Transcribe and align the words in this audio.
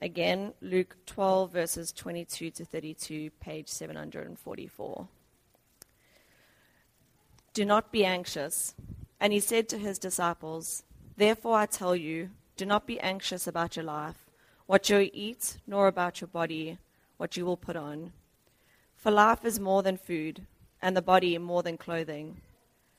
Again, 0.00 0.52
Luke 0.60 0.96
12, 1.06 1.52
verses 1.52 1.92
22 1.92 2.50
to 2.50 2.64
32, 2.64 3.30
page 3.40 3.68
744. 3.68 5.08
Do 7.54 7.64
not 7.64 7.90
be 7.90 8.04
anxious. 8.04 8.74
And 9.18 9.32
he 9.32 9.40
said 9.40 9.68
to 9.70 9.78
his 9.78 9.98
disciples, 9.98 10.82
Therefore 11.16 11.56
I 11.56 11.66
tell 11.66 11.96
you, 11.96 12.30
do 12.56 12.66
not 12.66 12.86
be 12.86 13.00
anxious 13.00 13.46
about 13.46 13.76
your 13.76 13.84
life, 13.86 14.26
what 14.66 14.90
you 14.90 15.10
eat, 15.12 15.56
nor 15.66 15.86
about 15.86 16.20
your 16.20 16.28
body, 16.28 16.78
what 17.16 17.36
you 17.36 17.46
will 17.46 17.56
put 17.56 17.76
on. 17.76 18.12
For 18.94 19.10
life 19.10 19.44
is 19.44 19.58
more 19.58 19.82
than 19.82 19.96
food, 19.96 20.46
and 20.82 20.94
the 20.94 21.02
body 21.02 21.38
more 21.38 21.62
than 21.62 21.78
clothing. 21.78 22.42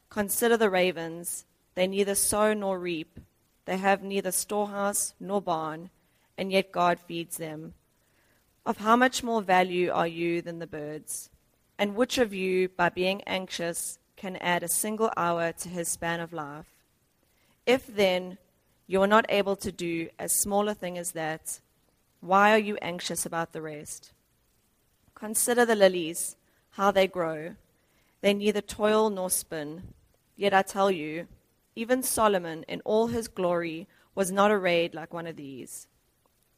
Consider 0.09 0.57
the 0.57 0.70
ravens. 0.70 1.45
They 1.75 1.86
neither 1.86 2.16
sow 2.16 2.54
nor 2.54 2.79
reap, 2.79 3.20
they 3.66 3.77
have 3.77 4.02
neither 4.02 4.32
storehouse 4.32 5.14
nor 5.20 5.41
barn, 5.41 5.91
and 6.38 6.52
yet 6.52 6.72
God 6.72 7.00
feeds 7.00 7.38
them. 7.38 7.74
Of 8.66 8.78
how 8.78 8.96
much 8.96 9.24
more 9.24 9.42
value 9.42 9.92
are 9.92 10.07
you 10.07 10.42
than 10.42 10.60
the 10.60 10.68
birds? 10.68 11.30
And 11.80 11.96
which 11.96 12.18
of 12.18 12.34
you, 12.34 12.70
by 12.70 12.89
being 12.89 13.21
anxious, 13.24 13.98
can 14.16 14.36
add 14.38 14.64
a 14.64 14.68
single 14.68 15.11
hour 15.16 15.52
to 15.54 15.70
his 15.70 15.88
span 15.88 16.20
of 16.20 16.34
life. 16.34 16.66
If 17.66 17.88
then 17.88 18.38
you 18.88 19.02
are 19.02 19.08
not 19.08 19.25
able 19.30 19.56
to 19.58 19.71
do 19.71 20.10
as 20.18 20.39
small 20.42 20.68
a 20.70 20.74
thing 20.74 20.97
as 20.97 21.11
that, 21.11 21.60
why 22.20 22.52
are 22.52 22.58
you 22.58 22.78
anxious 22.82 23.25
about 23.25 23.54
the 23.54 23.61
rest? 23.61 24.11
Consider 25.14 25.66
the 25.66 25.75
lilies, 25.75 26.36
how 26.72 26.92
they 26.92 27.08
grow. 27.08 27.56
They 28.22 28.33
neither 28.33 28.61
toil 28.61 29.10
nor 29.10 29.30
spin. 29.30 29.94
Yet 30.36 30.54
I 30.54 30.61
tell 30.61 30.92
you, 30.92 31.28
even 31.75 32.02
Solomon 32.02 32.64
in 32.67 32.81
all 32.86 33.08
his 33.08 33.28
glory 33.28 33.88
was 34.16 34.31
not 34.31 34.52
arrayed 34.52 34.95
like 34.95 35.14
one 35.14 35.28
of 35.28 35.36
these. 35.36 35.88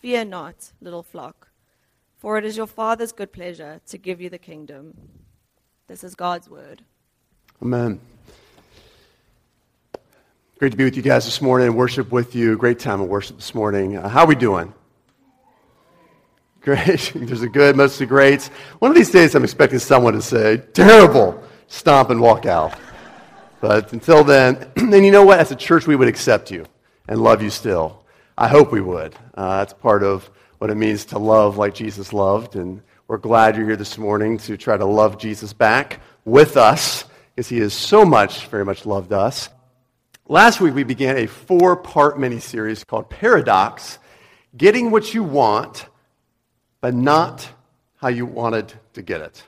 Fear 0.00 0.24
not, 0.24 0.72
little 0.80 1.02
flock, 1.02 1.50
for 2.16 2.38
it 2.38 2.46
is 2.46 2.56
your 2.56 2.66
Father's 2.66 3.12
good 3.12 3.32
pleasure 3.32 3.82
to 3.86 3.98
give 3.98 4.18
you 4.18 4.30
the 4.30 4.38
kingdom. 4.38 4.94
This 5.88 6.02
is 6.02 6.14
God's 6.14 6.48
word. 6.48 6.82
Amen. 7.60 8.00
Great 10.58 10.70
to 10.70 10.78
be 10.78 10.84
with 10.84 10.96
you 10.96 11.02
guys 11.02 11.26
this 11.26 11.42
morning 11.42 11.66
and 11.66 11.76
worship 11.76 12.10
with 12.10 12.34
you. 12.34 12.56
Great 12.56 12.78
time 12.78 13.02
of 13.02 13.08
worship 13.08 13.36
this 13.36 13.54
morning. 13.54 13.98
Uh, 13.98 14.08
how 14.08 14.20
are 14.20 14.26
we 14.26 14.34
doing? 14.34 14.72
Great. 16.62 17.12
There's 17.14 17.42
a 17.42 17.48
good, 17.48 17.76
mostly 17.76 18.06
great. 18.06 18.44
One 18.78 18.90
of 18.90 18.96
these 18.96 19.10
days, 19.10 19.34
I'm 19.34 19.44
expecting 19.44 19.80
someone 19.80 20.14
to 20.14 20.22
say, 20.22 20.62
terrible, 20.72 21.42
stomp 21.66 22.08
and 22.08 22.22
walk 22.22 22.46
out. 22.46 22.74
But 23.60 23.92
until 23.92 24.24
then, 24.24 24.72
and 24.76 25.04
you 25.04 25.10
know 25.10 25.26
what? 25.26 25.40
As 25.40 25.50
a 25.50 25.56
church, 25.56 25.86
we 25.86 25.94
would 25.94 26.08
accept 26.08 26.50
you 26.50 26.64
and 27.06 27.22
love 27.22 27.42
you 27.42 27.50
still. 27.50 27.99
I 28.40 28.48
hope 28.48 28.72
we 28.72 28.80
would. 28.80 29.14
Uh, 29.34 29.58
that's 29.58 29.74
part 29.74 30.02
of 30.02 30.30
what 30.56 30.70
it 30.70 30.74
means 30.74 31.04
to 31.06 31.18
love 31.18 31.58
like 31.58 31.74
Jesus 31.74 32.14
loved. 32.14 32.56
And 32.56 32.80
we're 33.06 33.18
glad 33.18 33.54
you're 33.54 33.66
here 33.66 33.76
this 33.76 33.98
morning 33.98 34.38
to 34.38 34.56
try 34.56 34.78
to 34.78 34.86
love 34.86 35.18
Jesus 35.18 35.52
back 35.52 36.00
with 36.24 36.56
us 36.56 37.04
because 37.34 37.50
he 37.50 37.58
has 37.58 37.74
so 37.74 38.02
much, 38.02 38.46
very 38.46 38.64
much 38.64 38.86
loved 38.86 39.12
us. 39.12 39.50
Last 40.26 40.58
week, 40.58 40.74
we 40.74 40.84
began 40.84 41.18
a 41.18 41.26
four 41.26 41.76
part 41.76 42.18
mini-series 42.18 42.82
called 42.84 43.10
Paradox 43.10 43.98
Getting 44.56 44.90
What 44.90 45.12
You 45.12 45.22
Want, 45.22 45.84
but 46.80 46.94
Not 46.94 47.46
How 47.96 48.08
You 48.08 48.24
Wanted 48.24 48.72
to 48.94 49.02
Get 49.02 49.20
It. 49.20 49.44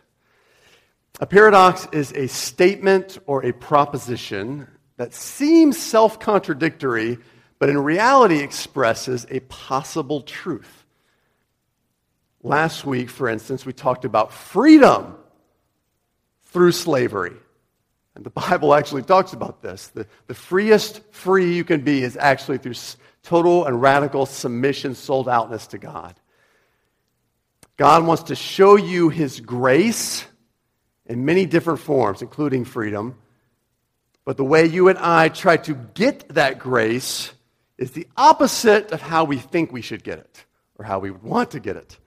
A 1.18 1.24
paradox 1.24 1.88
is 1.92 2.12
a 2.12 2.26
statement 2.26 3.16
or 3.24 3.42
a 3.42 3.52
proposition 3.52 4.68
that 4.98 5.14
seems 5.14 5.78
self 5.78 6.20
contradictory, 6.20 7.18
but 7.62 7.68
in 7.68 7.78
reality 7.78 8.40
expresses 8.40 9.24
a 9.30 9.38
possible 9.38 10.22
truth. 10.22 10.84
Last 12.42 12.84
week, 12.84 13.08
for 13.08 13.28
instance, 13.28 13.64
we 13.64 13.72
talked 13.72 14.04
about 14.04 14.32
freedom 14.32 15.14
through 16.46 16.72
slavery. 16.72 17.36
And 18.16 18.24
the 18.24 18.30
Bible 18.50 18.74
actually 18.74 19.02
talks 19.02 19.32
about 19.32 19.62
this. 19.62 19.86
The, 19.94 20.08
the 20.26 20.34
freest 20.34 21.02
free 21.12 21.54
you 21.54 21.62
can 21.62 21.82
be 21.82 22.02
is 22.02 22.16
actually 22.16 22.58
through 22.58 22.74
total 23.22 23.64
and 23.66 23.80
radical 23.80 24.26
submission, 24.26 24.96
sold 24.96 25.28
outness 25.28 25.68
to 25.68 25.78
God. 25.78 26.18
God 27.76 28.04
wants 28.04 28.24
to 28.24 28.34
show 28.34 28.74
you 28.74 29.08
his 29.08 29.38
grace 29.38 30.26
in 31.06 31.24
many 31.24 31.46
different 31.46 31.78
forms, 31.78 32.22
including 32.22 32.64
freedom. 32.64 33.14
But 34.24 34.36
the 34.36 34.44
way 34.44 34.66
you 34.66 34.88
and 34.88 34.98
I 34.98 35.28
try 35.28 35.58
to 35.58 35.74
get 35.94 36.28
that 36.30 36.58
grace 36.58 37.30
is 37.82 37.90
the 37.90 38.06
opposite 38.16 38.92
of 38.92 39.02
how 39.02 39.24
we 39.24 39.36
think 39.36 39.72
we 39.72 39.82
should 39.82 40.04
get 40.04 40.20
it 40.20 40.44
or 40.78 40.84
how 40.84 41.00
we 41.00 41.10
would 41.10 41.24
want 41.24 41.50
to 41.50 41.58
get 41.58 41.76
it. 41.76 41.98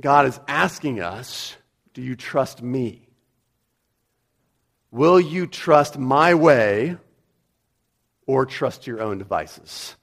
God 0.00 0.26
is 0.26 0.40
asking 0.48 1.00
us, 1.00 1.56
Do 1.94 2.02
you 2.02 2.16
trust 2.16 2.62
me? 2.62 3.08
Will 4.90 5.20
you 5.20 5.46
trust 5.46 5.98
my 5.98 6.34
way 6.34 6.96
or 8.26 8.44
trust 8.44 8.86
your 8.86 9.00
own 9.00 9.18
devices? 9.18 9.94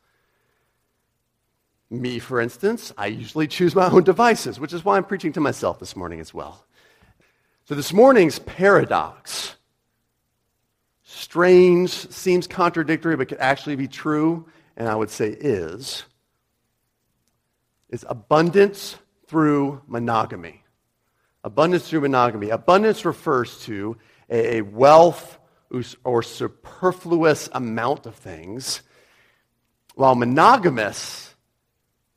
Me, 1.89 2.17
for 2.17 2.39
instance, 2.39 2.93
I 2.97 3.07
usually 3.07 3.47
choose 3.47 3.75
my 3.75 3.89
own 3.89 4.03
devices, 4.03 4.59
which 4.61 4.71
is 4.71 4.85
why 4.85 4.95
I'm 4.95 5.03
preaching 5.03 5.33
to 5.33 5.41
myself 5.41 5.79
this 5.79 5.95
morning 5.95 6.21
as 6.21 6.33
well. 6.33 6.65
So, 7.65 7.75
this 7.75 7.91
morning's 7.91 8.39
paradox 8.39 9.57
strange, 11.03 11.91
seems 11.91 12.47
contradictory, 12.47 13.15
but 13.15 13.27
could 13.27 13.39
actually 13.39 13.75
be 13.75 13.87
true, 13.87 14.45
and 14.79 14.87
I 14.87 14.95
would 14.95 15.09
say 15.09 15.29
is, 15.29 16.03
is 17.89 18.05
abundance 18.07 18.95
through 19.27 19.81
monogamy. 19.87 20.63
Abundance 21.43 21.89
through 21.89 22.01
monogamy. 22.01 22.49
Abundance 22.49 23.03
refers 23.03 23.61
to 23.65 23.97
a 24.29 24.61
wealth 24.61 25.37
or 26.03 26.23
superfluous 26.23 27.49
amount 27.51 28.05
of 28.05 28.15
things, 28.15 28.81
while 29.95 30.15
monogamous, 30.15 31.35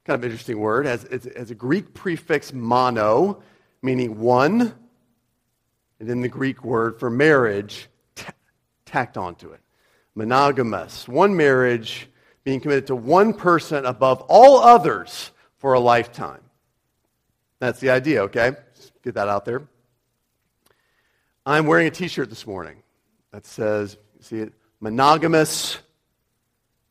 kind 0.04 0.18
of 0.18 0.24
interesting 0.24 0.58
word, 0.58 0.86
has, 0.86 1.02
has 1.36 1.50
a 1.50 1.54
Greek 1.54 1.92
prefix 1.92 2.52
mono, 2.52 3.42
meaning 3.82 4.20
one, 4.20 4.72
and 5.98 6.08
then 6.08 6.20
the 6.20 6.28
Greek 6.28 6.64
word 6.64 6.98
for 6.98 7.10
marriage 7.10 7.88
t- 8.14 8.24
tacked 8.86 9.16
onto 9.16 9.50
it. 9.50 9.60
Monogamous, 10.14 11.08
one 11.08 11.36
marriage 11.36 12.08
being 12.44 12.60
committed 12.60 12.86
to 12.88 12.96
one 12.96 13.34
person 13.34 13.86
above 13.86 14.22
all 14.28 14.58
others 14.58 15.30
for 15.58 15.74
a 15.74 15.80
lifetime. 15.80 16.40
That's 17.58 17.80
the 17.80 17.90
idea, 17.90 18.22
okay? 18.24 18.52
Just 18.74 18.92
get 19.02 19.14
that 19.14 19.28
out 19.28 19.44
there. 19.44 19.62
I'm 21.46 21.66
wearing 21.66 21.86
a 21.86 21.90
t 21.90 22.08
shirt 22.08 22.28
this 22.28 22.46
morning 22.46 22.82
that 23.32 23.46
says, 23.46 23.96
see 24.20 24.38
it, 24.38 24.52
monogamous 24.80 25.78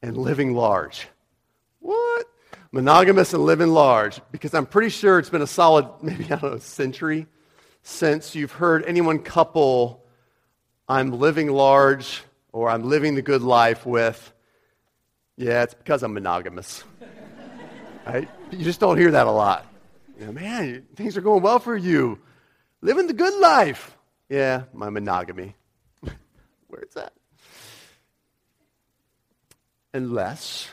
and 0.01 0.17
living 0.17 0.53
large. 0.53 1.07
What? 1.79 2.28
Monogamous 2.72 3.33
and 3.33 3.44
living 3.44 3.69
large. 3.69 4.21
Because 4.31 4.53
I'm 4.53 4.65
pretty 4.65 4.89
sure 4.89 5.19
it's 5.19 5.30
been 5.30 5.42
a 5.42 5.48
solid, 5.48 5.88
maybe, 6.01 6.25
I 6.25 6.38
don't 6.38 6.44
know, 6.44 6.57
century 6.57 7.27
since 7.83 8.36
you've 8.36 8.51
heard 8.51 8.86
anyone 8.86 9.19
couple, 9.19 10.06
I'm 10.88 11.12
living 11.12 11.50
large 11.50 12.24
or 12.51 12.69
I'm 12.69 12.83
living 12.83 13.15
the 13.15 13.21
good 13.21 13.42
life 13.42 13.86
with, 13.86 14.33
yeah, 15.41 15.63
it's 15.63 15.73
because 15.73 16.03
I'm 16.03 16.13
monogamous. 16.13 16.83
right? 18.05 18.29
You 18.51 18.63
just 18.63 18.79
don't 18.79 18.97
hear 18.97 19.11
that 19.11 19.25
a 19.25 19.31
lot. 19.31 19.65
You 20.19 20.27
know, 20.27 20.31
man, 20.33 20.85
things 20.95 21.17
are 21.17 21.21
going 21.21 21.41
well 21.41 21.59
for 21.59 21.75
you. 21.75 22.19
Living 22.81 23.07
the 23.07 23.13
good 23.13 23.33
life. 23.39 23.97
Yeah, 24.29 24.63
my 24.71 24.89
monogamy. 24.89 25.55
Where's 26.67 26.93
that? 26.93 27.13
Unless 29.93 30.69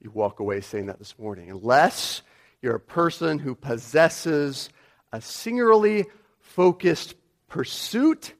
you 0.00 0.10
walk 0.10 0.40
away 0.40 0.60
saying 0.60 0.86
that 0.86 0.98
this 0.98 1.18
morning, 1.18 1.50
unless 1.50 2.22
you're 2.60 2.76
a 2.76 2.80
person 2.80 3.38
who 3.38 3.54
possesses 3.54 4.68
a 5.12 5.20
singularly 5.20 6.04
focused 6.40 7.14
pursuit 7.48 8.34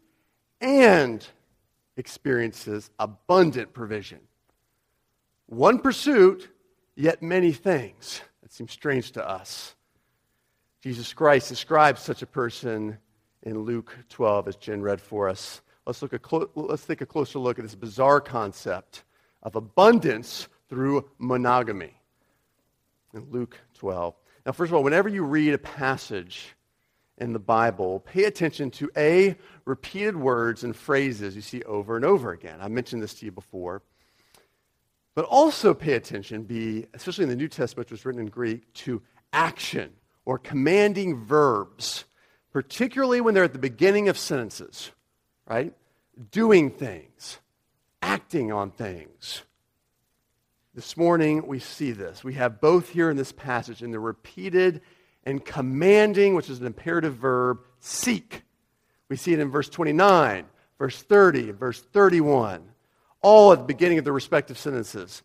and 0.60 1.26
experiences 1.96 2.90
abundant 2.98 3.72
provision. 3.72 4.20
One 5.48 5.78
pursuit, 5.78 6.46
yet 6.94 7.22
many 7.22 7.52
things. 7.52 8.20
That 8.42 8.52
seems 8.52 8.70
strange 8.70 9.12
to 9.12 9.26
us. 9.26 9.74
Jesus 10.82 11.14
Christ 11.14 11.48
describes 11.48 12.02
such 12.02 12.20
a 12.20 12.26
person 12.26 12.98
in 13.42 13.60
Luke 13.60 13.96
12, 14.10 14.48
as 14.48 14.56
Jen 14.56 14.82
read 14.82 15.00
for 15.00 15.26
us. 15.26 15.62
Let's, 15.86 16.02
look 16.02 16.12
a 16.12 16.18
clo- 16.18 16.50
let's 16.54 16.84
take 16.84 17.00
a 17.00 17.06
closer 17.06 17.38
look 17.38 17.58
at 17.58 17.64
this 17.64 17.74
bizarre 17.74 18.20
concept 18.20 19.04
of 19.42 19.56
abundance 19.56 20.48
through 20.68 21.08
monogamy 21.16 21.94
in 23.14 23.26
Luke 23.30 23.58
12. 23.74 24.14
Now, 24.44 24.52
first 24.52 24.70
of 24.70 24.74
all, 24.74 24.84
whenever 24.84 25.08
you 25.08 25.24
read 25.24 25.54
a 25.54 25.58
passage 25.58 26.54
in 27.16 27.32
the 27.32 27.38
Bible, 27.38 28.00
pay 28.00 28.24
attention 28.24 28.70
to 28.72 28.90
A, 28.98 29.34
repeated 29.64 30.14
words 30.14 30.62
and 30.62 30.76
phrases 30.76 31.34
you 31.34 31.42
see 31.42 31.62
over 31.62 31.96
and 31.96 32.04
over 32.04 32.32
again. 32.32 32.58
I 32.60 32.68
mentioned 32.68 33.02
this 33.02 33.14
to 33.14 33.24
you 33.24 33.32
before. 33.32 33.82
But 35.18 35.24
also 35.24 35.74
pay 35.74 35.94
attention, 35.94 36.44
B, 36.44 36.86
especially 36.94 37.24
in 37.24 37.28
the 37.28 37.34
New 37.34 37.48
Testament, 37.48 37.86
which 37.86 37.90
was 37.90 38.06
written 38.06 38.20
in 38.20 38.28
Greek, 38.28 38.72
to 38.74 39.02
action 39.32 39.90
or 40.24 40.38
commanding 40.38 41.24
verbs, 41.24 42.04
particularly 42.52 43.20
when 43.20 43.34
they're 43.34 43.42
at 43.42 43.52
the 43.52 43.58
beginning 43.58 44.08
of 44.08 44.16
sentences, 44.16 44.92
right? 45.44 45.74
Doing 46.30 46.70
things, 46.70 47.40
acting 48.00 48.52
on 48.52 48.70
things. 48.70 49.42
This 50.72 50.96
morning, 50.96 51.48
we 51.48 51.58
see 51.58 51.90
this. 51.90 52.22
We 52.22 52.34
have 52.34 52.60
both 52.60 52.90
here 52.90 53.10
in 53.10 53.16
this 53.16 53.32
passage 53.32 53.82
in 53.82 53.90
the 53.90 53.98
repeated 53.98 54.82
and 55.24 55.44
commanding, 55.44 56.36
which 56.36 56.48
is 56.48 56.60
an 56.60 56.66
imperative 56.66 57.16
verb, 57.16 57.58
seek. 57.80 58.44
We 59.08 59.16
see 59.16 59.32
it 59.32 59.40
in 59.40 59.50
verse 59.50 59.68
29, 59.68 60.44
verse 60.78 61.02
30, 61.02 61.50
verse 61.50 61.80
31, 61.80 62.68
all 63.20 63.52
at 63.52 63.58
the 63.58 63.64
beginning 63.64 63.98
of 63.98 64.04
the 64.04 64.12
respective 64.12 64.58
sentences. 64.58 65.22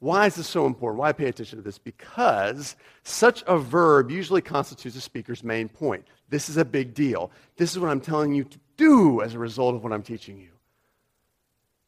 Why 0.00 0.26
is 0.26 0.36
this 0.36 0.46
so 0.46 0.66
important? 0.66 0.98
Why 0.98 1.12
pay 1.12 1.26
attention 1.26 1.58
to 1.58 1.62
this? 1.62 1.78
Because 1.78 2.74
such 3.02 3.44
a 3.46 3.58
verb 3.58 4.10
usually 4.10 4.40
constitutes 4.40 4.96
a 4.96 5.00
speaker's 5.00 5.44
main 5.44 5.68
point. 5.68 6.06
This 6.30 6.48
is 6.48 6.56
a 6.56 6.64
big 6.64 6.94
deal. 6.94 7.30
This 7.56 7.72
is 7.72 7.78
what 7.78 7.90
I'm 7.90 8.00
telling 8.00 8.34
you 8.34 8.44
to 8.44 8.58
do 8.78 9.20
as 9.20 9.34
a 9.34 9.38
result 9.38 9.74
of 9.74 9.84
what 9.84 9.92
I'm 9.92 10.02
teaching 10.02 10.38
you. 10.38 10.48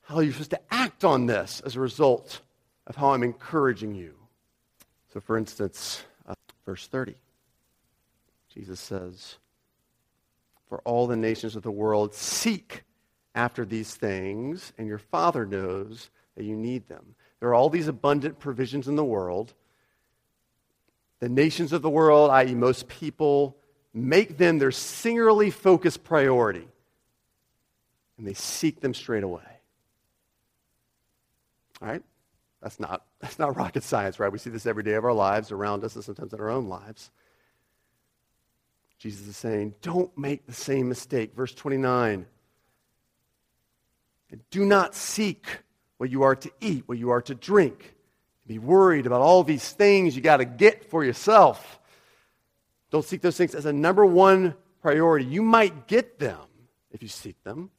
How 0.02 0.20
you're 0.20 0.32
supposed 0.32 0.50
to 0.50 0.60
act 0.70 1.04
on 1.04 1.26
this 1.26 1.62
as 1.64 1.76
a 1.76 1.80
result 1.80 2.40
of 2.86 2.96
how 2.96 3.12
I'm 3.12 3.22
encouraging 3.22 3.94
you. 3.94 4.14
So, 5.12 5.20
for 5.20 5.38
instance, 5.38 6.04
uh, 6.26 6.34
verse 6.66 6.86
30, 6.86 7.14
Jesus 8.52 8.80
says, 8.80 9.36
For 10.68 10.80
all 10.80 11.06
the 11.06 11.16
nations 11.16 11.56
of 11.56 11.62
the 11.62 11.70
world 11.70 12.14
seek 12.14 12.84
after 13.34 13.64
these 13.64 13.94
things, 13.94 14.72
and 14.78 14.86
your 14.86 14.98
Father 14.98 15.46
knows 15.46 16.10
that 16.36 16.44
you 16.44 16.56
need 16.56 16.88
them. 16.88 17.14
There 17.40 17.48
are 17.48 17.54
all 17.54 17.70
these 17.70 17.88
abundant 17.88 18.38
provisions 18.38 18.88
in 18.88 18.96
the 18.96 19.04
world. 19.04 19.54
The 21.20 21.28
nations 21.28 21.72
of 21.72 21.82
the 21.82 21.90
world, 21.90 22.30
i.e., 22.30 22.54
most 22.54 22.88
people, 22.88 23.56
make 23.94 24.38
them 24.38 24.58
their 24.58 24.70
singularly 24.70 25.50
focused 25.50 26.04
priority, 26.04 26.66
and 28.18 28.26
they 28.26 28.34
seek 28.34 28.80
them 28.80 28.94
straight 28.94 29.22
away. 29.22 29.42
All 31.80 31.88
right? 31.88 32.02
That's 32.62 32.78
not, 32.78 33.04
that's 33.20 33.38
not 33.38 33.56
rocket 33.56 33.82
science, 33.82 34.20
right? 34.20 34.30
We 34.30 34.38
see 34.38 34.50
this 34.50 34.66
every 34.66 34.82
day 34.82 34.94
of 34.94 35.04
our 35.04 35.12
lives 35.12 35.52
around 35.52 35.84
us 35.84 35.96
and 35.96 36.04
sometimes 36.04 36.32
in 36.32 36.40
our 36.40 36.50
own 36.50 36.68
lives. 36.68 37.10
Jesus 38.98 39.26
is 39.26 39.36
saying, 39.36 39.74
don't 39.82 40.16
make 40.16 40.46
the 40.46 40.52
same 40.52 40.88
mistake. 40.88 41.34
Verse 41.34 41.52
29. 41.54 42.24
Do 44.50 44.64
not 44.64 44.94
seek 44.94 45.46
what 45.98 46.10
you 46.10 46.22
are 46.22 46.36
to 46.36 46.50
eat, 46.60 46.84
what 46.86 46.98
you 46.98 47.10
are 47.10 47.22
to 47.22 47.34
drink. 47.34 47.94
Be 48.46 48.58
worried 48.58 49.06
about 49.06 49.20
all 49.20 49.44
these 49.44 49.70
things 49.70 50.16
you 50.16 50.22
got 50.22 50.38
to 50.38 50.44
get 50.44 50.90
for 50.90 51.04
yourself. 51.04 51.78
Don't 52.90 53.04
seek 53.04 53.20
those 53.20 53.36
things 53.36 53.54
as 53.54 53.66
a 53.66 53.72
number 53.72 54.04
one 54.04 54.54
priority. 54.80 55.24
You 55.24 55.42
might 55.42 55.86
get 55.86 56.18
them 56.18 56.40
if 56.90 57.02
you 57.02 57.08
seek 57.08 57.42
them. 57.44 57.70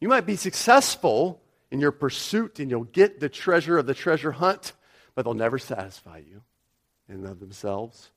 You 0.00 0.08
might 0.08 0.26
be 0.26 0.36
successful 0.36 1.42
in 1.70 1.80
your 1.80 1.92
pursuit 1.92 2.58
and 2.60 2.70
you'll 2.70 2.84
get 2.84 3.20
the 3.20 3.28
treasure 3.28 3.78
of 3.78 3.86
the 3.86 3.94
treasure 3.94 4.32
hunt, 4.32 4.72
but 5.14 5.24
they'll 5.24 5.34
never 5.34 5.58
satisfy 5.58 6.18
you 6.18 6.42
in 7.08 7.16
and 7.16 7.26
of 7.26 7.40
themselves. 7.40 8.10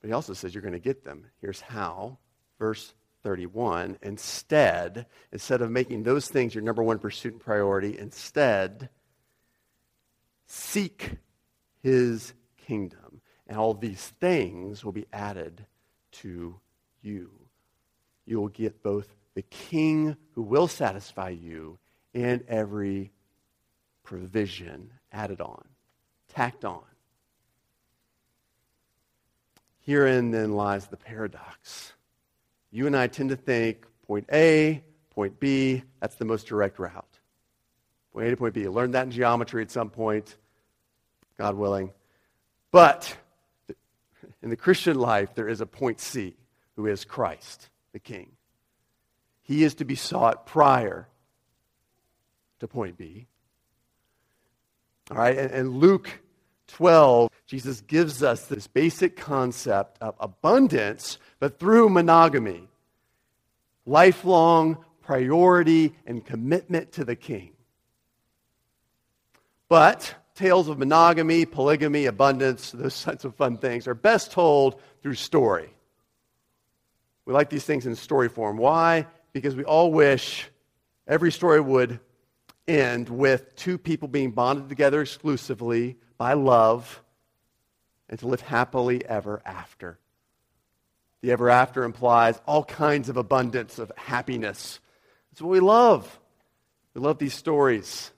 But 0.00 0.08
he 0.08 0.14
also 0.14 0.34
says 0.34 0.54
you're 0.54 0.62
going 0.62 0.72
to 0.72 0.78
get 0.78 1.04
them. 1.04 1.26
Here's 1.40 1.60
how. 1.60 2.18
Verse 2.58 2.92
31. 3.22 3.98
Instead, 4.02 5.06
instead 5.32 5.62
of 5.62 5.70
making 5.70 6.02
those 6.02 6.28
things 6.28 6.54
your 6.54 6.64
number 6.64 6.82
one 6.82 6.98
pursuit 6.98 7.32
and 7.32 7.40
priority, 7.40 7.98
instead, 7.98 8.88
seek 10.46 11.12
his 11.82 12.34
kingdom. 12.66 13.20
And 13.46 13.58
all 13.58 13.74
these 13.74 14.12
things 14.20 14.84
will 14.84 14.92
be 14.92 15.06
added 15.12 15.66
to 16.12 16.58
you. 17.02 17.30
You 18.24 18.40
will 18.40 18.48
get 18.48 18.82
both 18.82 19.14
the 19.34 19.42
king 19.42 20.16
who 20.34 20.42
will 20.42 20.68
satisfy 20.68 21.30
you 21.30 21.78
and 22.14 22.44
every 22.48 23.12
provision 24.02 24.92
added 25.10 25.40
on, 25.40 25.64
tacked 26.28 26.64
on. 26.64 26.82
Herein 29.80 30.30
then 30.30 30.52
lies 30.52 30.86
the 30.86 30.96
paradox. 30.96 31.92
You 32.72 32.86
and 32.86 32.96
I 32.96 33.06
tend 33.06 33.28
to 33.28 33.36
think 33.36 33.86
point 34.06 34.26
A, 34.32 34.82
point 35.10 35.38
B, 35.38 35.82
that's 36.00 36.16
the 36.16 36.24
most 36.24 36.46
direct 36.46 36.78
route. 36.78 37.18
Point 38.12 38.26
A 38.26 38.30
to 38.30 38.36
point 38.36 38.54
B. 38.54 38.62
You 38.62 38.72
learned 38.72 38.94
that 38.94 39.04
in 39.04 39.10
geometry 39.10 39.62
at 39.62 39.70
some 39.70 39.90
point, 39.90 40.36
God 41.38 41.54
willing. 41.54 41.92
But 42.70 43.14
in 44.42 44.48
the 44.48 44.56
Christian 44.56 44.98
life, 44.98 45.34
there 45.34 45.48
is 45.48 45.60
a 45.60 45.66
point 45.66 46.00
C, 46.00 46.34
who 46.76 46.86
is 46.86 47.04
Christ, 47.04 47.68
the 47.92 47.98
King. 47.98 48.32
He 49.42 49.64
is 49.64 49.74
to 49.76 49.84
be 49.84 49.94
sought 49.94 50.46
prior 50.46 51.08
to 52.60 52.66
point 52.66 52.96
B. 52.96 53.26
All 55.10 55.18
right, 55.18 55.36
and, 55.36 55.50
and 55.50 55.76
Luke 55.76 56.21
12, 56.72 57.30
Jesus 57.46 57.80
gives 57.80 58.22
us 58.22 58.46
this 58.46 58.66
basic 58.66 59.16
concept 59.16 59.98
of 60.00 60.14
abundance, 60.20 61.18
but 61.38 61.58
through 61.58 61.88
monogamy. 61.88 62.68
Lifelong 63.86 64.84
priority 65.02 65.94
and 66.06 66.24
commitment 66.24 66.92
to 66.92 67.04
the 67.04 67.16
king. 67.16 67.52
But 69.68 70.14
tales 70.34 70.68
of 70.68 70.78
monogamy, 70.78 71.46
polygamy, 71.46 72.06
abundance, 72.06 72.70
those 72.70 72.94
sorts 72.94 73.24
of 73.24 73.34
fun 73.34 73.58
things 73.58 73.86
are 73.86 73.94
best 73.94 74.32
told 74.32 74.80
through 75.02 75.14
story. 75.14 75.68
We 77.24 77.32
like 77.32 77.50
these 77.50 77.64
things 77.64 77.86
in 77.86 77.96
story 77.96 78.28
form. 78.28 78.56
Why? 78.56 79.06
because 79.32 79.56
we 79.56 79.64
all 79.64 79.92
wish 79.92 80.48
every 81.06 81.32
story 81.32 81.60
would 81.60 82.00
end 82.68 83.08
with 83.08 83.56
two 83.56 83.78
people 83.78 84.08
being 84.08 84.30
bonded 84.30 84.68
together 84.68 85.02
exclusively 85.02 85.96
by 86.22 86.34
love 86.34 87.02
and 88.08 88.16
to 88.16 88.28
live 88.28 88.42
happily 88.42 89.04
ever 89.04 89.42
after. 89.44 89.98
The 91.20 91.32
ever 91.32 91.50
after 91.50 91.82
implies 91.82 92.40
all 92.46 92.62
kinds 92.62 93.08
of 93.08 93.16
abundance 93.16 93.80
of 93.80 93.90
happiness. 93.96 94.78
That's 95.28 95.42
what 95.42 95.50
we 95.50 95.58
love. 95.58 96.20
We 96.94 97.00
love 97.00 97.18
these 97.18 97.34
stories, 97.34 98.12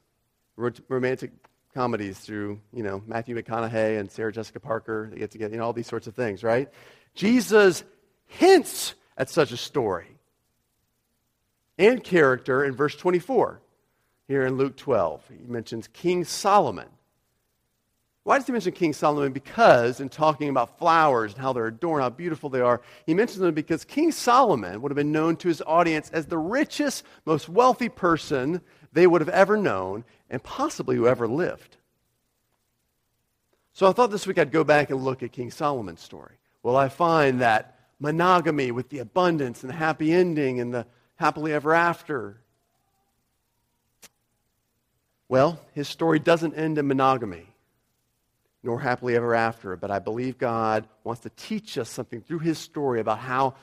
romantic 0.54 1.30
comedies 1.72 2.18
through, 2.18 2.60
you 2.74 2.82
know, 2.82 3.02
Matthew 3.06 3.34
McConaughey 3.36 3.98
and 3.98 4.10
Sarah 4.10 4.32
Jessica 4.32 4.60
Parker. 4.60 5.08
They 5.10 5.20
get 5.20 5.30
together, 5.30 5.54
you 5.54 5.58
know, 5.60 5.64
all 5.64 5.72
these 5.72 5.86
sorts 5.86 6.06
of 6.06 6.14
things, 6.14 6.44
right? 6.44 6.68
Jesus 7.14 7.84
hints 8.26 8.92
at 9.16 9.30
such 9.30 9.50
a 9.50 9.56
story 9.56 10.18
and 11.78 12.04
character 12.04 12.66
in 12.66 12.74
verse 12.74 12.96
24 12.96 13.62
here 14.28 14.44
in 14.44 14.58
Luke 14.58 14.76
12. 14.76 15.22
He 15.40 15.50
mentions 15.50 15.88
King 15.88 16.26
Solomon. 16.26 16.88
Why 18.24 18.38
does 18.38 18.46
he 18.46 18.52
mention 18.52 18.72
King 18.72 18.94
Solomon? 18.94 19.32
Because 19.32 20.00
in 20.00 20.08
talking 20.08 20.48
about 20.48 20.78
flowers 20.78 21.34
and 21.34 21.40
how 21.42 21.52
they're 21.52 21.66
adorned, 21.66 22.02
how 22.02 22.10
beautiful 22.10 22.48
they 22.48 22.60
are, 22.60 22.80
he 23.06 23.12
mentions 23.12 23.38
them 23.40 23.54
because 23.54 23.84
King 23.84 24.12
Solomon 24.12 24.80
would 24.80 24.90
have 24.90 24.96
been 24.96 25.12
known 25.12 25.36
to 25.36 25.48
his 25.48 25.62
audience 25.66 26.10
as 26.10 26.26
the 26.26 26.38
richest, 26.38 27.04
most 27.26 27.50
wealthy 27.50 27.90
person 27.90 28.62
they 28.92 29.06
would 29.06 29.20
have 29.20 29.28
ever 29.28 29.58
known 29.58 30.04
and 30.30 30.42
possibly 30.42 30.96
who 30.96 31.06
ever 31.06 31.28
lived. 31.28 31.76
So 33.74 33.86
I 33.88 33.92
thought 33.92 34.10
this 34.10 34.26
week 34.26 34.38
I'd 34.38 34.52
go 34.52 34.64
back 34.64 34.88
and 34.88 35.04
look 35.04 35.22
at 35.22 35.32
King 35.32 35.50
Solomon's 35.50 36.00
story. 36.00 36.36
Well, 36.62 36.76
I 36.76 36.88
find 36.88 37.42
that 37.42 37.78
monogamy 38.00 38.70
with 38.70 38.88
the 38.88 39.00
abundance 39.00 39.62
and 39.62 39.70
the 39.70 39.76
happy 39.76 40.12
ending 40.12 40.60
and 40.60 40.72
the 40.72 40.86
happily 41.16 41.52
ever 41.52 41.74
after. 41.74 42.40
Well, 45.28 45.60
his 45.72 45.88
story 45.88 46.20
doesn't 46.20 46.54
end 46.54 46.78
in 46.78 46.86
monogamy, 46.86 47.53
nor 48.64 48.80
happily 48.80 49.14
ever 49.14 49.34
after, 49.34 49.76
but 49.76 49.90
I 49.90 49.98
believe 49.98 50.38
God 50.38 50.88
wants 51.04 51.22
to 51.22 51.30
teach 51.30 51.76
us 51.76 51.90
something 51.90 52.22
through 52.22 52.38
his 52.40 52.58
story 52.58 52.98
about 52.98 53.18
how 53.18 53.54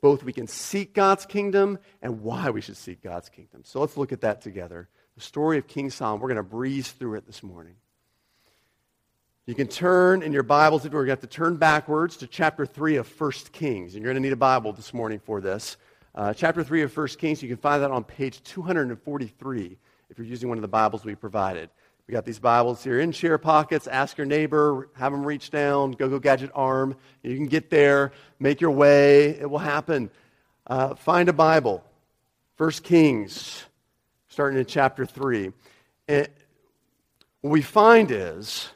both 0.00 0.22
we 0.22 0.32
can 0.32 0.46
seek 0.46 0.94
God's 0.94 1.26
kingdom 1.26 1.78
and 2.00 2.22
why 2.22 2.50
we 2.50 2.60
should 2.60 2.76
seek 2.76 3.02
God's 3.02 3.28
kingdom. 3.28 3.62
So 3.64 3.80
let's 3.80 3.96
look 3.96 4.12
at 4.12 4.20
that 4.20 4.40
together. 4.40 4.88
The 5.16 5.22
story 5.22 5.58
of 5.58 5.66
King 5.66 5.90
Solomon. 5.90 6.20
We're 6.20 6.28
going 6.28 6.36
to 6.36 6.42
breeze 6.42 6.92
through 6.92 7.14
it 7.14 7.26
this 7.26 7.42
morning. 7.42 7.74
You 9.46 9.54
can 9.54 9.66
turn 9.66 10.22
in 10.22 10.32
your 10.32 10.42
Bibles, 10.42 10.84
if 10.84 10.92
we're 10.92 11.00
going 11.00 11.16
to 11.16 11.22
have 11.22 11.30
to 11.30 11.36
turn 11.36 11.56
backwards 11.56 12.16
to 12.18 12.26
chapter 12.26 12.64
3 12.64 12.96
of 12.96 13.20
1 13.20 13.32
Kings. 13.52 13.94
And 13.94 14.02
you're 14.02 14.12
going 14.12 14.22
to 14.22 14.26
need 14.26 14.32
a 14.32 14.36
Bible 14.36 14.72
this 14.72 14.94
morning 14.94 15.18
for 15.18 15.40
this. 15.40 15.76
Uh, 16.14 16.32
chapter 16.32 16.62
3 16.62 16.82
of 16.82 16.96
1 16.96 17.08
Kings, 17.18 17.42
you 17.42 17.48
can 17.48 17.56
find 17.56 17.82
that 17.82 17.90
on 17.90 18.04
page 18.04 18.42
243 18.44 19.78
if 20.08 20.18
you're 20.18 20.26
using 20.26 20.48
one 20.48 20.58
of 20.58 20.62
the 20.62 20.68
Bibles 20.68 21.04
we 21.04 21.14
provided. 21.14 21.70
We 22.06 22.12
got 22.12 22.26
these 22.26 22.38
Bibles 22.38 22.84
here 22.84 23.00
in 23.00 23.12
share 23.12 23.38
pockets. 23.38 23.86
Ask 23.86 24.18
your 24.18 24.26
neighbor, 24.26 24.90
have 24.94 25.10
them 25.10 25.24
reach 25.24 25.50
down, 25.50 25.92
go 25.92 26.06
go 26.06 26.18
gadget 26.18 26.50
arm. 26.54 26.96
You 27.22 27.34
can 27.34 27.46
get 27.46 27.70
there, 27.70 28.12
make 28.38 28.60
your 28.60 28.72
way. 28.72 29.30
It 29.30 29.48
will 29.48 29.58
happen. 29.58 30.10
Uh, 30.66 30.96
find 30.96 31.30
a 31.30 31.32
Bible. 31.32 31.82
First 32.56 32.84
Kings, 32.84 33.64
starting 34.28 34.58
in 34.58 34.66
chapter 34.66 35.06
3. 35.06 35.52
And 36.06 36.28
what 37.40 37.50
we 37.50 37.62
find 37.62 38.10
is 38.10 38.68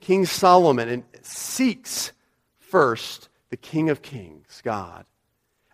King 0.00 0.24
Solomon 0.24 1.04
seeks 1.20 2.12
first 2.58 3.28
the 3.50 3.58
King 3.58 3.90
of 3.90 4.00
Kings, 4.00 4.62
God, 4.64 5.04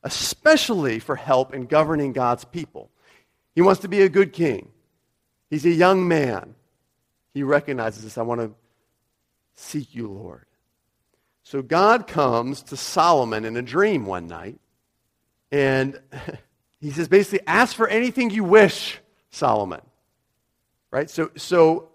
especially 0.02 0.98
for 0.98 1.14
help 1.14 1.54
in 1.54 1.66
governing 1.66 2.12
God's 2.12 2.44
people. 2.44 2.90
He 3.54 3.62
wants 3.62 3.82
to 3.82 3.88
be 3.88 4.02
a 4.02 4.08
good 4.08 4.32
king. 4.32 4.71
He's 5.52 5.66
a 5.66 5.70
young 5.70 6.08
man. 6.08 6.54
He 7.34 7.42
recognizes 7.42 8.04
this. 8.04 8.16
I 8.16 8.22
want 8.22 8.40
to 8.40 8.52
seek 9.52 9.94
you, 9.94 10.08
Lord. 10.08 10.46
So 11.42 11.60
God 11.60 12.06
comes 12.06 12.62
to 12.62 12.76
Solomon 12.78 13.44
in 13.44 13.54
a 13.58 13.60
dream 13.60 14.06
one 14.06 14.28
night, 14.28 14.58
and 15.50 16.00
he 16.80 16.90
says 16.90 17.06
basically, 17.06 17.46
ask 17.46 17.76
for 17.76 17.86
anything 17.86 18.30
you 18.30 18.44
wish, 18.44 18.98
Solomon. 19.28 19.82
Right? 20.90 21.10
So, 21.10 21.30
so 21.36 21.90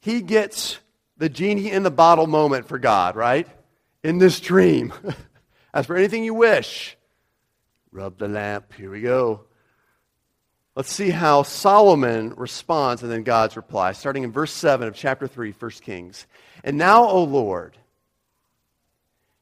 he 0.00 0.20
gets 0.20 0.78
the 1.16 1.30
genie 1.30 1.70
in 1.70 1.84
the 1.84 1.90
bottle 1.90 2.26
moment 2.26 2.68
for 2.68 2.78
God, 2.78 3.16
right? 3.16 3.48
In 4.04 4.18
this 4.18 4.38
dream. 4.38 4.92
ask 5.72 5.86
for 5.86 5.96
anything 5.96 6.24
you 6.24 6.34
wish, 6.34 6.94
rub 7.90 8.18
the 8.18 8.28
lamp. 8.28 8.74
Here 8.74 8.90
we 8.90 9.00
go. 9.00 9.47
Let's 10.78 10.92
see 10.92 11.10
how 11.10 11.42
Solomon 11.42 12.34
responds 12.36 13.02
and 13.02 13.10
then 13.10 13.24
God's 13.24 13.56
reply, 13.56 13.90
starting 13.90 14.22
in 14.22 14.30
verse 14.30 14.52
7 14.52 14.86
of 14.86 14.94
chapter 14.94 15.26
3, 15.26 15.50
1 15.50 15.70
Kings. 15.82 16.24
And 16.62 16.78
now, 16.78 17.04
O 17.04 17.24
Lord, 17.24 17.76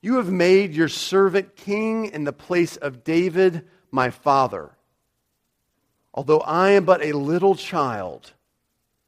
you 0.00 0.16
have 0.16 0.30
made 0.30 0.72
your 0.72 0.88
servant 0.88 1.54
king 1.54 2.06
in 2.06 2.24
the 2.24 2.32
place 2.32 2.78
of 2.78 3.04
David, 3.04 3.66
my 3.90 4.08
father. 4.08 4.70
Although 6.14 6.40
I 6.40 6.70
am 6.70 6.86
but 6.86 7.04
a 7.04 7.12
little 7.12 7.54
child, 7.54 8.32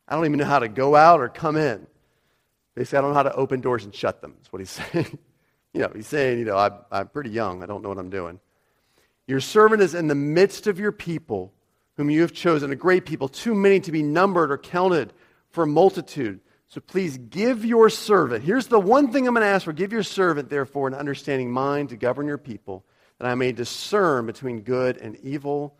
I 0.06 0.14
don't 0.14 0.26
even 0.26 0.38
know 0.38 0.44
how 0.44 0.58
to 0.58 0.68
go 0.68 0.94
out 0.94 1.20
or 1.20 1.30
come 1.30 1.56
in. 1.56 1.87
Basically, 2.75 2.99
I 2.99 3.00
don't 3.00 3.12
know 3.12 3.16
how 3.16 3.23
to 3.23 3.35
open 3.37 3.62
doors 3.62 3.85
and 3.87 3.94
shut 3.94 4.20
them, 4.20 4.35
is 4.42 4.52
what 4.52 4.58
he's 4.58 4.70
saying. 4.92 5.18
you 5.73 5.80
know, 5.80 5.92
he's 5.94 6.06
saying, 6.06 6.40
you 6.40 6.44
know, 6.44 6.58
I'm, 6.58 6.75
I'm 6.92 7.08
pretty 7.08 7.30
young. 7.30 7.62
I 7.62 7.66
don't 7.66 7.82
know 7.82 7.88
what 7.88 7.97
I'm 7.97 8.11
doing. 8.11 8.38
Your 9.26 9.40
servant 9.40 9.80
is 9.80 9.94
in 9.94 10.08
the 10.08 10.14
midst 10.14 10.66
of 10.66 10.78
your 10.78 10.92
people, 10.92 11.54
whom 11.98 12.08
you 12.08 12.22
have 12.22 12.32
chosen, 12.32 12.70
a 12.70 12.76
great 12.76 13.04
people, 13.04 13.28
too 13.28 13.56
many 13.56 13.80
to 13.80 13.90
be 13.90 14.04
numbered 14.04 14.52
or 14.52 14.56
counted 14.56 15.12
for 15.50 15.64
a 15.64 15.66
multitude. 15.66 16.38
So 16.68 16.80
please 16.80 17.18
give 17.18 17.64
your 17.64 17.90
servant, 17.90 18.44
here's 18.44 18.68
the 18.68 18.78
one 18.78 19.10
thing 19.10 19.26
I'm 19.26 19.34
going 19.34 19.42
to 19.42 19.48
ask 19.48 19.64
for 19.64 19.72
give 19.72 19.92
your 19.92 20.04
servant, 20.04 20.48
therefore, 20.48 20.86
an 20.86 20.94
understanding 20.94 21.50
mind 21.50 21.88
to 21.88 21.96
govern 21.96 22.28
your 22.28 22.38
people, 22.38 22.84
that 23.18 23.26
I 23.26 23.34
may 23.34 23.50
discern 23.50 24.26
between 24.26 24.60
good 24.60 24.96
and 24.96 25.16
evil. 25.16 25.76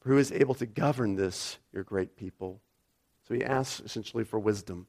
For 0.00 0.10
who 0.10 0.18
is 0.18 0.30
able 0.30 0.54
to 0.56 0.66
govern 0.66 1.16
this, 1.16 1.56
your 1.72 1.84
great 1.84 2.16
people? 2.16 2.60
So 3.26 3.32
he 3.32 3.42
asks 3.42 3.80
essentially 3.80 4.24
for 4.24 4.38
wisdom. 4.38 4.86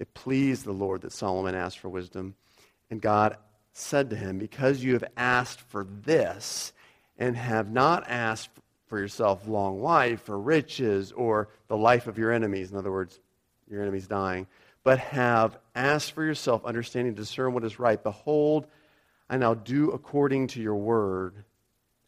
It 0.00 0.12
pleased 0.12 0.64
the 0.64 0.72
Lord 0.72 1.02
that 1.02 1.12
Solomon 1.12 1.54
asked 1.54 1.78
for 1.78 1.88
wisdom. 1.88 2.34
And 2.90 3.00
God 3.00 3.36
said 3.72 4.10
to 4.10 4.16
him, 4.16 4.38
Because 4.38 4.82
you 4.82 4.94
have 4.94 5.04
asked 5.16 5.60
for 5.60 5.84
this 5.84 6.72
and 7.16 7.36
have 7.36 7.70
not 7.70 8.08
asked 8.08 8.50
for 8.86 8.98
yourself 8.98 9.46
long 9.46 9.80
life 9.82 10.28
or 10.28 10.38
riches 10.38 11.12
or 11.12 11.48
the 11.68 11.76
life 11.76 12.06
of 12.06 12.18
your 12.18 12.32
enemies, 12.32 12.70
in 12.70 12.76
other 12.76 12.92
words, 12.92 13.20
your 13.68 13.82
enemies 13.82 14.06
dying, 14.06 14.46
but 14.82 14.98
have 14.98 15.58
asked 15.74 16.12
for 16.12 16.24
yourself 16.24 16.64
understanding 16.64 17.14
discern 17.14 17.54
what 17.54 17.64
is 17.64 17.78
right, 17.78 18.02
behold, 18.02 18.66
I 19.28 19.38
now 19.38 19.54
do 19.54 19.90
according 19.90 20.48
to 20.48 20.60
your 20.60 20.76
word. 20.76 21.44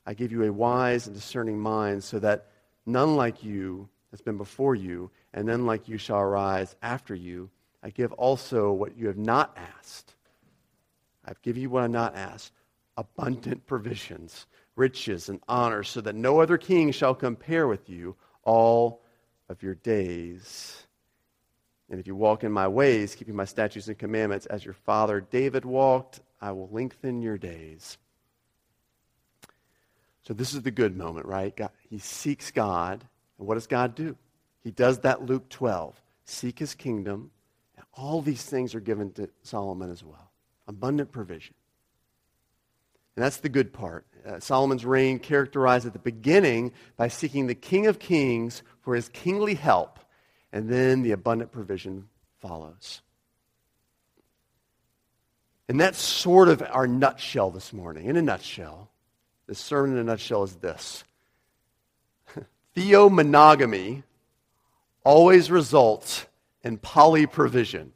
I 0.05 0.15
give 0.15 0.31
you 0.33 0.45
a 0.45 0.53
wise 0.53 1.07
and 1.07 1.17
discerning 1.17 1.59
mind 1.59 2.05
so 2.05 2.19
that 2.19 2.49
none 2.85 3.17
like 3.17 3.43
you 3.43 3.89
has 4.11 4.21
been 4.21 4.37
before 4.37 4.75
you, 4.75 5.11
and 5.33 5.47
none 5.47 5.67
like 5.67 5.89
you 5.89 5.99
shall 5.99 6.21
arise 6.21 6.77
after 6.83 7.15
you. 7.15 7.51
I 7.83 7.91
give 7.91 8.13
also 8.13 8.73
what 8.73 8.97
you 8.97 9.09
have 9.09 9.19
not 9.19 9.57
asked. 9.57 10.15
I've 11.25 11.43
given 11.43 11.63
you 11.63 11.71
what 11.71 11.83
I've 11.83 11.91
not 11.91 12.15
asked 12.15 12.53
abundant 12.97 13.67
provisions, 13.67 14.47
riches, 14.77 15.29
and 15.29 15.41
honor, 15.49 15.83
so 15.83 16.01
that 16.03 16.15
no 16.15 16.41
other 16.41 16.59
king 16.59 16.93
shall 16.93 17.15
compare 17.15 17.67
with 17.67 17.89
you 17.89 18.15
all 18.43 19.03
of 19.49 19.63
your 19.63 19.75
days. 19.75 20.87
And 21.91 22.01
if 22.01 22.07
you 22.07 22.15
walk 22.15 22.45
in 22.45 22.53
my 22.53 22.69
ways, 22.69 23.15
keeping 23.15 23.37
my 23.37 23.45
statutes 23.45 23.89
and 23.89 23.99
commandments, 23.99 24.47
as 24.47 24.65
your 24.65 24.75
father 24.75 25.21
David 25.21 25.65
walked, 25.65 26.21
I 26.41 26.53
will 26.53 26.69
lengthen 26.71 27.23
your 27.23 27.39
days. 27.39 27.99
So 30.23 30.35
this 30.35 30.55
is 30.55 30.63
the 30.63 30.73
good 30.73 30.97
moment, 30.97 31.27
right? 31.27 31.55
God, 31.57 31.71
he 31.89 31.99
seeks 31.99 32.51
God. 32.51 33.05
And 33.39 33.47
what 33.47 33.55
does 33.55 33.69
God 33.69 33.95
do? 33.95 34.17
He 34.65 34.73
does 34.73 35.01
that 35.01 35.25
Luke 35.25 35.49
12. 35.49 36.01
Seek 36.25 36.59
his 36.59 36.75
kingdom, 36.75 37.31
And 37.77 37.87
all 37.95 38.21
these 38.21 38.43
things 38.43 38.75
are 38.75 38.81
given 38.81 39.13
to 39.13 39.31
Solomon 39.43 39.91
as 39.91 40.03
well 40.03 40.27
abundant 40.67 41.13
provision. 41.13 41.55
And 43.17 43.25
that's 43.25 43.39
the 43.39 43.49
good 43.49 43.73
part. 43.73 44.07
Uh, 44.27 44.41
Solomon's 44.41 44.85
reign 44.85 45.19
characterized 45.19 45.87
at 45.87 45.95
the 45.95 45.99
beginning 45.99 46.73
by 46.97 47.09
seeking 47.09 47.47
the 47.47 47.55
King 47.55 47.87
of 47.87 47.99
Kings 47.99 48.63
for 48.83 48.95
his 48.95 49.09
kingly 49.09 49.55
help, 49.55 49.99
and 50.53 50.69
then 50.69 51.03
the 51.03 51.13
abundant 51.13 51.51
provision 51.51 52.09
follows. 52.41 53.01
And 55.69 55.81
that's 55.81 55.99
sort 55.99 56.49
of 56.49 56.63
our 56.71 56.87
nutshell 56.87 57.51
this 57.51 57.73
morning. 57.73 58.07
In 58.07 58.17
a 58.17 58.23
nutshell, 58.23 58.91
the 59.47 59.55
sermon 59.55 59.93
in 59.93 59.99
a 59.99 60.05
nutshell 60.05 60.45
is 60.45 60.55
this 60.57 61.03
Theomonogamy 62.77 64.03
always 65.05 65.51
results 65.51 66.27
and 66.63 66.81
polyprovision. 66.83 67.91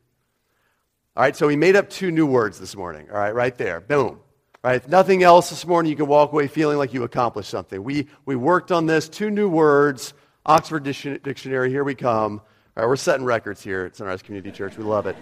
All 1.16 1.24
right, 1.24 1.36
so 1.36 1.46
we 1.46 1.56
made 1.56 1.76
up 1.76 1.90
two 1.90 2.10
new 2.10 2.26
words 2.26 2.58
this 2.58 2.74
morning. 2.74 3.08
All 3.10 3.18
right, 3.18 3.34
right 3.34 3.56
there. 3.58 3.80
Boom. 3.80 4.20
Right, 4.62 4.76
if 4.76 4.88
nothing 4.88 5.22
else 5.22 5.48
this 5.48 5.66
morning, 5.66 5.88
you 5.88 5.96
can 5.96 6.06
walk 6.06 6.32
away 6.32 6.46
feeling 6.46 6.76
like 6.76 6.92
you 6.92 7.02
accomplished 7.02 7.48
something. 7.48 7.82
We, 7.82 8.08
we 8.26 8.36
worked 8.36 8.70
on 8.70 8.84
this, 8.84 9.08
two 9.08 9.30
new 9.30 9.48
words, 9.48 10.12
Oxford 10.44 10.82
Dictionary, 10.82 11.70
here 11.70 11.82
we 11.82 11.94
come. 11.94 12.42
All 12.76 12.82
right, 12.82 12.86
we're 12.86 12.96
setting 12.96 13.24
records 13.24 13.62
here 13.62 13.86
at 13.86 13.96
Sunrise 13.96 14.20
Community 14.20 14.54
Church. 14.54 14.76
We 14.76 14.84
love 14.84 15.06
it. 15.06 15.16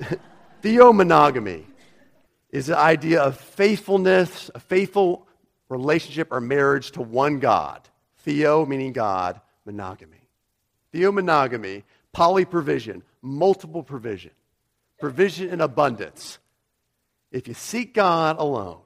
Theomonogamy 0.62 1.62
is 2.50 2.66
the 2.66 2.76
idea 2.76 3.22
of 3.22 3.38
faithfulness, 3.38 4.50
a 4.56 4.58
faithful 4.58 5.28
relationship 5.68 6.28
or 6.32 6.40
marriage 6.40 6.90
to 6.92 7.02
one 7.02 7.38
God. 7.38 7.88
Theo 8.18 8.66
meaning 8.66 8.92
God, 8.92 9.40
monogamy. 9.64 10.28
Theomonogamy 10.92 11.84
polyprovision, 12.12 13.02
multiple 13.22 13.84
provision, 13.84 14.32
provision 14.98 15.50
in 15.50 15.60
abundance. 15.60 16.38
If 17.34 17.48
you 17.48 17.54
seek 17.54 17.94
God 17.94 18.38
alone, 18.38 18.78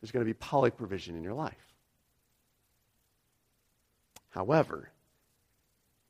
there's 0.00 0.12
going 0.12 0.24
to 0.24 0.32
be 0.32 0.38
polyprovision 0.38 1.08
in 1.08 1.24
your 1.24 1.34
life. 1.34 1.74
However, 4.28 4.88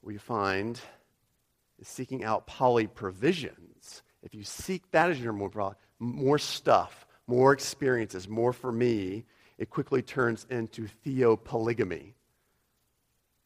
we 0.02 0.18
find 0.18 0.78
seeking 1.82 2.22
out 2.22 2.46
polyprovisions. 2.46 4.02
If 4.22 4.34
you 4.34 4.44
seek 4.44 4.90
that 4.90 5.10
as 5.10 5.18
your 5.18 5.32
more, 5.32 5.74
more 5.98 6.38
stuff, 6.38 7.06
more 7.26 7.54
experiences, 7.54 8.28
more 8.28 8.52
for 8.52 8.70
me, 8.70 9.24
it 9.56 9.70
quickly 9.70 10.02
turns 10.02 10.46
into 10.50 10.86
theopolygamy 11.02 12.12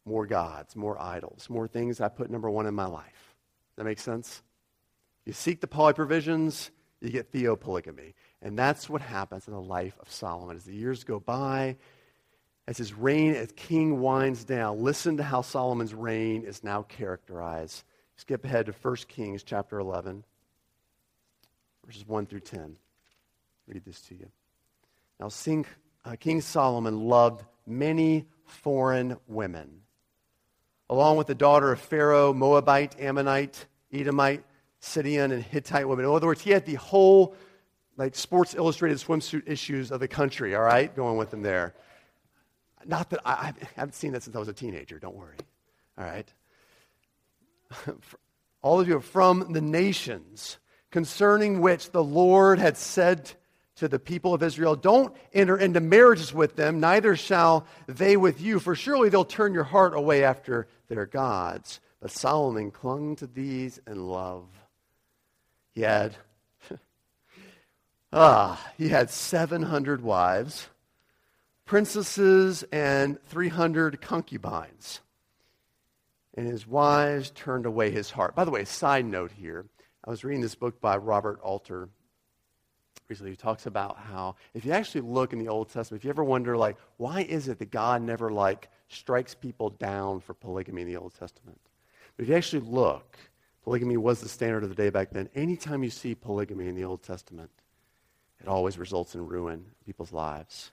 more 0.04 0.26
gods, 0.26 0.74
more 0.74 1.00
idols, 1.00 1.48
more 1.48 1.68
things 1.68 2.00
I 2.00 2.08
put 2.08 2.30
number 2.30 2.50
one 2.50 2.66
in 2.66 2.74
my 2.74 2.86
life. 2.86 3.36
That 3.76 3.84
makes 3.84 4.02
sense? 4.02 4.42
You 5.24 5.32
seek 5.32 5.60
the 5.60 5.68
polyprovisions, 5.68 6.70
you 7.02 7.10
get 7.10 7.32
theopolygamy. 7.32 8.14
And 8.40 8.58
that's 8.58 8.88
what 8.88 9.02
happens 9.02 9.46
in 9.46 9.54
the 9.54 9.60
life 9.60 9.96
of 10.00 10.10
Solomon. 10.10 10.56
As 10.56 10.64
the 10.64 10.74
years 10.74 11.04
go 11.04 11.20
by, 11.20 11.76
as 12.66 12.78
his 12.78 12.94
reign 12.94 13.34
as 13.34 13.52
king 13.52 14.00
winds 14.00 14.44
down, 14.44 14.82
listen 14.82 15.16
to 15.16 15.22
how 15.22 15.42
Solomon's 15.42 15.94
reign 15.94 16.44
is 16.44 16.62
now 16.62 16.82
characterized. 16.82 17.84
Skip 18.16 18.44
ahead 18.44 18.66
to 18.66 18.72
1 18.72 18.96
Kings 19.08 19.42
chapter 19.42 19.78
11, 19.78 20.24
verses 21.84 22.06
1 22.06 22.26
through 22.26 22.40
10. 22.40 22.76
Read 23.66 23.84
this 23.84 24.00
to 24.02 24.14
you. 24.14 24.28
Now, 25.18 25.28
uh, 26.04 26.16
King 26.18 26.40
Solomon 26.40 27.08
loved 27.08 27.44
many 27.66 28.26
foreign 28.44 29.16
women 29.28 29.82
along 30.92 31.16
with 31.16 31.26
the 31.26 31.34
daughter 31.34 31.72
of 31.72 31.80
Pharaoh, 31.80 32.34
Moabite, 32.34 33.00
Ammonite, 33.00 33.64
Edomite, 33.90 34.44
Sidonian, 34.82 35.30
and 35.30 35.42
Hittite 35.42 35.88
women. 35.88 36.04
In 36.04 36.10
other 36.10 36.26
words, 36.26 36.42
he 36.42 36.50
had 36.50 36.66
the 36.66 36.74
whole 36.74 37.34
like 37.96 38.14
Sports 38.14 38.54
Illustrated 38.54 38.98
swimsuit 38.98 39.44
issues 39.46 39.90
of 39.90 40.00
the 40.00 40.08
country, 40.08 40.54
all 40.54 40.62
right, 40.62 40.94
going 40.94 41.16
with 41.16 41.32
him 41.32 41.42
there. 41.42 41.74
Not 42.84 43.10
that 43.10 43.20
I, 43.24 43.32
I 43.32 43.52
haven't 43.76 43.94
seen 43.94 44.12
that 44.12 44.22
since 44.22 44.34
I 44.34 44.38
was 44.38 44.48
a 44.48 44.52
teenager, 44.52 44.98
don't 44.98 45.14
worry. 45.14 45.36
All 45.96 46.04
right. 46.04 46.32
All 48.62 48.80
of 48.80 48.88
you 48.88 48.96
are 48.96 49.00
from 49.00 49.52
the 49.52 49.60
nations 49.60 50.58
concerning 50.90 51.60
which 51.60 51.90
the 51.90 52.02
Lord 52.02 52.58
had 52.58 52.76
said 52.76 53.30
to 53.76 53.88
the 53.88 53.98
people 53.98 54.34
of 54.34 54.42
Israel, 54.42 54.74
Don't 54.74 55.14
enter 55.32 55.56
into 55.56 55.80
marriages 55.80 56.34
with 56.34 56.56
them, 56.56 56.80
neither 56.80 57.14
shall 57.14 57.66
they 57.86 58.16
with 58.16 58.40
you, 58.40 58.58
for 58.58 58.74
surely 58.74 59.08
they'll 59.08 59.24
turn 59.24 59.54
your 59.54 59.64
heart 59.64 59.94
away 59.94 60.24
after 60.24 60.66
their 60.88 61.06
gods. 61.06 61.80
But 62.00 62.10
Solomon 62.10 62.72
clung 62.72 63.14
to 63.16 63.28
these 63.28 63.80
in 63.86 64.06
love. 64.08 64.46
He 65.74 65.82
had, 65.82 66.16
ah, 68.12 68.72
he 68.76 68.88
had 68.88 69.10
700 69.10 70.02
wives, 70.02 70.68
princesses, 71.64 72.64
and 72.72 73.22
300 73.26 74.00
concubines. 74.00 75.00
And 76.34 76.46
his 76.46 76.66
wives 76.66 77.30
turned 77.30 77.66
away 77.66 77.90
his 77.90 78.10
heart. 78.10 78.34
By 78.34 78.44
the 78.44 78.50
way, 78.50 78.64
side 78.64 79.04
note 79.04 79.32
here. 79.32 79.66
I 80.04 80.10
was 80.10 80.24
reading 80.24 80.40
this 80.40 80.54
book 80.54 80.80
by 80.80 80.96
Robert 80.96 81.40
Alter 81.42 81.88
recently 83.08 83.32
who 83.32 83.36
talks 83.36 83.66
about 83.66 83.98
how 83.98 84.36
if 84.54 84.64
you 84.64 84.72
actually 84.72 85.02
look 85.02 85.34
in 85.34 85.38
the 85.38 85.48
Old 85.48 85.68
Testament, 85.68 86.00
if 86.00 86.04
you 86.04 86.10
ever 86.10 86.24
wonder 86.24 86.56
like 86.56 86.76
why 86.96 87.20
is 87.20 87.48
it 87.48 87.58
that 87.58 87.70
God 87.70 88.00
never 88.00 88.30
like 88.30 88.68
strikes 88.88 89.34
people 89.34 89.68
down 89.70 90.20
for 90.20 90.32
polygamy 90.32 90.82
in 90.82 90.88
the 90.88 90.96
Old 90.96 91.12
Testament? 91.14 91.60
But 92.16 92.22
if 92.22 92.30
you 92.30 92.34
actually 92.34 92.62
look, 92.62 93.18
polygamy 93.62 93.96
was 93.96 94.20
the 94.20 94.28
standard 94.28 94.62
of 94.62 94.68
the 94.68 94.74
day 94.74 94.90
back 94.90 95.10
then. 95.10 95.28
Anytime 95.34 95.82
you 95.82 95.90
see 95.90 96.14
polygamy 96.14 96.68
in 96.68 96.74
the 96.74 96.84
Old 96.84 97.02
Testament, 97.02 97.50
it 98.40 98.48
always 98.48 98.78
results 98.78 99.14
in 99.14 99.26
ruin 99.26 99.54
in 99.54 99.84
people's 99.86 100.12
lives. 100.12 100.72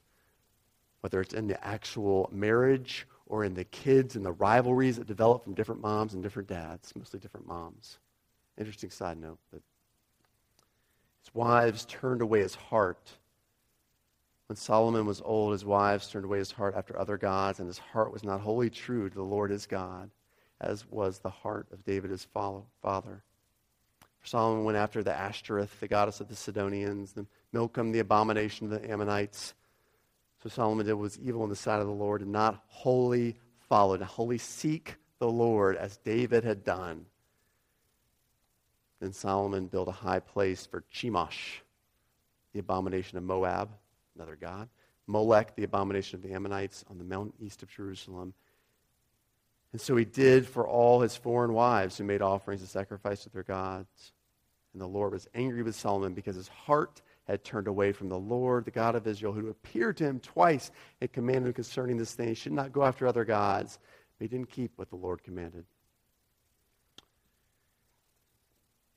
Whether 1.02 1.22
it's 1.22 1.34
in 1.34 1.48
the 1.48 1.64
actual 1.66 2.30
marriage 2.32 3.08
or 3.26 3.46
in 3.46 3.54
the 3.54 3.64
kids 3.64 4.16
and 4.16 4.26
the 4.26 4.32
rivalries 4.32 4.98
that 4.98 5.08
develop 5.08 5.44
from 5.44 5.54
different 5.54 5.82
moms 5.82 6.14
and 6.14 6.24
different 6.24 6.50
dads, 6.50 6.94
mostly 6.96 7.20
different 7.20 7.48
moms. 7.48 8.00
Interesting 8.58 8.90
side 8.90 9.18
note, 9.18 9.38
but 9.52 9.62
his 11.24 11.34
wives 11.34 11.86
turned 11.86 12.22
away 12.22 12.40
his 12.42 12.56
heart. 12.56 13.12
When 14.48 14.56
Solomon 14.58 15.06
was 15.06 15.22
old, 15.24 15.52
his 15.52 15.64
wives 15.64 16.10
turned 16.10 16.26
away 16.26 16.40
his 16.40 16.52
heart 16.52 16.74
after 16.76 17.00
other 17.00 17.18
gods, 17.18 17.60
and 17.60 17.68
his 17.68 17.78
heart 17.78 18.12
was 18.12 18.24
not 18.24 18.42
wholly 18.42 18.70
true 18.70 19.08
to 19.08 19.16
the 19.16 19.22
Lord 19.22 19.52
his 19.52 19.68
God, 19.68 20.10
as 20.62 20.86
was 20.90 21.20
the 21.20 21.30
heart 21.30 21.68
of 21.72 21.84
David 21.86 22.12
his 22.12 22.26
father. 22.26 23.24
Solomon 24.24 24.66
went 24.66 24.78
after 24.78 25.02
the 25.02 25.14
Ashtoreth, 25.14 25.80
the 25.80 25.88
goddess 25.88 26.20
of 26.20 26.28
the 26.28 26.36
Sidonians, 26.36 27.14
the 27.14 27.26
Milcom, 27.54 27.92
the 27.92 28.00
abomination 28.00 28.72
of 28.72 28.82
the 28.82 28.92
Ammonites. 28.92 29.54
So 30.44 30.50
Solomon 30.50 30.86
did 30.86 30.94
what 30.94 31.02
was 31.02 31.20
evil 31.20 31.44
in 31.44 31.50
the 31.50 31.56
sight 31.56 31.80
of 31.80 31.88
the 31.88 31.94
Lord 31.94 32.22
and 32.22 32.32
not 32.32 32.62
wholly 32.68 33.38
followed, 33.70 34.02
not 34.02 34.10
wholly 34.10 34.38
seek 34.38 34.96
the 35.20 35.30
Lord 35.30 35.76
as 35.78 35.98
David 35.98 36.44
had 36.44 36.64
done. 36.64 37.06
Then 39.00 39.14
Solomon 39.14 39.68
built 39.68 39.88
a 39.88 39.94
high 39.94 40.20
place 40.20 40.66
for 40.66 40.84
Chemosh, 40.94 41.62
the 42.54 42.60
abomination 42.60 43.18
of 43.18 43.24
Moab, 43.24 43.70
another 44.16 44.36
god. 44.36 44.68
Molech, 45.08 45.56
the 45.56 45.64
abomination 45.64 46.18
of 46.18 46.24
the 46.24 46.34
Ammonites, 46.34 46.86
on 46.90 46.98
the 46.98 47.04
mountain 47.04 47.34
east 47.40 47.64
of 47.64 47.70
Jerusalem. 47.70 48.34
And 49.72 49.80
so 49.80 49.96
he 49.96 50.06
did 50.06 50.48
for 50.48 50.68
all 50.68 51.02
his 51.02 51.16
foreign 51.16 51.54
wives 51.54 51.98
who 51.98 52.04
made 52.04 52.22
offerings 52.22 52.62
and 52.62 52.70
sacrifices 52.70 53.26
to 53.26 53.30
their 53.30 53.44
gods. 53.44 54.14
And 54.74 54.82
the 54.82 54.88
Lord 54.88 55.14
was 55.14 55.28
angry 55.36 55.64
with 55.64 55.76
Solomon 55.76 56.14
because 56.14 56.36
his 56.36 56.48
heart 56.48 57.02
had 57.26 57.44
turned 57.44 57.68
away 57.68 57.92
from 57.92 58.10
the 58.10 58.18
Lord, 58.18 58.66
the 58.66 58.72
God 58.72 58.96
of 58.96 59.06
Israel, 59.06 59.34
who 59.34 59.50
appeared 59.50 59.98
to 59.98 60.06
him 60.06 60.20
twice 60.20 60.72
and 61.00 61.12
commanded 61.12 61.50
him 61.50 61.54
concerning 61.54 61.98
this 61.98 62.14
thing. 62.14 62.30
He 62.30 62.34
should 62.34 62.52
not 62.52 62.72
go 62.72 62.84
after 62.84 63.06
other 63.06 63.26
gods. 63.26 63.78
But 64.18 64.26
he 64.26 64.28
didn't 64.30 64.50
keep 64.50 64.72
what 64.76 64.90
the 64.90 64.96
Lord 64.96 65.24
commanded. 65.24 65.66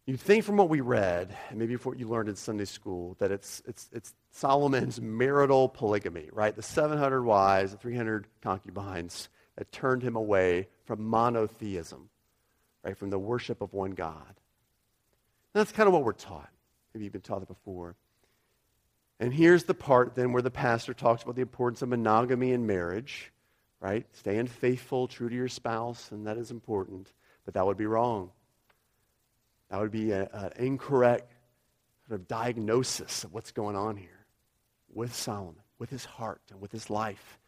You'd 0.06 0.20
think 0.20 0.44
from 0.44 0.56
what 0.56 0.68
we 0.68 0.80
read, 0.80 1.36
and 1.50 1.58
maybe 1.58 1.76
from 1.76 1.92
what 1.92 1.98
you 2.00 2.08
learned 2.08 2.28
in 2.28 2.34
Sunday 2.34 2.64
school, 2.64 3.16
that 3.20 3.30
it's, 3.30 3.62
it's, 3.66 3.88
it's 3.92 4.14
Solomon's 4.32 5.00
marital 5.00 5.68
polygamy, 5.68 6.28
right? 6.32 6.56
The 6.56 6.62
700 6.62 7.22
wives, 7.22 7.70
the 7.70 7.78
300 7.78 8.26
concubines 8.42 9.28
that 9.56 9.72
turned 9.72 10.02
him 10.02 10.16
away 10.16 10.68
from 10.84 11.06
monotheism, 11.06 12.08
right? 12.82 12.96
From 12.96 13.10
the 13.10 13.18
worship 13.18 13.60
of 13.60 13.72
one 13.72 13.92
God. 13.92 14.26
And 14.26 15.60
that's 15.60 15.72
kind 15.72 15.86
of 15.86 15.92
what 15.92 16.04
we're 16.04 16.12
taught. 16.12 16.50
Maybe 16.92 17.04
you've 17.04 17.12
been 17.12 17.22
taught 17.22 17.42
it 17.42 17.48
before. 17.48 17.94
And 19.20 19.32
here's 19.32 19.64
the 19.64 19.74
part 19.74 20.14
then 20.14 20.32
where 20.32 20.42
the 20.42 20.50
pastor 20.50 20.94
talks 20.94 21.22
about 21.22 21.36
the 21.36 21.42
importance 21.42 21.82
of 21.82 21.88
monogamy 21.88 22.52
in 22.52 22.66
marriage, 22.66 23.30
right? 23.80 24.06
Staying 24.12 24.48
faithful, 24.48 25.06
true 25.06 25.28
to 25.28 25.34
your 25.34 25.48
spouse, 25.48 26.10
and 26.10 26.26
that 26.26 26.38
is 26.38 26.50
important. 26.50 27.12
But 27.44 27.54
that 27.54 27.66
would 27.66 27.76
be 27.76 27.86
wrong. 27.86 28.30
That 29.70 29.80
would 29.80 29.90
be 29.90 30.12
an 30.12 30.28
incorrect 30.56 31.32
sort 32.06 32.20
of 32.20 32.28
diagnosis 32.28 33.24
of 33.24 33.32
what's 33.32 33.52
going 33.52 33.76
on 33.76 33.96
here 33.96 34.26
with 34.92 35.14
Solomon, 35.14 35.62
with 35.78 35.90
his 35.90 36.04
heart, 36.04 36.42
and 36.50 36.60
with 36.60 36.72
his 36.72 36.90
life. 36.90 37.38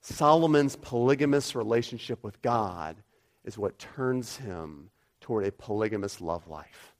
Solomon's 0.00 0.76
polygamous 0.76 1.54
relationship 1.54 2.22
with 2.24 2.40
God 2.42 2.96
is 3.44 3.58
what 3.58 3.78
turns 3.78 4.36
him 4.36 4.90
toward 5.20 5.44
a 5.44 5.52
polygamous 5.52 6.20
love 6.20 6.48
life. 6.48 6.94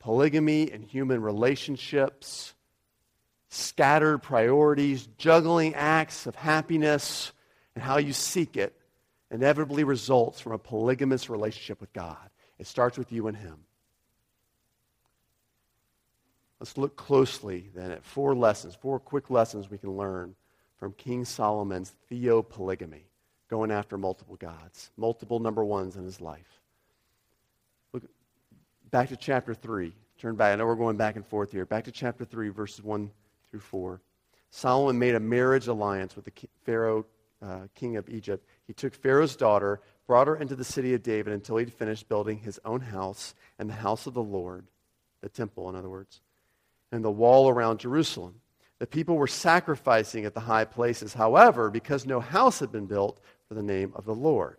Polygamy 0.00 0.70
and 0.70 0.84
human 0.84 1.22
relationships, 1.22 2.54
scattered 3.48 4.18
priorities, 4.18 5.06
juggling 5.18 5.74
acts 5.74 6.26
of 6.26 6.34
happiness, 6.34 7.32
and 7.74 7.84
how 7.84 7.98
you 7.98 8.12
seek 8.12 8.56
it 8.56 8.76
inevitably 9.30 9.84
results 9.84 10.40
from 10.40 10.52
a 10.52 10.58
polygamous 10.58 11.30
relationship 11.30 11.80
with 11.80 11.92
God. 11.92 12.30
It 12.58 12.66
starts 12.66 12.98
with 12.98 13.12
you 13.12 13.28
and 13.28 13.36
Him. 13.36 13.58
Let's 16.60 16.76
look 16.76 16.96
closely 16.96 17.70
then 17.74 17.90
at 17.90 18.04
four 18.04 18.34
lessons, 18.34 18.74
four 18.74 19.00
quick 19.00 19.30
lessons 19.30 19.70
we 19.70 19.78
can 19.78 19.90
learn 19.90 20.34
from 20.82 20.92
King 20.94 21.24
Solomon's 21.24 21.92
theopolygamy, 22.10 23.04
going 23.48 23.70
after 23.70 23.96
multiple 23.96 24.34
gods, 24.34 24.90
multiple 24.96 25.38
number 25.38 25.64
ones 25.64 25.94
in 25.94 26.02
his 26.02 26.20
life. 26.20 26.60
Look 27.92 28.02
back 28.90 29.10
to 29.10 29.16
chapter 29.16 29.54
3. 29.54 29.92
Turn 30.18 30.34
back. 30.34 30.52
I 30.52 30.56
know 30.56 30.66
we're 30.66 30.74
going 30.74 30.96
back 30.96 31.14
and 31.14 31.24
forth 31.24 31.52
here. 31.52 31.64
Back 31.64 31.84
to 31.84 31.92
chapter 31.92 32.24
3, 32.24 32.48
verses 32.48 32.82
1 32.82 33.12
through 33.52 33.60
4. 33.60 34.00
Solomon 34.50 34.98
made 34.98 35.14
a 35.14 35.20
marriage 35.20 35.68
alliance 35.68 36.16
with 36.16 36.24
the 36.24 36.32
Pharaoh, 36.64 37.06
uh, 37.40 37.68
king 37.76 37.96
of 37.96 38.08
Egypt, 38.08 38.44
he 38.66 38.72
took 38.72 38.92
Pharaoh's 38.92 39.36
daughter, 39.36 39.80
brought 40.08 40.26
her 40.26 40.34
into 40.34 40.56
the 40.56 40.64
city 40.64 40.94
of 40.94 41.04
David 41.04 41.32
until 41.32 41.58
he'd 41.58 41.72
finished 41.72 42.08
building 42.08 42.38
his 42.38 42.58
own 42.64 42.80
house 42.80 43.36
and 43.56 43.70
the 43.70 43.74
house 43.74 44.08
of 44.08 44.14
the 44.14 44.20
Lord, 44.20 44.66
the 45.20 45.28
temple, 45.28 45.68
in 45.70 45.76
other 45.76 45.88
words, 45.88 46.20
and 46.90 47.04
the 47.04 47.10
wall 47.12 47.48
around 47.48 47.78
Jerusalem. 47.78 48.40
The 48.82 48.88
people 48.88 49.14
were 49.14 49.28
sacrificing 49.28 50.24
at 50.24 50.34
the 50.34 50.40
high 50.40 50.64
places, 50.64 51.14
however, 51.14 51.70
because 51.70 52.04
no 52.04 52.18
house 52.18 52.58
had 52.58 52.72
been 52.72 52.86
built 52.86 53.20
for 53.46 53.54
the 53.54 53.62
name 53.62 53.92
of 53.94 54.04
the 54.04 54.12
Lord. 54.12 54.56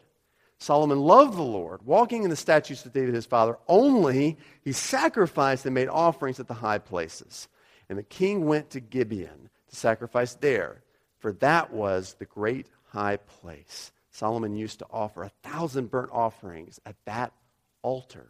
Solomon 0.59 1.01
loved 1.01 1.35
the 1.35 1.41
Lord, 1.41 1.81
walking 1.83 2.23
in 2.23 2.29
the 2.29 2.37
statutes 2.37 2.85
of 2.85 2.93
David 2.93 3.15
his 3.15 3.25
father, 3.25 3.57
only 3.67 4.37
he 4.63 4.71
sacrificed 4.71 5.65
and 5.65 5.75
made 5.75 5.89
offerings 5.89 6.39
at 6.39 6.47
the 6.47 6.53
high 6.53 6.77
places. 6.77 7.49
And 7.89 7.99
the 7.99 8.03
king 8.03 8.45
went 8.45 8.69
to 8.69 8.79
Gibeon 8.79 9.49
to 9.67 9.75
sacrifice 9.75 10.35
there, 10.35 10.83
for 11.19 11.33
that 11.33 11.73
was 11.73 12.15
the 12.17 12.23
great 12.23 12.67
high 12.93 13.17
place. 13.17 13.91
Solomon 14.09 14.55
used 14.55 14.79
to 14.79 14.87
offer 14.89 15.23
a 15.23 15.31
thousand 15.43 15.91
burnt 15.91 16.11
offerings 16.13 16.79
at 16.85 16.95
that 17.03 17.33
altar. 17.81 18.29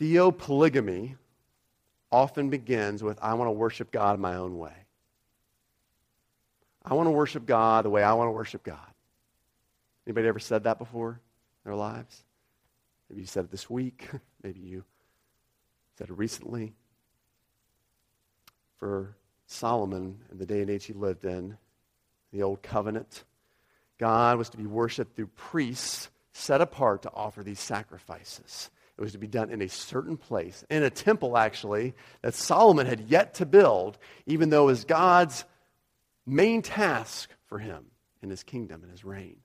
Theopolygamy 0.00 1.16
often 2.12 2.50
begins 2.50 3.02
with 3.02 3.18
I 3.22 3.34
want 3.34 3.48
to 3.48 3.52
worship 3.52 3.90
God 3.90 4.18
my 4.18 4.36
own 4.36 4.58
way. 4.58 4.72
I 6.84 6.94
want 6.94 7.06
to 7.06 7.12
worship 7.12 7.46
God 7.46 7.84
the 7.84 7.90
way 7.90 8.02
I 8.02 8.14
want 8.14 8.28
to 8.28 8.32
worship 8.32 8.62
God. 8.62 8.78
Anybody 10.06 10.28
ever 10.28 10.38
said 10.38 10.64
that 10.64 10.78
before 10.78 11.20
in 11.64 11.70
their 11.70 11.76
lives? 11.76 12.24
Maybe 13.08 13.22
you 13.22 13.26
said 13.26 13.44
it 13.44 13.50
this 13.50 13.68
week. 13.68 14.08
Maybe 14.42 14.60
you 14.60 14.84
said 15.98 16.08
it 16.08 16.16
recently. 16.16 16.72
For 18.78 19.14
Solomon 19.46 20.20
in 20.30 20.38
the 20.38 20.46
day 20.46 20.62
and 20.62 20.70
age 20.70 20.86
he 20.86 20.94
lived 20.94 21.24
in, 21.24 21.58
the 22.32 22.42
old 22.42 22.62
covenant. 22.62 23.24
God 23.98 24.38
was 24.38 24.48
to 24.50 24.56
be 24.56 24.66
worshiped 24.66 25.16
through 25.16 25.26
priests 25.26 26.08
set 26.32 26.60
apart 26.60 27.02
to 27.02 27.12
offer 27.12 27.42
these 27.42 27.60
sacrifices. 27.60 28.70
It 29.00 29.04
was 29.04 29.12
to 29.12 29.18
be 29.18 29.26
done 29.26 29.48
in 29.48 29.62
a 29.62 29.68
certain 29.68 30.18
place, 30.18 30.62
in 30.68 30.82
a 30.82 30.90
temple, 30.90 31.38
actually, 31.38 31.94
that 32.20 32.34
Solomon 32.34 32.84
had 32.84 33.08
yet 33.08 33.32
to 33.36 33.46
build, 33.46 33.96
even 34.26 34.50
though 34.50 34.64
it 34.64 34.72
was 34.72 34.84
God's 34.84 35.46
main 36.26 36.60
task 36.60 37.30
for 37.46 37.58
him 37.58 37.86
in 38.22 38.28
his 38.28 38.42
kingdom 38.42 38.82
and 38.82 38.90
his 38.90 39.02
reign. 39.02 39.38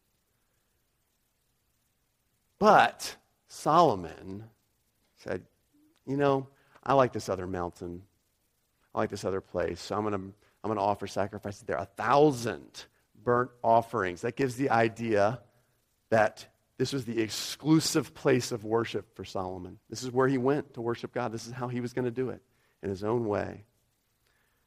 But 2.59 3.15
Solomon 3.47 4.43
said, 5.19 5.43
You 6.05 6.17
know, 6.17 6.49
I 6.83 6.93
like 6.93 7.13
this 7.13 7.29
other 7.29 7.47
mountain. 7.47 8.01
I 8.93 8.97
like 8.97 9.09
this 9.09 9.23
other 9.23 9.39
place. 9.39 9.79
So 9.79 9.95
I'm 9.95 10.01
going 10.01 10.11
to 10.11 10.33
I'm 10.65 10.67
going 10.67 10.77
to 10.77 10.83
offer 10.83 11.07
sacrifices 11.07 11.61
there. 11.61 11.77
A 11.77 11.87
thousand 11.95 12.87
burnt 13.23 13.51
offerings. 13.63 14.19
That 14.21 14.35
gives 14.35 14.57
the 14.57 14.71
idea 14.71 15.39
that 16.09 16.45
this 16.77 16.91
was 16.91 17.05
the 17.05 17.21
exclusive 17.21 18.13
place 18.13 18.51
of 18.51 18.65
worship 18.65 19.15
for 19.15 19.23
Solomon. 19.23 19.79
This 19.89 20.03
is 20.03 20.11
where 20.11 20.27
he 20.27 20.37
went 20.37 20.73
to 20.73 20.81
worship 20.81 21.13
God. 21.13 21.31
This 21.31 21.47
is 21.47 21.53
how 21.53 21.67
he 21.67 21.79
was 21.79 21.93
going 21.93 22.05
to 22.05 22.11
do 22.11 22.29
it 22.29 22.41
in 22.83 22.89
his 22.89 23.03
own 23.03 23.25
way. 23.27 23.63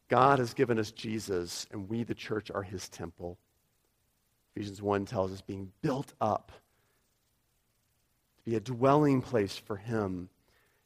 God 0.08 0.38
has 0.38 0.54
given 0.54 0.78
us 0.78 0.90
Jesus, 0.90 1.66
and 1.70 1.88
we, 1.88 2.02
the 2.02 2.14
church, 2.14 2.50
are 2.50 2.62
his 2.62 2.88
temple. 2.88 3.38
Ephesians 4.54 4.80
1 4.80 5.04
tells 5.04 5.32
us 5.32 5.42
being 5.42 5.70
built 5.82 6.14
up 6.20 6.50
to 8.38 8.50
be 8.50 8.56
a 8.56 8.60
dwelling 8.60 9.20
place 9.20 9.56
for 9.56 9.76
him. 9.76 10.30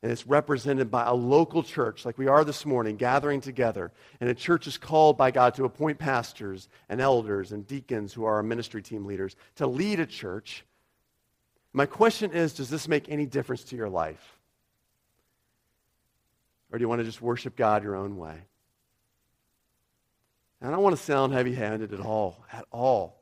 And 0.03 0.11
it's 0.11 0.27
represented 0.27 0.91
by 0.91 1.05
a 1.05 1.15
local 1.15 1.63
church, 1.63 2.05
like 2.05 2.19
we 2.19 2.27
are 2.27 2.45
this 2.45 2.67
morning, 2.67 2.97
gathering 2.97 3.41
together. 3.41 3.93
And 4.21 4.29
a 4.29 4.35
church 4.35 4.67
is 4.67 4.77
called 4.77 5.17
by 5.17 5.31
God 5.31 5.55
to 5.55 5.65
appoint 5.65 6.01
pastors 6.01 6.69
and 6.89 7.01
elders 7.01 7.53
and 7.53 7.65
deacons 7.65 8.13
who 8.13 8.25
are 8.25 8.35
our 8.35 8.43
ministry 8.43 8.83
team 8.83 9.05
leaders 9.05 9.37
to 9.55 9.69
lead 9.69 10.01
a 10.01 10.07
church. 10.07 10.65
My 11.73 11.87
question 11.87 12.33
is 12.33 12.55
Does 12.55 12.71
this 12.71 12.89
make 12.89 13.09
any 13.09 13.27
difference 13.27 13.65
to 13.65 13.77
your 13.77 13.89
life? 13.89 14.39
Or 16.71 16.79
do 16.79 16.83
you 16.83 16.89
want 16.89 17.01
to 17.01 17.05
just 17.05 17.21
worship 17.21 17.55
God 17.57 17.83
your 17.83 17.97
own 17.97 18.17
way? 18.17 18.37
And 20.61 20.69
I 20.69 20.73
don't 20.73 20.83
want 20.83 20.97
to 20.97 21.03
sound 21.03 21.33
heavy 21.33 21.55
handed 21.55 21.93
at 21.93 22.01
all, 22.01 22.45
at 22.53 22.65
all. 22.71 23.21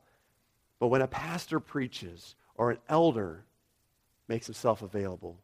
But 0.79 0.87
when 0.87 1.01
a 1.01 1.07
pastor 1.07 1.59
preaches 1.59 2.35
or 2.55 2.71
an 2.71 2.77
elder 2.87 3.43
makes 4.27 4.45
himself 4.45 4.81
available, 4.81 5.37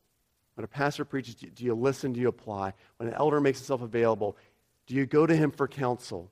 when 0.56 0.64
a 0.64 0.68
pastor 0.68 1.06
preaches, 1.06 1.36
do 1.36 1.64
you 1.64 1.76
listen? 1.76 2.14
Do 2.14 2.20
you 2.20 2.30
apply? 2.30 2.74
When 2.98 3.10
an 3.10 3.16
elder 3.16 3.42
makes 3.42 3.60
himself 3.60 3.82
available, 3.82 4.38
do 4.88 4.96
you 4.96 5.06
go 5.06 5.26
to 5.26 5.36
him 5.36 5.52
for 5.52 5.68
counsel? 5.68 6.32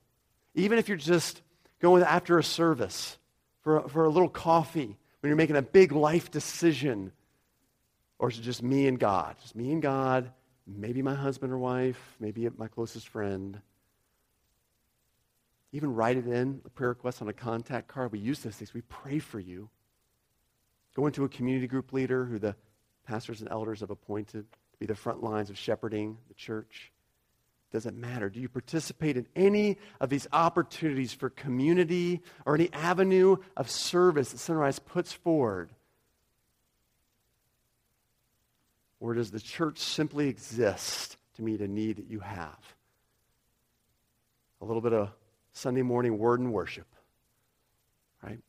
Even 0.56 0.80
if 0.80 0.88
you're 0.88 0.98
just 0.98 1.42
going 1.80 2.04
after 2.04 2.40
a 2.40 2.44
service 2.44 3.18
for, 3.62 3.88
for 3.90 4.06
a 4.06 4.10
little 4.10 4.30
coffee, 4.30 4.98
when 5.26 5.30
you're 5.30 5.38
making 5.38 5.56
a 5.56 5.62
big 5.64 5.92
life 5.92 6.30
decision, 6.30 7.12
or 8.20 8.30
is 8.30 8.38
it 8.38 8.44
just 8.44 8.62
me 8.62 8.88
and 8.88 9.00
God? 9.00 9.36
Just 9.42 9.56
me 9.56 9.72
and 9.72 9.82
God, 9.82 10.32
maybe 10.68 11.02
my 11.02 11.16
husband 11.16 11.52
or 11.52 11.58
wife, 11.58 12.00
maybe 12.20 12.48
my 12.58 12.68
closest 12.68 13.08
friend. 13.08 13.60
Even 15.72 15.96
write 15.96 16.18
it 16.18 16.28
in, 16.28 16.62
a 16.64 16.70
prayer 16.70 16.90
request 16.90 17.24
on 17.24 17.28
a 17.28 17.34
contact 17.34 17.88
card. 17.88 18.12
We 18.12 18.20
use 18.20 18.42
those 18.42 18.56
things. 18.56 18.76
We 18.76 18.82
pray 18.82 19.18
for 19.18 19.40
you. 19.40 19.68
Go 20.96 21.08
into 21.08 21.24
a 21.24 21.30
community 21.30 21.66
group 21.66 21.92
leader 21.92 22.26
who 22.26 22.38
the 22.38 22.56
pastors 23.08 23.42
and 23.42 23.50
elders 23.50 23.80
have 23.80 23.90
appointed 23.90 24.46
to 24.52 24.78
be 24.78 24.86
the 24.86 24.94
front 24.94 25.24
lines 25.24 25.50
of 25.50 25.58
shepherding 25.58 26.20
the 26.28 26.36
church. 26.36 26.92
Doesn't 27.76 27.98
matter. 27.98 28.30
Do 28.30 28.40
you 28.40 28.48
participate 28.48 29.18
in 29.18 29.28
any 29.36 29.80
of 30.00 30.10
these 30.10 30.30
opportunities 30.32 31.12
for 31.12 31.30
community 31.30 32.22
or 32.46 32.56
any 32.56 32.72
avenue 32.72 33.36
of 33.58 33.70
service 33.70 34.32
that 34.32 34.38
Sunrise 34.38 34.80
puts 34.80 35.12
forward? 35.12 35.72
Or 39.02 39.14
does 39.14 39.30
the 39.30 39.42
church 39.42 39.80
simply 39.80 40.30
exist 40.30 41.18
to 41.36 41.42
meet 41.42 41.60
a 41.60 41.68
need 41.68 41.98
that 41.98 42.10
you 42.10 42.22
have? 42.22 42.58
A 44.62 44.66
little 44.66 44.82
bit 44.82 44.94
of 44.94 45.10
Sunday 45.52 45.82
morning 45.82 46.18
word 46.18 46.40
and 46.40 46.54
worship. 46.54 46.88
Right? 48.24 48.40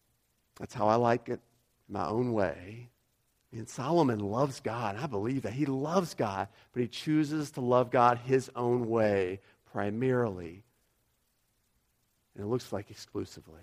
That's 0.60 0.72
how 0.72 0.86
I 0.86 0.94
like 0.94 1.28
it, 1.30 1.40
my 1.88 2.06
own 2.06 2.32
way. 2.32 2.90
And 3.58 3.68
Solomon 3.68 4.18
loves 4.18 4.60
God. 4.60 4.96
I 4.96 5.06
believe 5.06 5.42
that. 5.42 5.52
He 5.52 5.66
loves 5.66 6.14
God, 6.14 6.48
but 6.72 6.82
he 6.82 6.88
chooses 6.88 7.52
to 7.52 7.60
love 7.60 7.90
God 7.90 8.18
his 8.18 8.50
own 8.54 8.88
way 8.88 9.40
primarily. 9.72 10.62
And 12.34 12.44
it 12.44 12.48
looks 12.48 12.72
like 12.72 12.90
exclusively. 12.90 13.62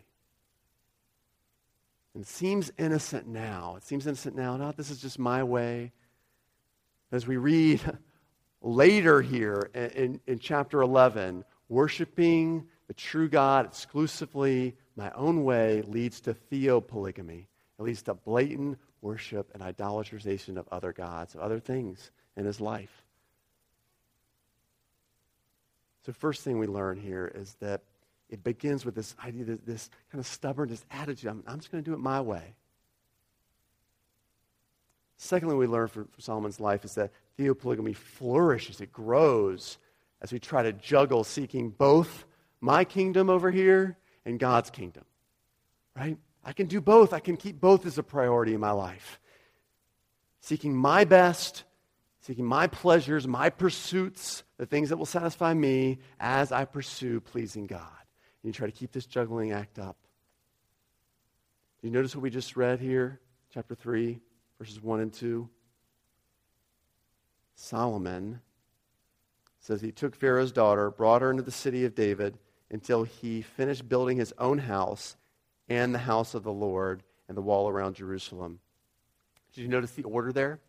And 2.14 2.24
it 2.24 2.28
seems 2.28 2.72
innocent 2.78 3.28
now. 3.28 3.76
It 3.78 3.84
seems 3.84 4.08
innocent 4.08 4.36
now. 4.36 4.58
Not 4.58 4.78
this 4.78 4.90
is 4.90 5.00
just 5.00 5.20
my 5.20 5.44
way. 5.44 5.92
As 7.12 7.28
we 7.28 7.38
read 7.38 7.82
later 8.62 9.22
here 9.22 9.70
in, 9.74 9.90
in, 9.90 10.22
in 10.28 10.40
chapter 10.40 10.82
11, 10.82 11.44
worshiping 11.70 12.66
the 12.88 12.94
true 12.94 13.30
God 13.30 13.66
exclusively 13.66 14.76
my 14.96 15.12
own 15.12 15.44
way 15.44 15.82
leads 15.84 16.22
to 16.22 16.34
theopolygamy. 16.34 17.46
It 17.80 17.82
leads 17.82 18.04
to 18.04 18.14
blatant 18.14 18.78
worship 19.04 19.52
and 19.54 19.62
idolatrization 19.62 20.58
of 20.58 20.68
other 20.72 20.94
gods, 20.94 21.36
of 21.36 21.42
other 21.42 21.60
things 21.60 22.12
in 22.36 22.46
his 22.46 22.60
life. 22.62 23.04
So, 26.06 26.12
first 26.12 26.44
thing 26.44 26.60
we 26.60 26.68
learn 26.68 26.98
here 26.98 27.32
is 27.34 27.56
that 27.60 27.82
it 28.30 28.44
begins 28.44 28.84
with 28.86 28.96
this 28.96 29.16
idea, 29.24 29.58
this, 29.66 29.90
kind 30.12 30.20
of 30.20 30.26
stubborn, 30.26 30.70
this 30.70 30.84
attitude 30.92 31.30
I'm, 31.30 31.44
I'm 31.48 31.60
just 31.60 31.72
going 31.72 31.84
to 31.84 31.90
do 31.90 31.94
it 31.94 32.00
my 32.00 32.22
way. 32.22 32.56
Secondly, 35.18 35.56
we 35.56 35.68
learn 35.68 35.88
from, 35.88 36.06
from 36.06 36.22
Solomon's 36.22 36.60
life 36.60 36.84
is 36.84 36.96
that 36.96 37.12
theopolygamy 37.38 37.96
flourishes, 37.96 38.82
it 38.82 38.92
grows 38.92 39.78
as 40.22 40.34
we 40.34 40.40
try 40.40 40.64
to 40.64 40.74
juggle 40.74 41.24
seeking 41.24 41.70
both 41.70 42.26
my 42.60 42.84
kingdom 42.84 43.30
over 43.30 43.52
here 43.52 43.98
and 44.26 44.40
God's 44.40 44.70
kingdom. 44.70 45.04
Right? 45.96 46.18
I 46.44 46.54
can 46.54 46.68
do 46.68 46.82
both. 46.82 47.14
I 47.14 47.20
can 47.20 47.38
keep 47.38 47.60
both 47.60 47.86
as 47.86 47.98
a 47.98 48.04
priority 48.04 48.54
in 48.54 48.60
my 48.60 48.72
life. 48.72 49.20
Seeking 50.42 50.76
my 50.76 51.06
best, 51.06 51.64
seeking 52.20 52.46
my 52.46 52.68
pleasures, 52.68 53.28
my 53.28 53.50
pursuits, 53.50 54.44
the 54.58 54.66
things 54.66 54.90
that 54.90 54.98
will 54.98 55.06
satisfy 55.06 55.54
me 55.54 56.00
as 56.20 56.52
I 56.52 56.66
pursue 56.66 57.22
pleasing 57.22 57.66
God. 57.66 57.82
And 58.44 58.50
you 58.50 58.54
try 58.54 58.66
to 58.66 58.74
keep 58.74 58.92
this 58.92 59.06
juggling 59.06 59.52
act 59.52 59.80
up. 59.80 59.98
You 61.82 61.92
notice 61.92 62.16
what 62.16 62.24
we 62.24 62.30
just 62.30 62.56
read 62.56 62.80
here? 62.80 63.20
Chapter 63.54 63.76
3, 63.76 64.20
verses 64.58 64.82
1 64.82 65.00
and 65.00 65.14
2. 65.14 65.50
Solomon 67.56 68.42
says 69.60 69.80
he 69.80 69.92
took 69.92 70.16
Pharaoh's 70.16 70.52
daughter, 70.52 70.90
brought 70.90 71.22
her 71.22 71.32
into 71.32 71.44
the 71.44 71.52
city 71.52 71.86
of 71.86 71.96
David 71.96 72.38
until 72.70 73.04
he 73.04 73.42
finished 73.42 73.88
building 73.88 74.18
his 74.18 74.34
own 74.38 74.58
house 74.58 75.16
and 75.70 75.94
the 75.94 76.00
house 76.00 76.34
of 76.34 76.44
the 76.44 76.52
Lord 76.52 77.04
and 77.28 77.38
the 77.38 77.42
wall 77.42 77.70
around 77.70 77.96
Jerusalem. 77.96 78.60
Did 79.54 79.62
you 79.62 79.68
notice 79.68 79.92
the 79.92 80.04
order 80.04 80.32
there? 80.32 80.60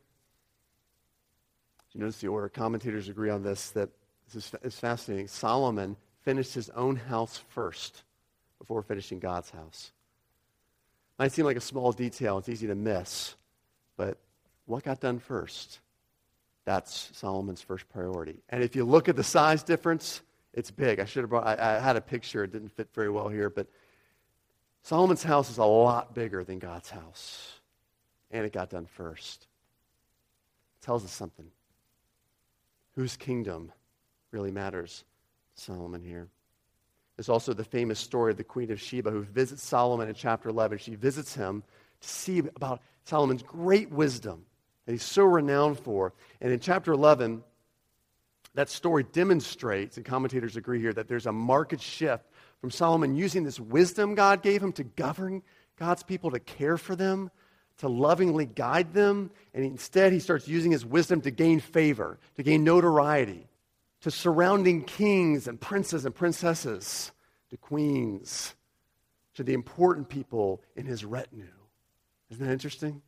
Did 1.91 1.99
you 1.99 2.01
notice 2.01 2.21
the 2.21 2.29
order? 2.29 2.49
Commentators 2.49 3.09
agree 3.09 3.31
on 3.31 3.43
this 3.43 3.71
that 3.71 3.91
this 4.33 4.47
is, 4.47 4.55
is 4.63 4.79
fascinating. 4.79 5.29
Solomon 5.29 5.97
finished 6.23 6.55
his 6.55 6.71
own 6.71 6.97
house 6.97 7.41
first 7.49 8.05
before 8.59 8.83
finishing 8.83 9.19
God's 9.19 9.51
house. 9.51 9.93
Might 11.19 11.33
seem 11.33 11.45
like 11.45 11.57
a 11.57 11.61
small 11.61 11.93
detail, 11.93 12.39
it's 12.39 12.49
easy 12.49 12.67
to 12.67 12.75
miss, 12.75 13.35
but 13.97 14.19
what 14.67 14.83
got 14.83 15.01
done 15.01 15.19
first? 15.19 15.81
That's 16.65 17.11
Solomon's 17.13 17.61
first 17.61 17.89
priority. 17.91 18.41
And 18.49 18.65
if 18.65 18.75
you 18.75 18.85
look 18.85 19.09
at 19.09 19.17
the 19.17 19.23
size 19.23 19.63
difference, 19.63 20.23
it's 20.55 20.71
big. 20.71 20.99
I 20.99 21.05
should 21.05 21.23
have 21.23 21.31
brought, 21.31 21.47
I, 21.47 21.77
I 21.77 21.81
had 21.81 21.97
a 21.97 22.01
picture. 22.01 22.45
It 22.45 22.53
didn't 22.53 22.71
fit 22.71 22.89
very 22.95 23.11
well 23.11 23.29
here, 23.29 23.51
but 23.51 23.67
Solomon's 24.85 25.23
house 25.23 25.49
is 25.51 25.57
a 25.57 25.65
lot 25.65 26.15
bigger 26.15 26.45
than 26.45 26.59
God's 26.59 26.91
house. 26.91 27.55
And 28.31 28.45
it 28.45 28.53
got 28.53 28.69
done 28.69 28.85
first. 28.85 29.47
It 30.81 30.85
tells 30.85 31.05
us 31.05 31.11
something. 31.11 31.47
Whose 32.95 33.17
kingdom 33.17 33.73
really 34.31 34.51
matters? 34.51 35.05
Solomon 35.55 36.03
here. 36.03 36.29
There's 37.17 37.31
also 37.31 37.55
the 37.55 37.65
famous 37.65 37.99
story 37.99 38.33
of 38.33 38.37
the 38.37 38.45
Queen 38.45 38.71
of 38.71 38.81
Sheba 38.81 39.11
who 39.11 39.23
visits 39.23 39.63
Solomon 39.63 40.09
in 40.09 40.15
chapter 40.15 40.51
11. 40.51 40.79
She 40.79 40.97
visits 40.97 41.35
him 41.35 41.63
to 42.03 42.09
see 42.09 42.41
about 42.41 42.83
Solomon's 43.05 43.43
great 43.43 43.91
wisdom 43.91 44.45
that 44.85 44.93
he's 44.93 45.03
so 45.03 45.25
renowned 45.25 45.79
for. 45.79 46.13
And 46.43 46.53
in 46.53 46.61
chapter 46.61 46.93
11, 46.93 47.43
that 48.55 48.69
story 48.69 49.05
demonstrates, 49.13 49.97
and 49.97 50.05
commentators 50.05 50.57
agree 50.57 50.81
here, 50.81 50.93
that 50.93 51.09
there's 51.09 51.27
a 51.27 51.33
market 51.33 51.81
shift 51.81 52.25
from 52.65 52.71
Solomon 52.71 53.15
using 53.15 53.45
this 53.45 53.61
wisdom 53.61 54.15
God 54.15 54.41
gave 54.41 54.63
him 54.63 54.73
to 54.73 54.85
govern 54.85 55.43
God's 55.79 56.03
people, 56.03 56.31
to 56.31 56.41
care 56.41 56.79
for 56.79 56.97
them, 56.97 57.31
to 57.77 57.91
lovingly 57.91 58.47
guide 58.47 58.95
them. 58.95 59.31
And 59.53 59.67
instead, 59.67 60.15
he 60.15 60.19
starts 60.19 60.49
using 60.49 60.73
his 60.73 60.83
wisdom 60.83 61.21
to 61.21 61.31
gain 61.31 61.61
favor, 61.61 62.19
to 62.37 62.43
gain 62.43 62.65
notoriety, 62.65 63.49
to 64.01 64.11
surrounding 64.11 64.83
kings 64.83 65.47
and 65.47 65.61
princes 65.61 66.07
and 66.07 66.15
princesses, 66.15 67.13
to 67.51 67.59
queens, 67.59 68.55
to 69.35 69.45
the 69.45 69.53
important 69.53 70.09
people 70.09 70.63
in 70.75 70.87
his 70.87 71.05
retinue. 71.05 71.45
Isn't 72.31 72.47
that 72.47 72.51
interesting? 72.51 73.03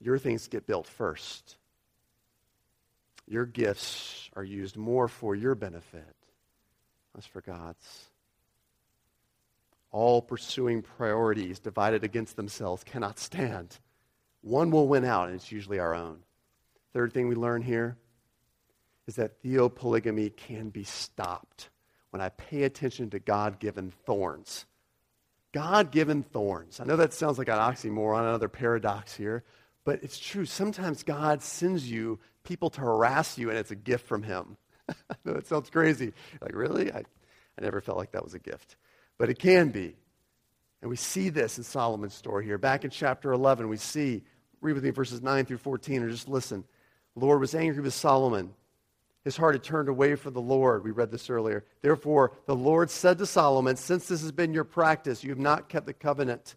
Your 0.00 0.18
things 0.18 0.48
get 0.48 0.66
built 0.66 0.88
first. 0.88 1.56
Your 3.28 3.46
gifts 3.46 4.28
are 4.34 4.42
used 4.42 4.76
more 4.76 5.06
for 5.06 5.36
your 5.36 5.54
benefit, 5.54 6.16
less 7.14 7.26
for 7.26 7.40
God's. 7.40 8.08
all 9.92 10.22
pursuing 10.22 10.82
priorities 10.82 11.58
divided 11.60 12.02
against 12.02 12.34
themselves 12.34 12.82
cannot 12.82 13.18
stand. 13.18 13.78
One 14.40 14.70
will 14.70 14.88
win 14.88 15.04
out, 15.04 15.28
and 15.28 15.36
it's 15.36 15.52
usually 15.52 15.78
our 15.78 15.94
own. 15.94 16.20
Third 16.94 17.12
thing 17.12 17.28
we 17.28 17.34
learn 17.34 17.62
here 17.62 17.96
is 19.06 19.16
that 19.16 19.42
theopolygamy 19.42 20.34
can 20.34 20.70
be 20.70 20.84
stopped 20.84 21.68
when 22.10 22.22
I 22.22 22.30
pay 22.30 22.64
attention 22.64 23.10
to 23.10 23.18
God 23.18 23.58
given 23.58 23.92
thorns. 24.06 24.64
God 25.52 25.90
given 25.90 26.22
thorns. 26.22 26.80
I 26.80 26.84
know 26.84 26.96
that 26.96 27.12
sounds 27.12 27.36
like 27.36 27.48
an 27.48 27.58
oxymoron, 27.58 28.20
another 28.20 28.48
paradox 28.48 29.14
here, 29.14 29.44
but 29.84 30.02
it's 30.02 30.18
true. 30.18 30.46
Sometimes 30.46 31.02
God 31.02 31.42
sends 31.42 31.90
you 31.90 32.18
people 32.44 32.70
to 32.70 32.80
harass 32.80 33.36
you, 33.36 33.50
and 33.50 33.58
it's 33.58 33.70
a 33.70 33.76
gift 33.76 34.06
from 34.06 34.22
Him. 34.22 34.56
I 34.88 35.14
know 35.24 35.32
it 35.34 35.46
sounds 35.46 35.70
crazy. 35.70 36.12
Like, 36.40 36.54
really? 36.54 36.92
I, 36.92 36.98
I 36.98 37.62
never 37.62 37.80
felt 37.80 37.98
like 37.98 38.12
that 38.12 38.24
was 38.24 38.34
a 38.34 38.38
gift. 38.38 38.76
But 39.18 39.30
it 39.30 39.38
can 39.38 39.70
be. 39.70 39.94
And 40.80 40.90
we 40.90 40.96
see 40.96 41.28
this 41.28 41.58
in 41.58 41.64
Solomon's 41.64 42.14
story 42.14 42.44
here. 42.44 42.58
Back 42.58 42.84
in 42.84 42.90
chapter 42.90 43.32
11, 43.32 43.68
we 43.68 43.76
see, 43.76 44.22
read 44.60 44.74
with 44.74 44.84
me 44.84 44.90
verses 44.90 45.22
9 45.22 45.44
through 45.44 45.58
14, 45.58 46.02
or 46.02 46.10
just 46.10 46.28
listen. 46.28 46.64
The 47.14 47.24
Lord 47.24 47.40
was 47.40 47.54
angry 47.54 47.82
with 47.82 47.94
Solomon. 47.94 48.52
His 49.24 49.36
heart 49.36 49.54
had 49.54 49.62
turned 49.62 49.88
away 49.88 50.16
from 50.16 50.34
the 50.34 50.40
Lord. 50.40 50.82
We 50.82 50.90
read 50.90 51.12
this 51.12 51.30
earlier. 51.30 51.64
Therefore, 51.80 52.32
the 52.46 52.56
Lord 52.56 52.90
said 52.90 53.18
to 53.18 53.26
Solomon, 53.26 53.76
Since 53.76 54.08
this 54.08 54.22
has 54.22 54.32
been 54.32 54.52
your 54.52 54.64
practice, 54.64 55.22
you 55.22 55.30
have 55.30 55.38
not 55.38 55.68
kept 55.68 55.86
the 55.86 55.92
covenant 55.92 56.56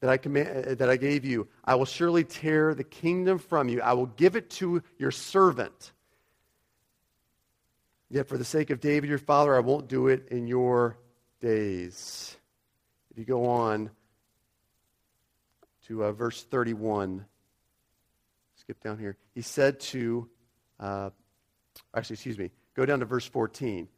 that 0.00 0.10
I, 0.10 0.16
command, 0.16 0.66
uh, 0.66 0.74
that 0.76 0.88
I 0.88 0.96
gave 0.96 1.24
you. 1.24 1.48
I 1.64 1.74
will 1.74 1.84
surely 1.84 2.22
tear 2.22 2.74
the 2.74 2.84
kingdom 2.84 3.38
from 3.38 3.68
you. 3.68 3.80
I 3.80 3.94
will 3.94 4.06
give 4.06 4.36
it 4.36 4.50
to 4.50 4.82
your 4.98 5.10
servant. 5.10 5.92
Yet 8.10 8.28
for 8.28 8.38
the 8.38 8.44
sake 8.44 8.70
of 8.70 8.80
David 8.80 9.10
your 9.10 9.18
father, 9.18 9.54
I 9.54 9.60
won't 9.60 9.88
do 9.88 10.08
it 10.08 10.28
in 10.28 10.46
your 10.46 10.96
days. 11.40 12.36
If 13.10 13.18
you 13.18 13.24
go 13.24 13.46
on 13.46 13.90
to 15.86 16.04
uh, 16.04 16.12
verse 16.12 16.42
31, 16.44 17.24
skip 18.56 18.82
down 18.82 18.98
here. 18.98 19.16
He 19.34 19.42
said 19.42 19.80
to, 19.80 20.28
uh, 20.80 21.10
actually, 21.94 22.14
excuse 22.14 22.38
me, 22.38 22.50
go 22.74 22.86
down 22.86 23.00
to 23.00 23.04
verse 23.04 23.26
14. 23.26 23.88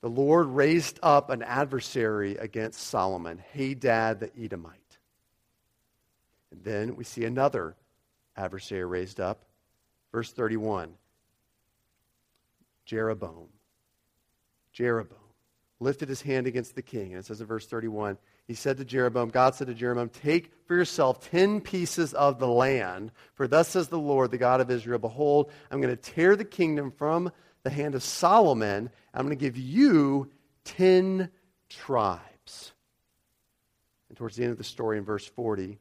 The 0.00 0.08
Lord 0.08 0.48
raised 0.48 0.98
up 1.02 1.30
an 1.30 1.42
adversary 1.42 2.36
against 2.36 2.80
Solomon, 2.80 3.42
Hadad 3.52 4.20
the 4.20 4.30
Edomite. 4.38 4.98
And 6.50 6.62
then 6.62 6.96
we 6.96 7.04
see 7.04 7.24
another 7.24 7.76
adversary 8.36 8.84
raised 8.84 9.20
up. 9.20 9.44
Verse 10.12 10.30
31 10.32 10.94
Jeroboam. 12.84 13.48
Jeroboam 14.72 15.18
lifted 15.80 16.08
his 16.08 16.22
hand 16.22 16.46
against 16.46 16.74
the 16.74 16.82
king. 16.82 17.12
And 17.12 17.20
it 17.20 17.26
says 17.26 17.40
in 17.40 17.46
verse 17.46 17.66
31 17.66 18.18
He 18.46 18.54
said 18.54 18.76
to 18.78 18.84
Jeroboam, 18.84 19.28
God 19.28 19.54
said 19.54 19.68
to 19.68 19.74
Jeroboam, 19.74 20.08
Take 20.08 20.52
for 20.66 20.74
yourself 20.76 21.30
ten 21.30 21.60
pieces 21.60 22.14
of 22.14 22.38
the 22.38 22.48
land, 22.48 23.12
for 23.34 23.46
thus 23.46 23.68
says 23.68 23.88
the 23.88 23.98
Lord, 23.98 24.30
the 24.30 24.38
God 24.38 24.60
of 24.60 24.70
Israel, 24.70 24.98
Behold, 24.98 25.50
I'm 25.70 25.80
going 25.80 25.94
to 25.94 26.02
tear 26.02 26.36
the 26.36 26.44
kingdom 26.44 26.90
from 26.90 27.30
the 27.64 27.70
hand 27.70 27.94
of 27.94 28.02
Solomon, 28.02 28.90
I'm 29.12 29.26
going 29.26 29.36
to 29.36 29.42
give 29.42 29.56
you 29.56 30.30
ten 30.64 31.30
tribes. 31.68 32.72
And 34.08 34.18
towards 34.18 34.36
the 34.36 34.44
end 34.44 34.52
of 34.52 34.58
the 34.58 34.64
story 34.64 34.98
in 34.98 35.04
verse 35.04 35.26
40, 35.26 35.78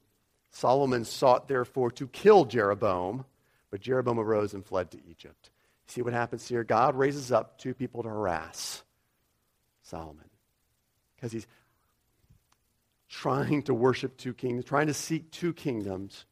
Solomon 0.49 1.03
sought, 1.03 1.47
therefore, 1.47 1.91
to 1.91 2.07
kill 2.07 2.45
Jeroboam, 2.45 3.25
but 3.69 3.81
Jeroboam 3.81 4.19
arose 4.19 4.53
and 4.53 4.65
fled 4.65 4.91
to 4.91 4.99
Egypt. 5.09 5.51
See 5.87 6.01
what 6.01 6.13
happens 6.13 6.47
here? 6.47 6.63
God 6.63 6.95
raises 6.95 7.31
up 7.31 7.57
two 7.57 7.73
people 7.73 8.03
to 8.03 8.09
harass 8.09 8.83
Solomon 9.83 10.29
because 11.15 11.31
he's 11.31 11.47
trying 13.09 13.63
to 13.63 13.73
worship 13.73 14.17
two 14.17 14.33
kings, 14.33 14.65
trying 14.65 14.87
to 14.87 14.93
seek 14.93 15.29
two 15.31 15.53
kingdoms 15.53 16.25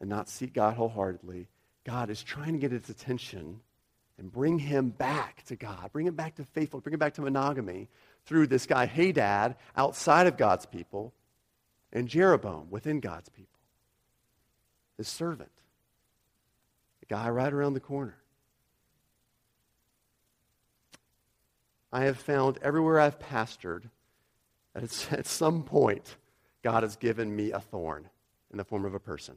and 0.00 0.10
not 0.10 0.28
seek 0.28 0.52
God 0.52 0.74
wholeheartedly. 0.74 1.48
God 1.84 2.10
is 2.10 2.22
trying 2.22 2.52
to 2.52 2.58
get 2.58 2.72
his 2.72 2.90
attention 2.90 3.60
and 4.18 4.32
bring 4.32 4.58
him 4.58 4.90
back 4.90 5.44
to 5.46 5.56
God, 5.56 5.90
bring 5.92 6.06
him 6.06 6.14
back 6.14 6.36
to 6.36 6.44
faithful, 6.44 6.80
bring 6.80 6.94
him 6.94 6.98
back 6.98 7.14
to 7.14 7.22
monogamy 7.22 7.88
through 8.24 8.46
this 8.46 8.66
guy 8.66 8.86
Hadad 8.86 9.56
outside 9.76 10.26
of 10.26 10.36
God's 10.36 10.66
people 10.66 11.12
and 11.92 12.08
Jeroboam 12.08 12.70
within 12.70 13.00
God's 13.00 13.28
people. 13.28 13.60
His 14.98 15.08
servant, 15.08 15.52
the 17.06 17.14
guy 17.14 17.28
right 17.28 17.52
around 17.52 17.74
the 17.74 17.80
corner. 17.80 18.16
I 21.92 22.04
have 22.04 22.18
found 22.18 22.58
everywhere 22.62 23.00
I've 23.00 23.18
pastored 23.18 23.84
that 24.74 25.12
at 25.12 25.26
some 25.26 25.62
point 25.62 26.16
God 26.62 26.82
has 26.82 26.96
given 26.96 27.34
me 27.34 27.52
a 27.52 27.60
thorn 27.60 28.08
in 28.50 28.58
the 28.58 28.64
form 28.64 28.84
of 28.84 28.94
a 28.94 29.00
person. 29.00 29.36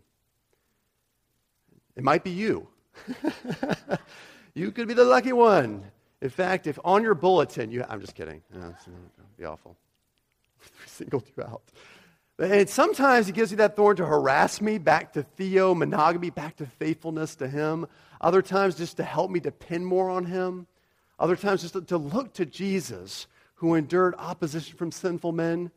It 1.95 2.03
might 2.03 2.23
be 2.23 2.32
you. 2.32 2.67
you 4.53 4.71
could 4.71 4.88
be 4.88 4.93
the 4.93 5.03
lucky 5.03 5.34
one. 5.34 5.84
In 6.21 6.29
fact, 6.29 6.67
if 6.67 6.77
on 6.84 7.03
your 7.03 7.15
bulletin 7.15 7.71
you, 7.71 7.84
I'm 7.88 8.01
just 8.01 8.15
kidding. 8.15 8.41
No, 8.53 8.73
be 9.38 9.45
awful. 9.45 9.77
we 10.62 10.67
singled 10.88 11.23
you 11.36 11.43
out. 11.43 11.63
And 12.39 12.69
sometimes 12.69 13.28
he 13.28 13.34
gives 13.34 13.52
you 13.52 13.58
that 13.58 13.75
thorn 13.75 13.97
to 13.97 14.06
harass 14.06 14.62
me 14.62 14.78
back 14.78 15.12
to 15.13 15.23
Theo, 15.23 15.75
monogamy, 15.75 16.30
back 16.30 16.56
to 16.58 16.65
faithfulness 16.65 17.36
to 17.36 17.49
him. 17.49 17.86
Other 18.21 18.41
times 18.41 18.75
just 18.75 18.95
to 18.97 19.04
help 19.04 19.30
me 19.30 19.41
depend 19.41 19.86
more 19.86 20.10
on 20.10 20.23
him. 20.23 20.65
Other 21.19 21.36
times 21.36 21.62
just 21.62 21.88
to, 21.88 21.97
look 21.97 22.34
to 22.36 22.45
Jesus, 22.45 23.28
who 23.56 23.75
endured 23.75 24.15
opposition 24.17 24.78
from 24.78 24.89
sinful 24.89 25.34
men 25.34 25.69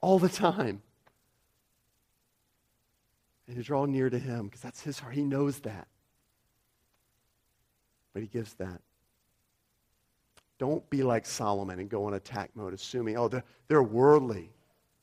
all 0.00 0.18
the 0.18 0.28
time. 0.28 0.82
And 3.46 3.56
to 3.56 3.62
draw 3.62 3.84
near 3.84 4.10
to 4.10 4.18
him, 4.18 4.46
because 4.46 4.60
that's 4.60 4.82
his 4.82 4.98
heart. 4.98 5.14
He 5.14 5.22
knows 5.22 5.60
that. 5.60 5.86
But 8.12 8.22
he 8.22 8.28
gives 8.28 8.54
that. 8.54 8.80
Don't 10.58 10.88
be 10.90 11.04
like 11.04 11.24
Solomon 11.24 11.78
and 11.78 11.88
go 11.88 12.06
on 12.06 12.14
attack 12.14 12.50
mode, 12.56 12.74
assuming, 12.74 13.16
oh, 13.16 13.28
they're, 13.28 13.44
they're 13.68 13.82
worldly 13.82 14.50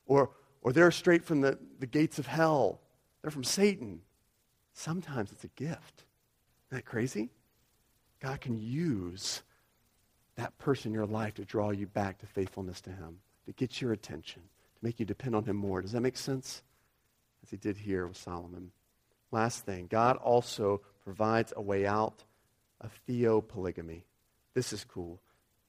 or, 0.08 0.30
or 0.62 0.72
they're 0.72 0.90
straight 0.90 1.24
from 1.24 1.42
the, 1.42 1.56
the 1.78 1.86
gates 1.86 2.18
of 2.18 2.26
hell. 2.26 2.80
They're 3.22 3.30
from 3.30 3.44
Satan. 3.44 4.00
Sometimes 4.72 5.30
it's 5.30 5.44
a 5.44 5.48
gift. 5.48 6.04
Isn't 6.70 6.78
that 6.78 6.84
crazy? 6.84 7.30
God 8.20 8.40
can 8.40 8.58
use 8.58 9.42
that 10.36 10.56
person 10.58 10.90
in 10.90 10.94
your 10.94 11.06
life 11.06 11.34
to 11.34 11.44
draw 11.44 11.70
you 11.70 11.86
back 11.86 12.18
to 12.18 12.26
faithfulness 12.26 12.80
to 12.82 12.90
Him, 12.90 13.18
to 13.46 13.52
get 13.52 13.80
your 13.80 13.92
attention, 13.92 14.42
to 14.42 14.84
make 14.84 14.98
you 14.98 15.06
depend 15.06 15.36
on 15.36 15.44
Him 15.44 15.56
more. 15.56 15.82
Does 15.82 15.92
that 15.92 16.00
make 16.00 16.16
sense? 16.16 16.62
As 17.42 17.50
He 17.50 17.56
did 17.56 17.76
here 17.76 18.06
with 18.06 18.16
Solomon. 18.16 18.72
Last 19.30 19.64
thing, 19.64 19.86
God 19.88 20.16
also 20.16 20.80
provides 21.04 21.52
a 21.56 21.62
way 21.62 21.86
out 21.86 22.24
of 22.80 22.98
theopolygamy. 23.08 24.02
This 24.54 24.72
is 24.72 24.84
cool. 24.84 25.20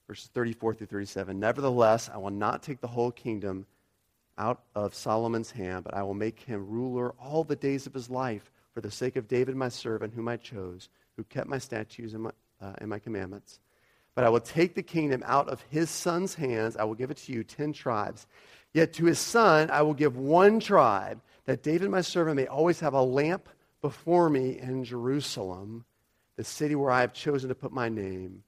Verses 0.08 0.28
34 0.32 0.74
through 0.74 0.86
37. 0.86 1.38
Nevertheless, 1.38 2.10
I 2.12 2.16
will 2.18 2.30
not 2.30 2.62
take 2.62 2.80
the 2.80 2.88
whole 2.88 3.12
kingdom 3.12 3.66
out 4.40 4.62
of 4.74 4.94
Solomon's 4.94 5.50
hand, 5.50 5.84
but 5.84 5.94
I 5.94 6.02
will 6.02 6.14
make 6.14 6.40
him 6.40 6.66
ruler 6.66 7.12
all 7.20 7.44
the 7.44 7.54
days 7.56 7.86
of 7.86 7.92
his 7.92 8.08
life 8.08 8.50
for 8.72 8.80
the 8.80 8.90
sake 8.90 9.16
of 9.16 9.28
David 9.28 9.54
my 9.54 9.68
servant, 9.68 10.14
whom 10.14 10.28
I 10.28 10.38
chose, 10.38 10.88
who 11.16 11.24
kept 11.24 11.46
my 11.46 11.58
statutes 11.58 12.14
and 12.14 12.22
my, 12.22 12.30
uh, 12.62 12.72
and 12.78 12.88
my 12.88 12.98
commandments. 12.98 13.60
But 14.14 14.24
I 14.24 14.30
will 14.30 14.40
take 14.40 14.74
the 14.74 14.82
kingdom 14.82 15.22
out 15.26 15.48
of 15.48 15.62
his 15.68 15.90
son's 15.90 16.34
hands. 16.34 16.76
I 16.76 16.84
will 16.84 16.94
give 16.94 17.10
it 17.10 17.18
to 17.18 17.32
you, 17.32 17.44
ten 17.44 17.72
tribes. 17.72 18.26
Yet 18.72 18.94
to 18.94 19.04
his 19.04 19.18
son 19.18 19.70
I 19.70 19.82
will 19.82 19.94
give 19.94 20.16
one 20.16 20.58
tribe, 20.58 21.20
that 21.44 21.62
David 21.62 21.90
my 21.90 22.00
servant 22.00 22.36
may 22.36 22.46
always 22.46 22.80
have 22.80 22.94
a 22.94 23.02
lamp 23.02 23.48
before 23.82 24.30
me 24.30 24.58
in 24.58 24.84
Jerusalem, 24.84 25.84
the 26.36 26.44
city 26.44 26.74
where 26.74 26.90
I 26.90 27.02
have 27.02 27.12
chosen 27.12 27.50
to 27.50 27.54
put 27.54 27.72
my 27.72 27.88
name. 27.88 28.42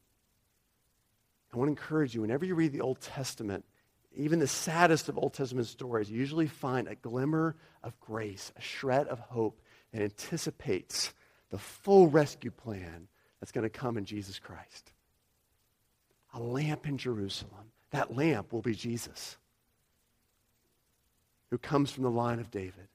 I 1.52 1.58
want 1.58 1.68
to 1.68 1.72
encourage 1.72 2.14
you, 2.14 2.22
whenever 2.22 2.46
you 2.46 2.54
read 2.54 2.72
the 2.72 2.80
Old 2.80 3.00
Testament, 3.00 3.64
even 4.14 4.38
the 4.38 4.46
saddest 4.46 5.08
of 5.08 5.18
Old 5.18 5.34
Testament 5.34 5.66
stories 5.66 6.10
usually 6.10 6.46
find 6.46 6.88
a 6.88 6.94
glimmer 6.94 7.56
of 7.82 7.98
grace, 8.00 8.52
a 8.56 8.60
shred 8.60 9.08
of 9.08 9.18
hope 9.18 9.60
that 9.92 10.02
anticipates 10.02 11.12
the 11.50 11.58
full 11.58 12.08
rescue 12.08 12.50
plan 12.50 13.08
that's 13.40 13.52
going 13.52 13.64
to 13.64 13.70
come 13.70 13.96
in 13.96 14.04
Jesus 14.04 14.38
Christ. 14.38 14.92
A 16.34 16.40
lamp 16.40 16.86
in 16.86 16.98
Jerusalem. 16.98 17.72
That 17.90 18.16
lamp 18.16 18.52
will 18.52 18.62
be 18.62 18.74
Jesus, 18.74 19.36
who 21.50 21.58
comes 21.58 21.90
from 21.90 22.04
the 22.04 22.10
line 22.10 22.38
of 22.38 22.50
David, 22.50 22.88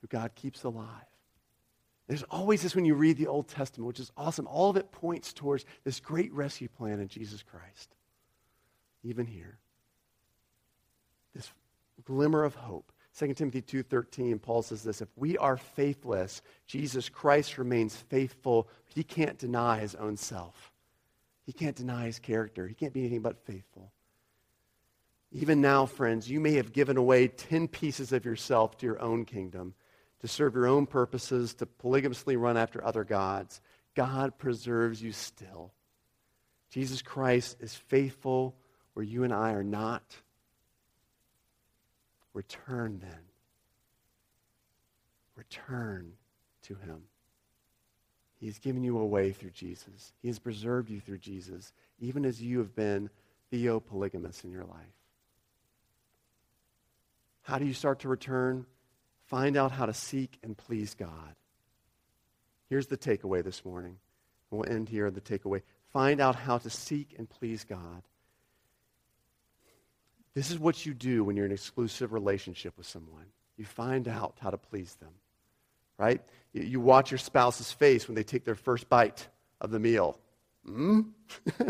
who 0.00 0.06
God 0.06 0.34
keeps 0.36 0.62
alive. 0.62 0.86
There's 2.06 2.22
always 2.24 2.62
this 2.62 2.76
when 2.76 2.84
you 2.84 2.94
read 2.94 3.16
the 3.16 3.26
Old 3.26 3.48
Testament, 3.48 3.88
which 3.88 3.98
is 3.98 4.12
awesome. 4.16 4.46
All 4.46 4.70
of 4.70 4.76
it 4.76 4.92
points 4.92 5.32
towards 5.32 5.64
this 5.82 5.98
great 5.98 6.32
rescue 6.32 6.68
plan 6.68 7.00
in 7.00 7.08
Jesus 7.08 7.42
Christ. 7.42 7.96
Even 9.02 9.26
here 9.26 9.58
glimmer 12.04 12.44
of 12.44 12.54
hope. 12.54 12.92
2 13.18 13.34
Timothy 13.34 13.60
2:13 13.60 14.40
Paul 14.40 14.62
says 14.62 14.82
this, 14.82 15.02
if 15.02 15.08
we 15.16 15.36
are 15.36 15.56
faithless, 15.56 16.40
Jesus 16.66 17.08
Christ 17.08 17.58
remains 17.58 17.94
faithful. 17.94 18.68
He 18.86 19.04
can't 19.04 19.38
deny 19.38 19.78
his 19.78 19.94
own 19.94 20.16
self. 20.16 20.72
He 21.44 21.52
can't 21.52 21.76
deny 21.76 22.06
his 22.06 22.18
character. 22.18 22.66
He 22.66 22.74
can't 22.74 22.92
be 22.92 23.00
anything 23.00 23.22
but 23.22 23.44
faithful. 23.44 23.92
Even 25.32 25.60
now, 25.60 25.86
friends, 25.86 26.30
you 26.30 26.40
may 26.40 26.54
have 26.54 26.72
given 26.72 26.96
away 26.96 27.26
10 27.28 27.68
pieces 27.68 28.12
of 28.12 28.24
yourself 28.24 28.76
to 28.78 28.86
your 28.86 29.00
own 29.00 29.24
kingdom, 29.24 29.74
to 30.20 30.28
serve 30.28 30.54
your 30.54 30.66
own 30.66 30.86
purposes, 30.86 31.54
to 31.54 31.66
polygamously 31.66 32.36
run 32.36 32.56
after 32.56 32.84
other 32.84 33.02
gods. 33.02 33.60
God 33.94 34.38
preserves 34.38 35.02
you 35.02 35.12
still. 35.12 35.72
Jesus 36.70 37.02
Christ 37.02 37.56
is 37.60 37.74
faithful 37.74 38.56
where 38.94 39.04
you 39.04 39.24
and 39.24 39.32
I 39.32 39.52
are 39.52 39.64
not. 39.64 40.02
Return 42.34 42.98
then. 43.00 43.20
Return 45.36 46.12
to 46.62 46.74
him. 46.74 47.02
He 48.38 48.46
has 48.46 48.58
given 48.58 48.82
you 48.82 48.98
a 48.98 49.06
way 49.06 49.32
through 49.32 49.50
Jesus. 49.50 50.12
He 50.20 50.28
has 50.28 50.38
preserved 50.38 50.90
you 50.90 51.00
through 51.00 51.18
Jesus, 51.18 51.72
even 52.00 52.24
as 52.24 52.42
you 52.42 52.58
have 52.58 52.74
been 52.74 53.08
theopolygamous 53.52 54.44
in 54.44 54.50
your 54.50 54.64
life. 54.64 54.96
How 57.42 57.58
do 57.58 57.64
you 57.64 57.74
start 57.74 58.00
to 58.00 58.08
return? 58.08 58.66
Find 59.26 59.56
out 59.56 59.72
how 59.72 59.86
to 59.86 59.94
seek 59.94 60.38
and 60.42 60.56
please 60.56 60.94
God. 60.94 61.34
Here's 62.68 62.86
the 62.86 62.96
takeaway 62.96 63.44
this 63.44 63.64
morning. 63.64 63.98
We'll 64.50 64.68
end 64.68 64.88
here 64.88 65.10
the 65.10 65.20
takeaway. 65.20 65.62
Find 65.92 66.20
out 66.20 66.34
how 66.34 66.58
to 66.58 66.70
seek 66.70 67.14
and 67.18 67.28
please 67.28 67.64
God. 67.64 68.02
This 70.34 70.50
is 70.50 70.58
what 70.58 70.86
you 70.86 70.94
do 70.94 71.24
when 71.24 71.36
you're 71.36 71.44
in 71.44 71.50
an 71.50 71.56
exclusive 71.56 72.12
relationship 72.12 72.74
with 72.78 72.86
someone. 72.86 73.26
You 73.56 73.64
find 73.64 74.08
out 74.08 74.36
how 74.40 74.50
to 74.50 74.56
please 74.56 74.94
them, 74.94 75.12
right? 75.98 76.22
You, 76.52 76.80
watch 76.80 77.10
your 77.10 77.18
spouse's 77.18 77.70
face 77.70 78.08
when 78.08 78.14
they 78.14 78.22
take 78.22 78.44
their 78.44 78.54
first 78.54 78.88
bite 78.88 79.28
of 79.60 79.70
the 79.70 79.78
meal. 79.78 80.18
Hmm? 80.66 81.00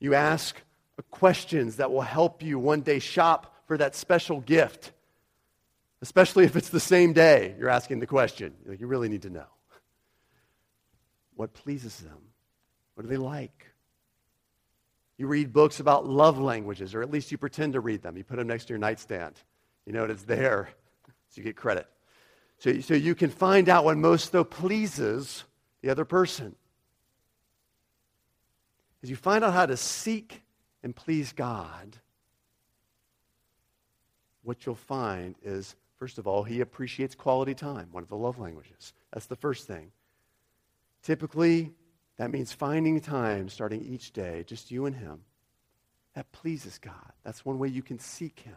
you 0.00 0.14
ask 0.14 0.60
questions 1.10 1.76
that 1.76 1.90
will 1.90 2.02
help 2.02 2.42
you 2.42 2.58
one 2.58 2.82
day 2.82 2.98
shop 2.98 3.54
for 3.66 3.78
that 3.78 3.94
special 3.94 4.40
gift, 4.40 4.92
especially 6.02 6.44
if 6.44 6.56
it's 6.56 6.70
the 6.70 6.80
same 6.80 7.12
day 7.12 7.54
you're 7.58 7.68
asking 7.68 8.00
the 8.00 8.06
question. 8.06 8.54
You 8.78 8.86
really 8.86 9.08
need 9.08 9.22
to 9.22 9.30
know. 9.30 9.46
What 11.36 11.54
pleases 11.54 11.96
them? 11.98 12.18
What 12.94 13.04
do 13.04 13.08
they 13.08 13.16
like? 13.16 13.67
You 15.18 15.26
read 15.26 15.52
books 15.52 15.80
about 15.80 16.06
love 16.06 16.38
languages, 16.38 16.94
or 16.94 17.02
at 17.02 17.10
least 17.10 17.32
you 17.32 17.38
pretend 17.38 17.72
to 17.72 17.80
read 17.80 18.02
them. 18.02 18.16
You 18.16 18.24
put 18.24 18.36
them 18.36 18.46
next 18.46 18.66
to 18.66 18.68
your 18.70 18.78
nightstand. 18.78 19.34
You 19.84 19.92
know 19.92 20.04
it's 20.04 20.22
there, 20.22 20.68
so 21.06 21.38
you 21.38 21.42
get 21.42 21.56
credit. 21.56 21.86
So, 22.58 22.80
so 22.80 22.94
you 22.94 23.14
can 23.14 23.30
find 23.30 23.68
out 23.68 23.84
what 23.84 23.96
most 23.96 24.32
though 24.32 24.44
pleases 24.44 25.44
the 25.82 25.90
other 25.90 26.04
person. 26.04 26.54
As 29.02 29.10
you 29.10 29.16
find 29.16 29.44
out 29.44 29.52
how 29.52 29.66
to 29.66 29.76
seek 29.76 30.42
and 30.82 30.94
please 30.94 31.32
God, 31.32 31.96
what 34.42 34.66
you'll 34.66 34.74
find 34.74 35.36
is, 35.42 35.76
first 35.98 36.18
of 36.18 36.26
all, 36.26 36.42
he 36.42 36.60
appreciates 36.60 37.14
quality 37.14 37.54
time, 37.54 37.88
one 37.92 38.02
of 38.02 38.08
the 38.08 38.16
love 38.16 38.38
languages. 38.38 38.92
That's 39.12 39.26
the 39.26 39.36
first 39.36 39.66
thing. 39.66 39.90
Typically, 41.02 41.72
that 42.18 42.30
means 42.30 42.52
finding 42.52 43.00
time 43.00 43.48
starting 43.48 43.82
each 43.82 44.12
day, 44.12 44.44
just 44.46 44.70
you 44.70 44.86
and 44.86 44.94
him. 44.94 45.20
That 46.14 46.30
pleases 46.32 46.78
God. 46.78 47.12
That's 47.24 47.44
one 47.44 47.58
way 47.58 47.68
you 47.68 47.82
can 47.82 47.98
seek 47.98 48.40
him. 48.40 48.56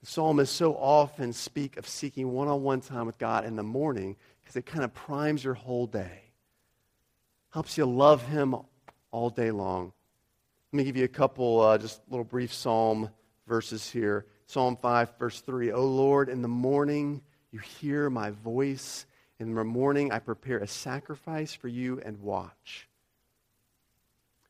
The 0.00 0.06
psalmists 0.06 0.56
so 0.56 0.74
often 0.74 1.32
speak 1.32 1.76
of 1.76 1.86
seeking 1.86 2.32
one 2.32 2.48
on 2.48 2.62
one 2.62 2.80
time 2.80 3.06
with 3.06 3.18
God 3.18 3.44
in 3.44 3.56
the 3.56 3.62
morning 3.62 4.16
because 4.40 4.56
it 4.56 4.64
kind 4.64 4.84
of 4.84 4.94
primes 4.94 5.44
your 5.44 5.54
whole 5.54 5.86
day, 5.86 6.22
helps 7.50 7.76
you 7.76 7.84
love 7.84 8.22
him 8.26 8.54
all 9.10 9.28
day 9.28 9.50
long. 9.50 9.92
Let 10.72 10.76
me 10.78 10.84
give 10.84 10.96
you 10.96 11.04
a 11.04 11.08
couple, 11.08 11.60
uh, 11.60 11.78
just 11.78 12.00
little 12.08 12.24
brief 12.24 12.52
psalm 12.52 13.10
verses 13.46 13.90
here. 13.90 14.26
Psalm 14.46 14.76
5, 14.76 15.18
verse 15.18 15.40
3. 15.40 15.72
O 15.72 15.84
Lord, 15.84 16.28
in 16.28 16.40
the 16.40 16.48
morning 16.48 17.20
you 17.50 17.58
hear 17.58 18.08
my 18.08 18.30
voice. 18.30 19.04
In 19.40 19.54
the 19.54 19.64
morning, 19.64 20.10
I 20.10 20.18
prepare 20.18 20.58
a 20.58 20.66
sacrifice 20.66 21.54
for 21.54 21.68
you 21.68 22.00
and 22.04 22.20
watch. 22.20 22.88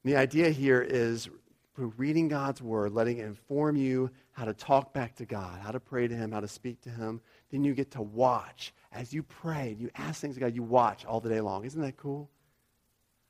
The 0.05 0.16
idea 0.16 0.48
here 0.48 0.81
is 0.81 1.29
through 1.74 1.92
reading 1.96 2.29
God's 2.29 2.62
word, 2.62 2.92
letting 2.92 3.18
it 3.18 3.27
inform 3.27 3.77
you 3.77 4.11
how 4.33 4.46
to 4.46 4.55
talk 4.55 4.92
back 4.94 5.16
to 5.16 5.27
God, 5.27 5.61
how 5.61 5.70
to 5.70 5.79
pray 5.79 6.09
to 6.09 6.14
Him, 6.14 6.33
how 6.33 6.40
to 6.40 6.48
speak 6.48 6.81
to 6.83 6.90
Him. 6.90 7.20
Then 7.51 7.64
you 7.64 7.74
get 7.74 7.92
to 7.92 8.03
watch. 8.03 8.72
As 8.90 9.12
you 9.12 9.22
pray 9.22 9.72
and 9.72 9.81
you 9.81 9.90
ask 9.94 10.20
things 10.20 10.35
to 10.35 10.40
God, 10.40 10.55
you 10.55 10.62
watch 10.62 11.05
all 11.05 11.20
the 11.20 11.29
day 11.29 11.40
long. 11.40 11.64
Isn't 11.64 11.83
that 11.83 11.96
cool? 11.98 12.31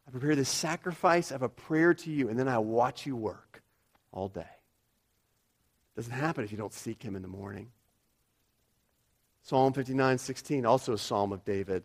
I 0.06 0.10
prepare 0.10 0.36
the 0.36 0.44
sacrifice 0.44 1.30
of 1.32 1.42
a 1.42 1.48
prayer 1.48 1.92
to 1.92 2.10
you, 2.10 2.28
and 2.28 2.38
then 2.38 2.48
I 2.48 2.58
watch 2.58 3.04
you 3.04 3.16
work 3.16 3.62
all 4.12 4.28
day. 4.28 4.40
It 4.40 5.96
doesn't 5.96 6.12
happen 6.12 6.44
if 6.44 6.52
you 6.52 6.56
don't 6.56 6.72
seek 6.72 7.02
Him 7.02 7.16
in 7.16 7.22
the 7.22 7.28
morning. 7.28 7.70
Psalm 9.42 9.72
59, 9.72 10.18
16, 10.18 10.66
also 10.66 10.92
a 10.92 10.98
psalm 10.98 11.32
of 11.32 11.44
David, 11.44 11.82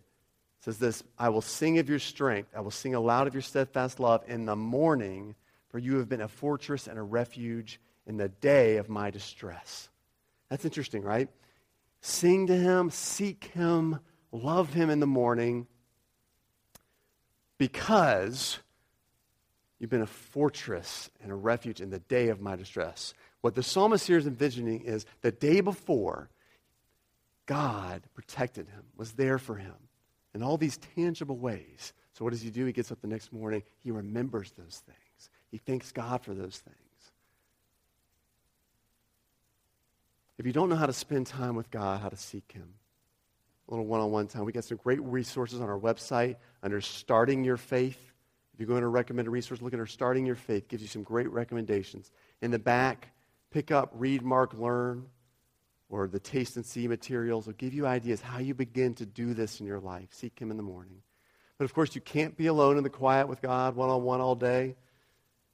says 0.59 0.77
this 0.77 1.03
I 1.17 1.29
will 1.29 1.41
sing 1.41 1.79
of 1.79 1.89
your 1.89 1.99
strength. 1.99 2.49
I 2.55 2.61
will 2.61 2.71
sing 2.71 2.95
aloud 2.95 3.27
of 3.27 3.33
your 3.33 3.41
steadfast 3.41 3.99
love 3.99 4.23
in 4.27 4.45
the 4.45 4.55
morning, 4.55 5.35
for 5.69 5.79
you 5.79 5.97
have 5.97 6.09
been 6.09 6.21
a 6.21 6.27
fortress 6.27 6.87
and 6.87 6.97
a 6.97 7.03
refuge 7.03 7.79
in 8.05 8.17
the 8.17 8.29
day 8.29 8.77
of 8.77 8.89
my 8.89 9.11
distress. 9.11 9.89
That's 10.49 10.65
interesting, 10.65 11.03
right? 11.03 11.29
Sing 12.01 12.47
to 12.47 12.55
him, 12.55 12.89
seek 12.89 13.45
him, 13.53 13.99
love 14.31 14.73
him 14.73 14.89
in 14.89 14.99
the 14.99 15.07
morning 15.07 15.67
because 17.57 18.59
you've 19.79 19.89
been 19.89 20.01
a 20.01 20.07
fortress 20.07 21.09
and 21.21 21.31
a 21.31 21.35
refuge 21.35 21.79
in 21.79 21.89
the 21.89 21.99
day 21.99 22.27
of 22.27 22.41
my 22.41 22.55
distress. 22.55 23.13
What 23.41 23.55
the 23.55 23.63
psalmist 23.63 24.07
here 24.07 24.17
is 24.17 24.27
envisioning 24.27 24.81
is 24.81 25.05
the 25.21 25.31
day 25.31 25.61
before, 25.61 26.29
God 27.45 28.03
protected 28.13 28.67
him, 28.67 28.83
was 28.95 29.13
there 29.13 29.37
for 29.37 29.55
him 29.55 29.75
in 30.33 30.41
all 30.43 30.57
these 30.57 30.77
tangible 30.95 31.37
ways. 31.37 31.93
So, 32.13 32.23
what 32.23 32.31
does 32.31 32.41
he 32.41 32.49
do? 32.49 32.65
He 32.65 32.73
gets 32.73 32.91
up 32.91 33.01
the 33.01 33.07
next 33.07 33.33
morning, 33.33 33.63
he 33.79 33.91
remembers 33.91 34.51
those 34.51 34.81
things, 34.85 35.29
he 35.51 35.57
thanks 35.57 35.91
God 35.91 36.23
for 36.23 36.33
those 36.33 36.57
things. 36.57 36.77
If 40.37 40.47
you 40.47 40.53
don't 40.53 40.69
know 40.69 40.75
how 40.75 40.87
to 40.87 40.93
spend 40.93 41.27
time 41.27 41.55
with 41.55 41.69
God, 41.69 42.01
how 42.01 42.09
to 42.09 42.17
seek 42.17 42.51
him, 42.51 42.73
a 43.67 43.71
little 43.71 43.85
one 43.85 44.01
on 44.01 44.11
one 44.11 44.27
time, 44.27 44.45
we 44.45 44.51
got 44.51 44.63
some 44.63 44.79
great 44.83 45.01
resources 45.01 45.61
on 45.61 45.69
our 45.69 45.79
website 45.79 46.37
under 46.63 46.81
Starting 46.81 47.43
Your 47.43 47.57
Faith. 47.57 48.11
If 48.57 48.67
going 48.67 48.81
to 48.81 48.87
recommend 48.87 49.27
a 49.27 49.31
resource, 49.31 49.61
look 49.61 49.73
at 49.73 49.79
our 49.79 49.85
Starting 49.85 50.25
Your 50.25 50.35
Faith. 50.35 50.67
gives 50.67 50.81
you 50.81 50.89
some 50.89 51.03
great 51.03 51.29
recommendations. 51.31 52.11
In 52.41 52.51
the 52.51 52.59
back, 52.59 53.09
pick 53.51 53.71
up 53.71 53.91
Read, 53.93 54.21
Mark, 54.21 54.53
Learn 54.53 55.05
or 55.89 56.07
the 56.07 56.19
taste 56.19 56.55
and 56.55 56.65
see 56.65 56.87
materials 56.87 57.45
will 57.45 57.53
give 57.53 57.73
you 57.73 57.85
ideas 57.85 58.21
how 58.21 58.39
you 58.39 58.53
begin 58.53 58.93
to 58.95 59.05
do 59.05 59.33
this 59.33 59.59
in 59.59 59.65
your 59.65 59.79
life. 59.79 60.09
Seek 60.11 60.39
Him 60.39 60.51
in 60.51 60.57
the 60.57 60.63
morning. 60.63 61.01
But 61.57 61.65
of 61.65 61.73
course, 61.73 61.95
you 61.95 62.01
can't 62.01 62.35
be 62.35 62.47
alone 62.47 62.77
in 62.77 62.83
the 62.83 62.89
quiet 62.89 63.27
with 63.27 63.41
God 63.41 63.75
one 63.75 63.89
on 63.89 64.03
one 64.03 64.21
all 64.21 64.35
day. 64.35 64.75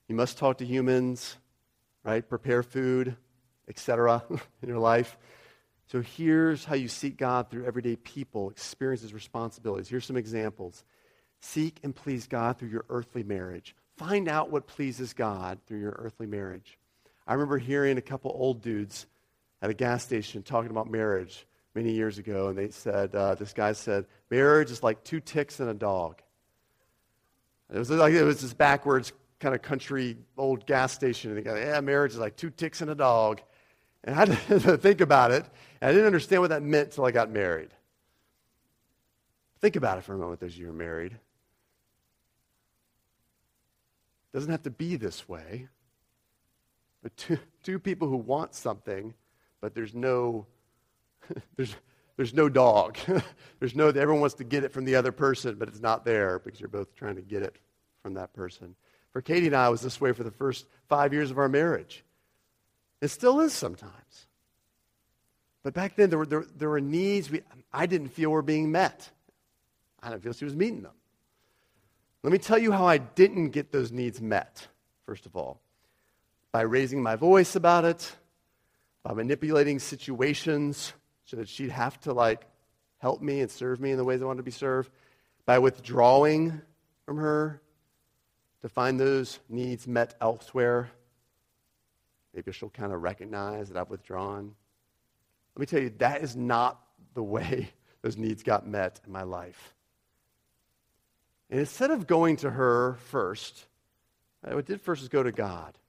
You 0.07 0.15
must 0.15 0.37
talk 0.37 0.57
to 0.59 0.65
humans, 0.65 1.37
right? 2.03 2.27
Prepare 2.27 2.63
food, 2.63 3.15
etc. 3.67 4.23
in 4.61 4.69
your 4.69 4.79
life. 4.79 5.17
So 5.87 6.01
here's 6.01 6.65
how 6.65 6.75
you 6.75 6.87
seek 6.87 7.17
God 7.17 7.49
through 7.49 7.65
everyday 7.65 7.95
people, 7.95 8.49
experiences, 8.49 9.13
responsibilities. 9.13 9.89
Here's 9.89 10.05
some 10.05 10.17
examples. 10.17 10.83
Seek 11.41 11.79
and 11.83 11.95
please 11.95 12.27
God 12.27 12.57
through 12.57 12.69
your 12.69 12.85
earthly 12.89 13.23
marriage. 13.23 13.75
Find 13.97 14.27
out 14.27 14.51
what 14.51 14.67
pleases 14.67 15.13
God 15.13 15.59
through 15.65 15.79
your 15.79 15.95
earthly 15.99 16.27
marriage. 16.27 16.77
I 17.25 17.33
remember 17.33 17.57
hearing 17.57 17.97
a 17.97 18.01
couple 18.01 18.31
old 18.33 18.61
dudes 18.61 19.07
at 19.61 19.69
a 19.69 19.73
gas 19.73 20.03
station 20.03 20.43
talking 20.43 20.71
about 20.71 20.89
marriage 20.89 21.45
many 21.75 21.91
years 21.91 22.17
ago, 22.17 22.47
and 22.47 22.57
they 22.57 22.69
said, 22.69 23.13
uh, 23.13 23.35
this 23.35 23.53
guy 23.53 23.71
said, 23.73 24.05
marriage 24.29 24.71
is 24.71 24.83
like 24.83 25.03
two 25.03 25.19
ticks 25.19 25.60
and 25.60 25.69
a 25.69 25.73
dog. 25.73 26.21
it 27.73 27.77
was 27.77 27.89
like 27.89 28.13
it 28.13 28.23
was 28.23 28.41
this 28.41 28.53
backwards 28.53 29.13
kind 29.39 29.55
of 29.55 29.62
country 29.62 30.17
old 30.37 30.65
gas 30.65 30.93
station, 30.93 31.31
and 31.31 31.37
they 31.37 31.43
go, 31.43 31.55
yeah, 31.55 31.79
marriage 31.81 32.13
is 32.13 32.19
like 32.19 32.35
two 32.35 32.49
ticks 32.49 32.81
and 32.81 32.89
a 32.89 32.95
dog. 32.95 33.41
And 34.03 34.15
I 34.15 34.25
had 34.33 34.62
to 34.62 34.77
think 34.77 35.01
about 35.01 35.31
it, 35.31 35.45
and 35.81 35.89
I 35.89 35.91
didn't 35.91 36.07
understand 36.07 36.41
what 36.41 36.49
that 36.49 36.63
meant 36.63 36.89
until 36.89 37.05
I 37.05 37.12
got 37.12 37.29
married. 37.29 37.69
Think 39.62 39.75
about 39.75 39.97
it 39.97 40.03
for 40.03 40.13
a 40.13 40.17
moment 40.17 40.41
as 40.41 40.57
you're 40.57 40.71
married. 40.71 41.12
It 44.31 44.37
doesn't 44.37 44.51
have 44.51 44.63
to 44.63 44.69
be 44.69 44.95
this 44.95 45.27
way. 45.27 45.67
But 47.01 47.15
two, 47.17 47.39
two 47.63 47.79
people 47.79 48.07
who 48.07 48.17
want 48.17 48.53
something 48.53 49.13
but 49.62 49.73
there's 49.73 49.93
no 49.93 50.45
there's 51.55 51.75
there's 52.17 52.33
no 52.33 52.49
dog. 52.49 52.97
there's 53.60 53.75
no 53.75 53.87
everyone 53.87 54.21
wants 54.21 54.35
to 54.35 54.43
get 54.43 54.63
it 54.63 54.71
from 54.71 54.85
the 54.85 54.95
other 54.95 55.12
person, 55.12 55.55
but 55.55 55.67
it's 55.67 55.79
not 55.79 56.03
there 56.05 56.39
because 56.39 56.60
you're 56.60 56.69
both 56.69 56.93
trying 56.95 57.15
to 57.15 57.21
get 57.21 57.43
it 57.43 57.55
from 58.01 58.15
that 58.15 58.33
person. 58.33 58.75
For 59.12 59.21
Katie 59.21 59.47
and 59.47 59.55
I, 59.55 59.67
it 59.67 59.71
was 59.71 59.81
this 59.81 59.99
way 59.99 60.12
for 60.12 60.23
the 60.23 60.31
first 60.31 60.65
five 60.87 61.13
years 61.13 61.31
of 61.31 61.37
our 61.37 61.49
marriage. 61.49 62.03
It 63.01 63.07
still 63.07 63.39
is 63.39 63.53
sometimes. 63.53 64.27
But 65.63 65.73
back 65.73 65.95
then, 65.95 66.10
there 66.10 66.19
were, 66.19 66.25
there, 66.25 66.45
there 66.55 66.69
were 66.69 66.81
needs 66.81 67.29
we, 67.29 67.41
I 67.73 67.85
didn't 67.85 68.10
feel 68.10 68.29
were 68.29 68.41
being 68.41 68.71
met. 68.71 69.10
I 70.01 70.10
didn't 70.10 70.23
feel 70.23 70.33
she 70.33 70.45
was 70.45 70.55
meeting 70.55 70.81
them. 70.83 70.93
Let 72.23 72.31
me 72.31 72.37
tell 72.37 72.57
you 72.57 72.71
how 72.71 72.85
I 72.85 72.97
didn't 72.97 73.49
get 73.49 73.71
those 73.71 73.91
needs 73.91 74.21
met, 74.21 74.67
first 75.05 75.25
of 75.25 75.35
all. 75.35 75.62
By 76.51 76.62
raising 76.62 77.01
my 77.01 77.15
voice 77.15 77.55
about 77.55 77.85
it, 77.85 78.15
by 79.10 79.15
manipulating 79.15 79.79
situations 79.79 80.93
so 81.25 81.37
that 81.37 81.49
she'd 81.49 81.71
have 81.71 81.99
to, 81.99 82.13
like, 82.13 82.45
help 82.99 83.23
me 83.23 83.41
and 83.41 83.49
serve 83.49 83.79
me 83.79 83.89
in 83.89 83.97
the 83.97 84.03
ways 84.03 84.21
I 84.21 84.25
wanted 84.25 84.37
to 84.37 84.43
be 84.43 84.51
served, 84.51 84.91
by 85.47 85.57
withdrawing 85.57 86.62
from 87.07 87.17
her 87.17 87.60
to 88.62 88.69
find 88.69 88.99
those 88.99 89.39
needs 89.49 89.87
met 89.87 90.13
elsewhere. 90.21 90.91
Maybe 92.35 92.51
she'll 92.51 92.69
kind 92.69 92.93
of 92.93 93.01
recognize 93.01 93.69
that 93.69 93.79
I've 93.79 93.89
withdrawn. 93.89 94.53
Let 95.55 95.60
me 95.60 95.65
tell 95.65 95.81
you, 95.81 95.91
that 95.97 96.21
is 96.21 96.35
not 96.35 96.79
the 97.15 97.23
way 97.23 97.71
those 98.03 98.15
needs 98.15 98.43
got 98.43 98.67
met 98.67 98.99
in 99.07 99.12
my 99.12 99.23
life. 99.23 99.73
And 101.49 101.60
instead 101.60 101.89
of 101.89 102.05
going 102.05 102.37
to 102.37 102.51
her 102.51 102.99
first, 103.07 103.65
uh, 104.45 104.51
what 104.51 104.65
I 104.65 104.67
did 104.67 104.81
first 104.81 105.01
is 105.01 105.10
go 105.10 105.23
to 105.23 105.31
God. 105.31 105.79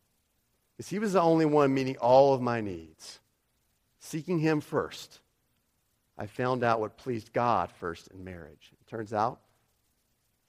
Because 0.80 0.88
He 0.88 0.98
was 0.98 1.12
the 1.12 1.20
only 1.20 1.44
one 1.44 1.74
meeting 1.74 1.98
all 1.98 2.32
of 2.32 2.40
my 2.40 2.62
needs. 2.62 3.20
Seeking 3.98 4.38
Him 4.38 4.62
first, 4.62 5.20
I 6.16 6.24
found 6.24 6.64
out 6.64 6.80
what 6.80 6.96
pleased 6.96 7.34
God 7.34 7.70
first 7.70 8.08
in 8.08 8.24
marriage. 8.24 8.72
It 8.72 8.88
turns 8.88 9.12
out, 9.12 9.40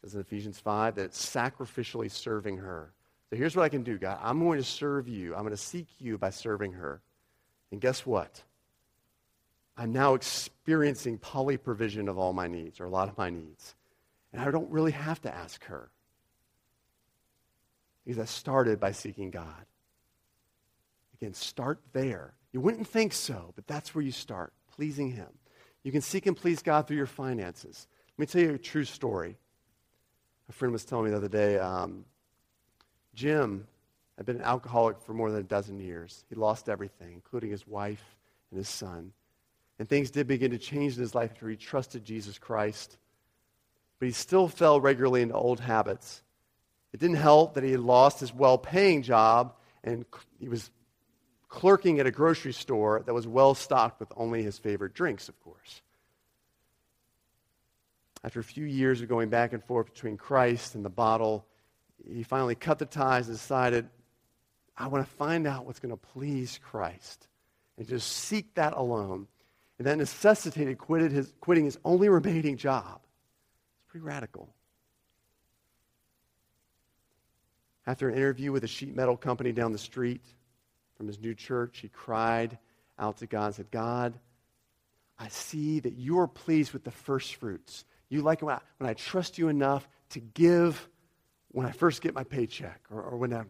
it 0.01 0.05
says 0.07 0.15
in 0.15 0.21
Ephesians 0.21 0.57
5, 0.57 0.95
that 0.95 1.03
it's 1.03 1.25
sacrificially 1.25 2.09
serving 2.09 2.59
her. 2.59 2.93
So 3.29 3.35
here's 3.35 3.57
what 3.57 3.63
I 3.63 3.67
can 3.67 3.83
do, 3.83 3.97
God. 3.97 4.19
I'm 4.23 4.39
going 4.39 4.57
to 4.57 4.63
serve 4.63 5.09
you. 5.09 5.35
I'm 5.35 5.41
going 5.41 5.51
to 5.51 5.57
seek 5.57 5.87
you 5.99 6.17
by 6.17 6.29
serving 6.29 6.71
her. 6.71 7.01
And 7.73 7.81
guess 7.81 8.05
what? 8.05 8.41
I'm 9.75 9.91
now 9.91 10.13
experiencing 10.13 11.17
poly 11.17 11.57
provision 11.57 12.07
of 12.07 12.17
all 12.17 12.31
my 12.31 12.47
needs, 12.47 12.79
or 12.79 12.85
a 12.85 12.89
lot 12.89 13.09
of 13.09 13.17
my 13.17 13.31
needs. 13.31 13.75
And 14.31 14.41
I 14.41 14.49
don't 14.49 14.71
really 14.71 14.93
have 14.93 15.21
to 15.23 15.35
ask 15.35 15.61
her. 15.65 15.89
Because 18.05 18.17
I 18.17 18.23
started 18.23 18.79
by 18.79 18.93
seeking 18.93 19.29
God. 19.29 19.65
Again, 21.21 21.33
start 21.33 21.79
there. 21.93 22.33
You 22.51 22.61
wouldn't 22.61 22.87
think 22.87 23.13
so, 23.13 23.53
but 23.55 23.67
that's 23.67 23.93
where 23.93 24.03
you 24.03 24.11
start, 24.11 24.53
pleasing 24.75 25.11
Him. 25.11 25.27
You 25.83 25.91
can 25.91 26.01
seek 26.01 26.25
and 26.25 26.35
please 26.35 26.61
God 26.61 26.87
through 26.87 26.97
your 26.97 27.05
finances. 27.05 27.87
Let 28.17 28.19
me 28.19 28.25
tell 28.25 28.41
you 28.41 28.55
a 28.55 28.59
true 28.59 28.85
story. 28.85 29.37
A 30.49 30.51
friend 30.51 30.71
was 30.71 30.83
telling 30.83 31.05
me 31.05 31.11
the 31.11 31.17
other 31.17 31.27
day 31.27 31.57
um, 31.59 32.05
Jim 33.13 33.67
had 34.17 34.25
been 34.25 34.37
an 34.37 34.41
alcoholic 34.43 34.99
for 34.99 35.13
more 35.13 35.31
than 35.31 35.39
a 35.39 35.43
dozen 35.43 35.79
years. 35.79 36.25
He 36.29 36.35
lost 36.35 36.69
everything, 36.69 37.13
including 37.13 37.51
his 37.51 37.67
wife 37.67 38.03
and 38.49 38.57
his 38.57 38.69
son. 38.69 39.13
And 39.79 39.87
things 39.87 40.11
did 40.11 40.27
begin 40.27 40.51
to 40.51 40.57
change 40.57 40.95
in 40.95 41.01
his 41.01 41.15
life 41.15 41.31
after 41.31 41.49
he 41.49 41.55
trusted 41.55 42.03
Jesus 42.03 42.37
Christ. 42.37 42.97
But 43.99 44.07
he 44.07 44.11
still 44.11 44.47
fell 44.47 44.81
regularly 44.81 45.21
into 45.21 45.35
old 45.35 45.59
habits. 45.59 46.21
It 46.93 46.99
didn't 46.99 47.15
help 47.17 47.53
that 47.53 47.63
he 47.63 47.71
had 47.71 47.79
lost 47.79 48.19
his 48.19 48.33
well 48.33 48.57
paying 48.57 49.03
job 49.03 49.53
and 49.83 50.05
he 50.39 50.49
was 50.49 50.69
clerking 51.51 51.99
at 51.99 52.07
a 52.07 52.11
grocery 52.11 52.53
store 52.53 53.03
that 53.05 53.13
was 53.13 53.27
well 53.27 53.53
stocked 53.53 53.99
with 53.99 54.11
only 54.15 54.41
his 54.41 54.57
favorite 54.57 54.93
drinks, 54.93 55.27
of 55.27 55.39
course. 55.41 55.81
After 58.23 58.39
a 58.39 58.43
few 58.43 58.63
years 58.63 59.01
of 59.01 59.09
going 59.09 59.29
back 59.29 59.51
and 59.51 59.61
forth 59.61 59.93
between 59.93 60.15
Christ 60.15 60.75
and 60.75 60.85
the 60.85 60.89
bottle, 60.89 61.45
he 62.07 62.23
finally 62.23 62.55
cut 62.55 62.79
the 62.79 62.85
ties 62.85 63.27
and 63.27 63.35
decided, 63.35 63.89
I 64.77 64.87
want 64.87 65.05
to 65.05 65.13
find 65.15 65.45
out 65.45 65.65
what's 65.65 65.79
going 65.79 65.91
to 65.91 65.97
please 65.97 66.57
Christ 66.63 67.27
and 67.77 67.85
just 67.85 68.07
seek 68.07 68.55
that 68.55 68.73
alone. 68.73 69.27
And 69.77 69.87
that 69.87 69.97
necessitated 69.97 70.77
his, 71.11 71.33
quitting 71.41 71.65
his 71.65 71.77
only 71.83 72.07
remaining 72.07 72.55
job. 72.55 73.01
It's 73.03 73.91
pretty 73.91 74.05
radical. 74.05 74.53
After 77.85 78.07
an 78.07 78.15
interview 78.15 78.53
with 78.53 78.63
a 78.63 78.67
sheet 78.67 78.95
metal 78.95 79.17
company 79.17 79.51
down 79.51 79.73
the 79.73 79.77
street 79.77 80.21
from 81.01 81.07
his 81.07 81.19
new 81.19 81.33
church, 81.33 81.79
he 81.79 81.89
cried 81.89 82.59
out 82.99 83.17
to 83.17 83.25
God 83.25 83.47
and 83.47 83.55
said, 83.55 83.71
God, 83.71 84.19
I 85.17 85.29
see 85.29 85.79
that 85.79 85.93
you 85.93 86.19
are 86.19 86.27
pleased 86.27 86.73
with 86.73 86.83
the 86.83 86.91
first 86.91 87.33
fruits. 87.35 87.85
You 88.07 88.21
like 88.21 88.43
when 88.43 88.53
I, 88.53 88.59
when 88.77 88.87
I 88.87 88.93
trust 88.93 89.39
you 89.39 89.47
enough 89.47 89.89
to 90.09 90.19
give 90.19 90.87
when 91.49 91.65
I 91.65 91.71
first 91.71 92.03
get 92.03 92.13
my 92.13 92.23
paycheck 92.23 92.81
or, 92.91 93.01
or 93.01 93.17
when 93.17 93.33
I. 93.33 93.45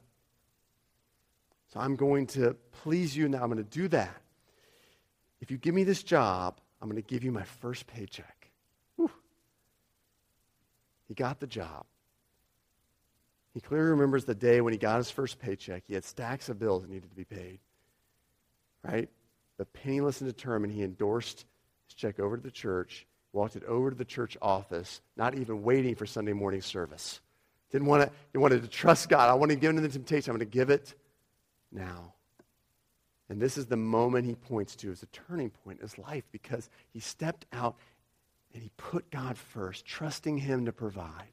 So 1.74 1.82
I'm 1.82 1.97
going 1.97 2.28
to 2.28 2.56
please 2.84 3.18
you 3.18 3.28
now. 3.28 3.43
I'm 3.43 3.52
going 3.52 3.58
to 3.58 3.70
do 3.70 3.89
that 3.89 4.22
if 5.41 5.52
you 5.52 5.58
give 5.58 5.76
me 5.76 5.84
this 5.84 6.04
job, 6.04 6.62
I'm 6.82 6.88
going 6.88 7.02
to 7.02 7.06
give 7.06 7.22
you 7.22 7.34
my 7.34 7.43
first 7.43 7.86
paycheck. 7.86 8.49
Whew. 8.95 9.12
He 11.10 11.16
got 11.16 11.41
the 11.41 11.47
job. 11.47 11.86
He 13.54 13.60
clearly 13.60 13.89
remembers 13.91 14.26
the 14.26 14.36
day 14.36 14.62
when 14.62 14.74
he 14.74 14.80
got 14.80 14.97
his 14.97 15.12
first 15.12 15.39
paycheck. 15.39 15.84
He 15.88 15.93
had 15.93 16.06
stacks 16.06 16.49
of 16.49 16.60
bills 16.60 16.84
that 16.84 16.89
needed 16.89 17.10
to 17.10 17.16
be 17.16 17.26
paid. 17.26 17.60
Right? 18.84 19.10
But 19.58 19.74
penniless 19.74 20.22
and 20.22 20.30
determined, 20.34 20.74
he 20.74 20.84
endorsed 20.84 21.45
his 21.88 21.95
check 21.95 22.20
over 22.20 22.38
to 22.38 22.43
the 22.43 22.52
church, 22.52 23.06
walked 23.34 23.56
it 23.56 23.64
over 23.66 23.89
to 23.89 23.95
the 23.95 24.06
church 24.06 24.38
office, 24.41 25.02
not 25.18 25.36
even 25.36 25.64
waiting 25.64 25.95
for 25.95 26.06
Sunday 26.06 26.34
morning 26.34 26.62
service. 26.62 27.20
Didn't 27.72 27.88
want 27.88 28.04
to, 28.04 28.12
he 28.32 28.38
wanted 28.38 28.64
to 28.64 28.68
trust 28.68 29.10
God. 29.10 29.30
I 29.30 29.34
want 29.34 29.52
to 29.52 29.56
give 29.56 29.70
him 29.70 29.82
the 29.82 29.89
temptation. 29.89 30.32
I'm 30.32 30.38
going 30.38 30.49
to 30.49 30.52
give 30.52 30.70
it 30.70 30.93
now. 31.72 32.14
And 33.30 33.41
this 33.41 33.58
is 33.58 33.68
the 33.68 33.78
moment 33.78 34.26
he 34.26 34.36
points 34.36 34.76
to 34.78 34.91
as 34.91 35.04
a 35.04 35.06
turning 35.08 35.52
point 35.52 35.80
in 35.80 35.84
his 35.84 35.97
life 35.97 36.24
because 36.32 36.70
he 36.91 36.99
stepped 36.99 37.45
out 37.54 37.76
and 38.54 38.62
he 38.62 38.70
put 38.76 39.10
God 39.10 39.38
first, 39.38 39.86
trusting 39.86 40.38
him 40.38 40.66
to 40.66 40.74
provide. 40.74 41.32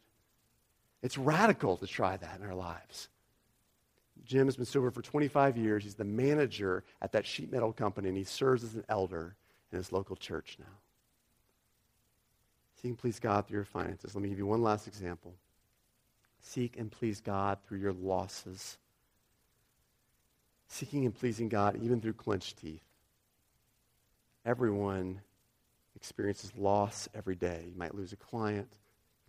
It's 1.03 1.17
radical 1.17 1.77
to 1.77 1.87
try 1.87 2.17
that 2.17 2.41
in 2.41 2.47
our 2.47 2.55
lives. 2.55 3.09
Jim 4.25 4.47
has 4.47 4.57
been 4.57 4.67
sober 4.67 4.91
for 4.91 5.01
25 5.01 5.57
years. 5.57 5.85
He's 5.85 5.95
the 5.95 6.05
manager 6.05 6.85
at 7.01 7.13
that 7.13 7.27
sheet 7.27 7.53
metal 7.53 7.73
company, 7.73 8.09
and 8.09 8.17
he 8.17 8.25
serves 8.25 8.65
as 8.65 8.75
an 8.75 8.85
elder 8.89 9.37
in 9.71 9.79
his 9.79 9.93
local 9.93 10.17
church 10.17 10.57
now. 10.59 10.67
Seek 12.81 12.91
and 12.91 12.99
please 12.99 13.19
God 13.19 13.47
through 13.47 13.59
your 13.59 13.65
finances. 13.65 14.15
Let 14.15 14.23
me 14.23 14.29
give 14.29 14.39
you 14.39 14.47
one 14.47 14.63
last 14.63 14.87
example. 14.87 15.35
Seek 16.41 16.77
and 16.79 16.91
please 16.91 17.21
God 17.21 17.59
through 17.67 17.79
your 17.79 17.93
losses 17.93 18.79
seeking 20.69 21.07
and 21.07 21.15
pleasing 21.15 21.49
God 21.49 21.77
even 21.83 22.01
through 22.01 22.13
clenched 22.13 22.59
teeth. 22.59 22.85
Everyone 24.45 25.21
experiences 25.97 26.53
loss 26.57 27.09
every 27.15 27.35
day. 27.35 27.65
You 27.73 27.79
might 27.79 27.95
lose 27.95 28.13
a 28.13 28.17
client, 28.17 28.69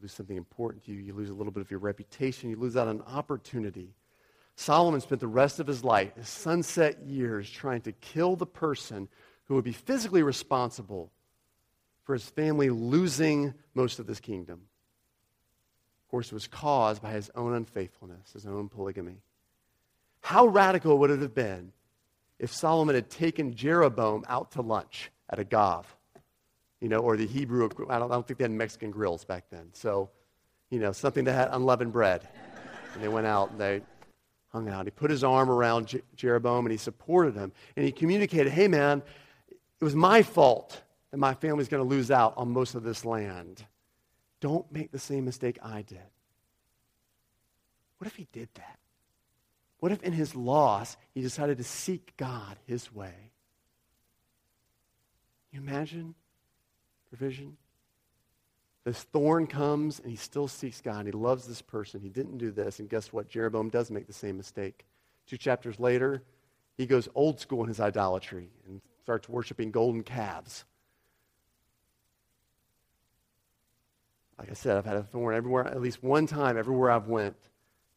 lose 0.02 0.14
something 0.14 0.38
important 0.38 0.86
to 0.86 0.92
you, 0.92 1.00
you 1.00 1.14
lose 1.14 1.30
a 1.30 1.34
little 1.34 1.52
bit 1.52 1.62
of 1.62 1.72
your 1.72 1.80
reputation, 1.80 2.50
you 2.50 2.56
lose 2.56 2.78
out 2.78 2.88
on 2.88 2.98
an 2.98 3.04
opportunity. 3.08 3.94
Solomon 4.56 5.02
spent 5.02 5.22
the 5.22 5.28
rest 5.28 5.60
of 5.60 5.68
his 5.68 5.84
life, 5.84 6.16
his 6.16 6.30
sunset 6.30 7.02
years, 7.06 7.50
trying 7.50 7.82
to 7.82 7.92
kill 7.94 8.36
the 8.36 8.46
person 8.46 9.08
who 9.46 9.56
would 9.56 9.64
be 9.64 9.72
physically 9.72 10.22
responsible 10.22 11.12
for 12.04 12.14
his 12.14 12.26
family 12.26 12.70
losing 12.70 13.54
most 13.74 14.00
of 14.00 14.08
this 14.08 14.20
kingdom. 14.20 14.62
Of 16.06 16.12
course, 16.12 16.28
it 16.28 16.34
was 16.34 16.48
caused 16.48 17.02
by 17.02 17.12
his 17.12 17.30
own 17.36 17.54
unfaithfulness, 17.54 18.34
his 18.34 18.46
own 18.46 18.68
polygamy. 18.68 19.22
How 20.22 20.48
radical 20.48 20.98
would 20.98 21.12
it 21.12 21.22
have 21.22 21.36
been 21.36 21.72
if 22.40 22.54
Solomon 22.54 22.96
had 22.96 23.10
taken 23.10 23.54
Jeroboam 23.56 24.24
out 24.28 24.52
to 24.54 24.62
lunch 24.62 25.12
at 25.30 25.40
a 25.40 25.44
Gav? 25.44 25.96
You 26.82 26.90
know, 26.90 27.00
or 27.00 27.18
the 27.18 27.28
Hebrew, 27.28 27.70
I 27.90 28.00
don't, 28.00 28.12
I 28.12 28.16
don't 28.16 28.26
think 28.26 28.38
they 28.38 28.46
had 28.46 28.52
Mexican 28.52 28.92
grills 28.92 29.26
back 29.26 29.46
then. 29.50 29.70
So, 29.74 30.10
you 30.70 30.80
know, 30.80 30.92
something 30.92 31.26
that 31.26 31.34
had 31.34 31.50
unleavened 31.52 31.92
bread. 31.92 32.28
And 32.94 33.04
they 33.04 33.08
went 33.08 33.28
out 33.28 33.52
and 33.52 33.60
they 33.60 33.82
hung 34.50 34.70
out. 34.70 34.86
He 34.86 34.92
put 34.92 35.12
his 35.12 35.24
arm 35.24 35.50
around 35.50 35.88
Je- 35.88 36.02
Jeroboam 36.16 36.66
and 36.66 36.72
he 36.72 36.78
supported 36.78 37.36
him. 37.36 37.52
And 37.76 37.86
he 37.86 37.92
communicated, 37.92 38.52
hey, 38.52 38.68
man, 38.68 39.04
it 39.50 39.84
was 39.84 39.96
my 39.96 40.24
fault 40.24 40.82
that 41.12 41.18
my 41.18 41.34
family's 41.34 41.68
going 41.68 41.84
to 41.84 41.90
lose 41.90 42.12
out 42.12 42.34
on 42.38 42.52
most 42.52 42.76
of 42.76 42.84
this 42.84 43.04
land. 43.04 43.66
Don't 44.40 44.72
make 44.72 44.92
the 44.92 45.00
same 45.00 45.26
mistake 45.26 45.60
I 45.62 45.82
did. 45.82 46.00
What 47.98 48.08
if 48.08 48.16
he 48.16 48.28
did 48.32 48.50
that? 48.56 48.80
What 49.80 49.92
if 49.92 50.02
in 50.04 50.14
his 50.14 50.36
loss 50.36 50.98
he 51.14 51.22
decided 51.22 51.58
to 51.58 51.64
seek 51.64 52.16
God 52.18 52.58
his 52.66 52.94
way? 52.94 53.32
You 55.52 55.60
imagine 55.60 56.16
provision? 57.10 57.58
This 58.86 59.04
thorn 59.04 59.46
comes 59.48 60.00
and 60.00 60.10
he 60.10 60.16
still 60.16 60.48
seeks 60.48 60.82
God. 60.82 61.06
He 61.06 61.12
loves 61.12 61.46
this 61.46 61.62
person. 61.62 62.00
He 62.02 62.10
didn't 62.10 62.38
do 62.38 62.52
this. 62.52 62.80
And 62.80 62.90
guess 62.90 63.12
what? 63.12 63.30
Jeroboam 63.30 63.70
does 63.70 63.92
make 63.92 64.08
the 64.08 64.14
same 64.14 64.38
mistake. 64.38 64.86
Two 65.28 65.38
chapters 65.38 65.80
later, 65.80 66.24
he 66.78 66.86
goes 66.86 67.10
old 67.14 67.40
school 67.40 67.62
in 67.62 67.68
his 67.68 67.80
idolatry 67.80 68.50
and 68.66 68.82
starts 69.04 69.28
worshiping 69.28 69.72
golden 69.72 70.02
calves. 70.02 70.64
Like 74.40 74.50
I 74.50 74.54
said, 74.54 74.78
I've 74.78 74.86
had 74.86 74.96
a 74.96 75.04
thorn 75.04 75.36
everywhere, 75.36 75.68
at 75.68 75.82
least 75.82 76.02
one 76.02 76.26
time, 76.26 76.58
everywhere 76.58 76.92
I've 76.92 77.08
went. 77.08 77.36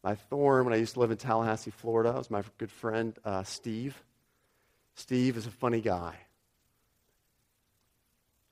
My 0.03 0.15
thorn 0.15 0.65
when 0.65 0.73
I 0.73 0.77
used 0.77 0.95
to 0.95 0.99
live 0.99 1.11
in 1.11 1.17
Tallahassee, 1.17 1.71
Florida, 1.71 2.11
was 2.11 2.29
my 2.29 2.43
good 2.57 2.71
friend 2.71 3.17
uh, 3.23 3.43
Steve. 3.43 4.03
Steve 4.95 5.37
is 5.37 5.47
a 5.47 5.51
funny 5.51 5.79
guy. 5.79 6.17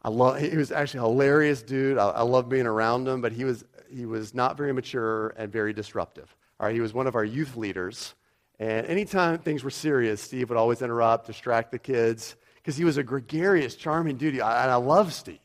I 0.04 0.40
he 0.40 0.58
was 0.58 0.72
actually 0.72 1.00
a 1.00 1.04
hilarious 1.04 1.62
dude. 1.62 1.98
I, 1.98 2.10
I 2.10 2.22
love 2.24 2.50
being 2.50 2.66
around 2.66 3.08
him, 3.08 3.22
but 3.22 3.32
he 3.32 3.44
was, 3.44 3.64
he 3.90 4.06
was 4.06 4.34
not 4.34 4.58
very 4.58 4.74
mature 4.74 5.30
and 5.38 5.52
very 5.52 5.74
disruptive. 5.74 6.36
All 6.60 6.68
right, 6.68 6.76
he 6.76 6.82
was 6.82 6.94
one 6.94 7.08
of 7.08 7.16
our 7.16 7.24
youth 7.24 7.56
leaders. 7.56 8.14
And 8.60 8.86
anytime 8.88 9.40
things 9.40 9.64
were 9.64 9.72
serious, 9.72 10.22
Steve 10.22 10.50
would 10.50 10.58
always 10.58 10.82
interrupt, 10.82 11.28
distract 11.28 11.72
the 11.72 11.80
kids, 11.80 12.36
because 12.56 12.78
he 12.78 12.84
was 12.84 12.98
a 12.98 13.04
gregarious, 13.04 13.76
charming 13.76 14.18
dude. 14.18 14.36
And 14.36 14.44
I 14.44 14.76
love 14.76 15.14
Steve. 15.14 15.40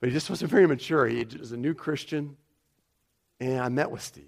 But 0.00 0.08
he 0.08 0.12
just 0.12 0.28
wasn't 0.28 0.50
very 0.50 0.66
mature. 0.66 1.06
He 1.06 1.26
was 1.38 1.52
a 1.52 1.56
new 1.56 1.74
Christian. 1.74 2.36
And 3.40 3.60
I 3.60 3.68
met 3.68 3.90
with 3.90 4.02
Steve. 4.02 4.26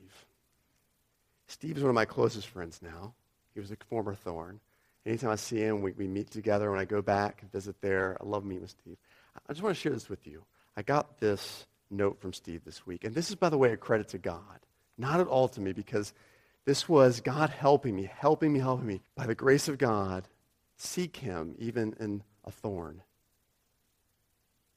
Steve 1.46 1.76
is 1.76 1.82
one 1.82 1.90
of 1.90 1.94
my 1.94 2.06
closest 2.06 2.48
friends 2.48 2.80
now. 2.82 3.14
He 3.52 3.60
was 3.60 3.70
a 3.70 3.76
former 3.88 4.14
Thorn. 4.14 4.60
Anytime 5.04 5.30
I 5.30 5.36
see 5.36 5.58
him, 5.58 5.82
we, 5.82 5.92
we 5.92 6.08
meet 6.08 6.30
together. 6.30 6.70
When 6.70 6.80
I 6.80 6.86
go 6.86 7.02
back 7.02 7.42
and 7.42 7.52
visit 7.52 7.76
there, 7.82 8.16
I 8.20 8.24
love 8.24 8.44
meeting 8.44 8.62
with 8.62 8.70
Steve. 8.70 8.96
I 9.48 9.52
just 9.52 9.62
want 9.62 9.76
to 9.76 9.80
share 9.80 9.92
this 9.92 10.08
with 10.08 10.26
you. 10.26 10.44
I 10.76 10.82
got 10.82 11.18
this 11.18 11.66
note 11.90 12.20
from 12.20 12.32
Steve 12.32 12.64
this 12.64 12.86
week. 12.86 13.04
And 13.04 13.14
this 13.14 13.28
is, 13.28 13.36
by 13.36 13.48
the 13.48 13.58
way, 13.58 13.72
a 13.72 13.76
credit 13.76 14.08
to 14.08 14.18
God. 14.18 14.60
Not 14.96 15.20
at 15.20 15.26
all 15.26 15.48
to 15.48 15.60
me, 15.60 15.72
because 15.72 16.12
this 16.64 16.88
was 16.88 17.20
God 17.20 17.50
helping 17.50 17.94
me, 17.94 18.10
helping 18.12 18.52
me, 18.52 18.60
helping 18.60 18.86
me. 18.86 19.00
By 19.16 19.26
the 19.26 19.34
grace 19.34 19.68
of 19.68 19.78
God, 19.78 20.28
seek 20.76 21.16
Him 21.16 21.54
even 21.58 21.94
in 22.00 22.22
a 22.44 22.50
thorn. 22.50 23.02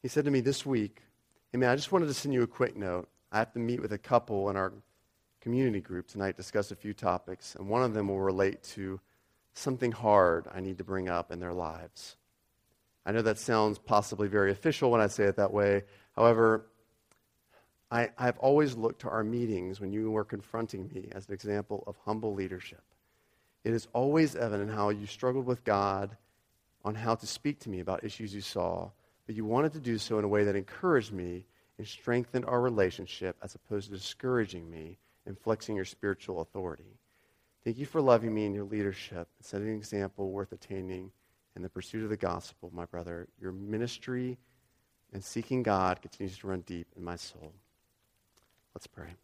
He 0.01 0.07
said 0.07 0.25
to 0.25 0.31
me 0.31 0.41
this 0.41 0.65
week, 0.65 1.01
Hey, 1.51 1.57
man, 1.57 1.69
I 1.69 1.75
just 1.75 1.91
wanted 1.91 2.07
to 2.07 2.13
send 2.13 2.33
you 2.33 2.43
a 2.43 2.47
quick 2.47 2.75
note. 2.75 3.07
I 3.31 3.39
have 3.39 3.53
to 3.53 3.59
meet 3.59 3.81
with 3.81 3.93
a 3.93 3.97
couple 3.97 4.49
in 4.49 4.57
our 4.57 4.73
community 5.39 5.79
group 5.79 6.07
tonight, 6.07 6.35
discuss 6.35 6.71
a 6.71 6.75
few 6.75 6.93
topics, 6.93 7.55
and 7.55 7.69
one 7.69 7.83
of 7.83 7.93
them 7.93 8.09
will 8.09 8.19
relate 8.19 8.63
to 8.63 8.99
something 9.53 9.93
hard 9.93 10.45
I 10.53 10.59
need 10.59 10.77
to 10.79 10.83
bring 10.83 11.07
up 11.07 11.31
in 11.31 11.39
their 11.39 11.53
lives. 11.53 12.16
I 13.07 13.13
know 13.13 13.21
that 13.21 13.39
sounds 13.39 13.79
possibly 13.79 14.27
very 14.27 14.51
official 14.51 14.91
when 14.91 14.99
I 14.99 15.07
say 15.07 15.23
it 15.23 15.37
that 15.37 15.53
way. 15.53 15.85
However, 16.13 16.67
I, 17.89 18.09
have 18.17 18.37
always 18.39 18.75
looked 18.75 18.99
to 19.01 19.09
our 19.09 19.23
meetings 19.23 19.79
when 19.79 19.93
you 19.93 20.11
were 20.11 20.25
confronting 20.25 20.89
me 20.93 21.07
as 21.13 21.25
an 21.27 21.33
example 21.33 21.85
of 21.87 21.95
humble 22.03 22.33
leadership. 22.33 22.83
It 23.63 23.73
is 23.73 23.87
always 23.93 24.35
evident 24.35 24.71
how 24.71 24.89
you 24.89 25.05
struggled 25.05 25.45
with 25.45 25.63
God 25.63 26.17
on 26.83 26.95
how 26.95 27.15
to 27.15 27.25
speak 27.25 27.59
to 27.61 27.69
me 27.69 27.79
about 27.79 28.03
issues 28.03 28.35
you 28.35 28.41
saw, 28.41 28.89
but 29.25 29.35
you 29.35 29.45
wanted 29.45 29.71
to 29.73 29.79
do 29.79 29.97
so 29.97 30.19
in 30.19 30.25
a 30.25 30.27
way 30.27 30.43
that 30.43 30.57
encouraged 30.57 31.13
me 31.13 31.45
and 31.77 31.87
strengthened 31.87 32.43
our 32.43 32.59
relationship 32.59 33.37
as 33.41 33.55
opposed 33.55 33.89
to 33.89 33.97
discouraging 33.97 34.69
me 34.69 34.97
and 35.25 35.39
flexing 35.39 35.77
your 35.77 35.85
spiritual 35.85 36.41
authority. 36.41 36.99
Thank 37.63 37.77
you 37.77 37.85
for 37.85 38.01
loving 38.01 38.33
me 38.33 38.45
and 38.45 38.53
your 38.53 38.65
leadership 38.65 39.29
and 39.37 39.45
setting 39.45 39.69
an 39.69 39.75
example 39.75 40.29
worth 40.29 40.51
attaining 40.51 41.11
in 41.57 41.63
the 41.63 41.69
pursuit 41.69 42.03
of 42.03 42.09
the 42.09 42.17
gospel, 42.17 42.69
my 42.71 42.85
brother. 42.85 43.27
Your 43.41 43.51
ministry 43.51 44.37
and 45.11 45.23
seeking 45.23 45.63
God 45.63 46.03
continues 46.03 46.37
to 46.37 46.47
run 46.47 46.61
deep 46.61 46.87
in 46.95 47.03
my 47.03 47.15
soul. 47.15 47.51
Let's 48.75 48.85
pray. 48.85 49.15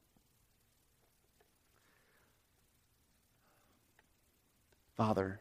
Father, 4.97 5.39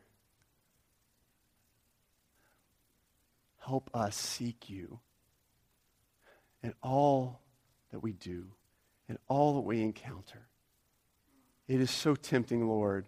help 3.59 3.89
us 3.95 4.15
seek 4.15 4.69
you 4.69 5.01
in 6.63 6.75
all 6.83 7.41
that 7.91 8.01
we 8.01 8.13
do, 8.13 8.49
in 9.09 9.19
all 9.29 9.55
that 9.55 9.61
we 9.61 9.81
encounter. 9.81 10.47
It 11.69 11.81
is 11.81 11.91
so 11.91 12.15
tempting, 12.15 12.69
Lord, 12.69 13.07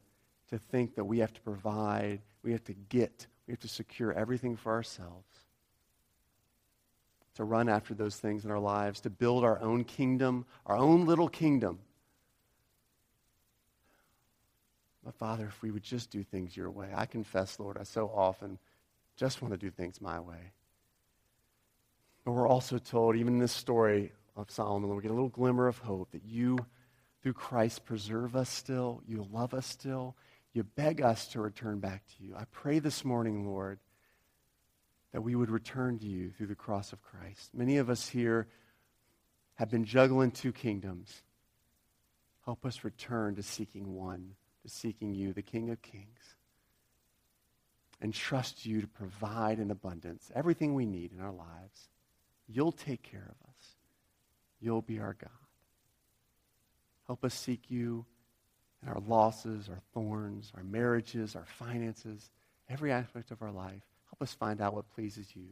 to 0.48 0.58
think 0.58 0.94
that 0.94 1.04
we 1.04 1.18
have 1.18 1.34
to 1.34 1.40
provide, 1.42 2.22
we 2.42 2.52
have 2.52 2.64
to 2.64 2.74
get, 2.74 3.26
we 3.46 3.52
have 3.52 3.60
to 3.60 3.68
secure 3.68 4.12
everything 4.12 4.56
for 4.56 4.72
ourselves 4.72 5.26
to 7.34 7.44
run 7.44 7.68
after 7.68 7.94
those 7.94 8.16
things 8.16 8.44
in 8.44 8.50
our 8.50 8.60
lives, 8.60 9.00
to 9.00 9.10
build 9.10 9.44
our 9.44 9.60
own 9.60 9.84
kingdom, 9.84 10.46
our 10.66 10.76
own 10.76 11.04
little 11.04 11.28
kingdom. 11.28 11.80
But 15.04 15.14
Father, 15.14 15.46
if 15.46 15.60
we 15.60 15.70
would 15.70 15.82
just 15.82 16.10
do 16.10 16.22
things 16.22 16.56
your 16.56 16.70
way, 16.70 16.88
I 16.94 17.06
confess, 17.06 17.58
Lord, 17.58 17.76
I 17.78 17.82
so 17.82 18.10
often 18.14 18.58
just 19.16 19.42
want 19.42 19.52
to 19.52 19.58
do 19.58 19.70
things 19.70 20.00
my 20.00 20.20
way. 20.20 20.52
But 22.24 22.32
we're 22.32 22.48
also 22.48 22.78
told, 22.78 23.16
even 23.16 23.34
in 23.34 23.38
this 23.40 23.52
story 23.52 24.12
of 24.36 24.50
Solomon, 24.50 24.94
we 24.94 25.02
get 25.02 25.10
a 25.10 25.14
little 25.14 25.28
glimmer 25.28 25.66
of 25.66 25.78
hope 25.78 26.12
that 26.12 26.24
you, 26.24 26.58
through 27.22 27.34
Christ, 27.34 27.84
preserve 27.84 28.34
us 28.34 28.48
still, 28.48 29.02
you 29.06 29.26
love 29.30 29.52
us 29.52 29.66
still, 29.66 30.16
you 30.54 30.62
beg 30.62 31.02
us 31.02 31.26
to 31.28 31.40
return 31.40 31.80
back 31.80 32.04
to 32.06 32.24
you. 32.24 32.34
I 32.36 32.44
pray 32.52 32.78
this 32.78 33.04
morning, 33.04 33.44
Lord, 33.46 33.80
that 35.12 35.20
we 35.20 35.34
would 35.34 35.50
return 35.50 35.98
to 35.98 36.06
you 36.06 36.30
through 36.30 36.46
the 36.46 36.54
cross 36.54 36.92
of 36.92 37.02
Christ. 37.02 37.52
Many 37.52 37.76
of 37.78 37.90
us 37.90 38.08
here 38.08 38.46
have 39.54 39.68
been 39.68 39.84
juggling 39.84 40.30
two 40.30 40.52
kingdoms. 40.52 41.22
Help 42.44 42.64
us 42.64 42.84
return 42.84 43.34
to 43.34 43.42
seeking 43.42 43.94
one, 43.94 44.36
to 44.62 44.68
seeking 44.68 45.12
you, 45.12 45.32
the 45.32 45.42
King 45.42 45.70
of 45.70 45.82
Kings, 45.82 46.36
and 48.00 48.14
trust 48.14 48.64
you 48.64 48.80
to 48.80 48.86
provide 48.86 49.58
in 49.58 49.70
abundance 49.72 50.30
everything 50.34 50.74
we 50.74 50.86
need 50.86 51.12
in 51.12 51.20
our 51.20 51.32
lives. 51.32 51.88
You'll 52.46 52.72
take 52.72 53.02
care 53.02 53.26
of 53.28 53.48
us. 53.48 53.76
You'll 54.60 54.82
be 54.82 55.00
our 55.00 55.14
God. 55.14 55.30
Help 57.06 57.24
us 57.24 57.34
seek 57.34 57.70
you 57.70 58.06
in 58.84 58.92
our 58.92 59.00
losses, 59.06 59.68
our 59.68 59.80
thorns, 59.92 60.52
our 60.56 60.62
marriages, 60.62 61.34
our 61.36 61.46
finances, 61.46 62.30
every 62.68 62.92
aspect 62.92 63.30
of 63.30 63.42
our 63.42 63.52
life. 63.52 63.82
Help 64.10 64.22
us 64.22 64.32
find 64.32 64.60
out 64.60 64.74
what 64.74 64.90
pleases 64.94 65.34
you. 65.34 65.48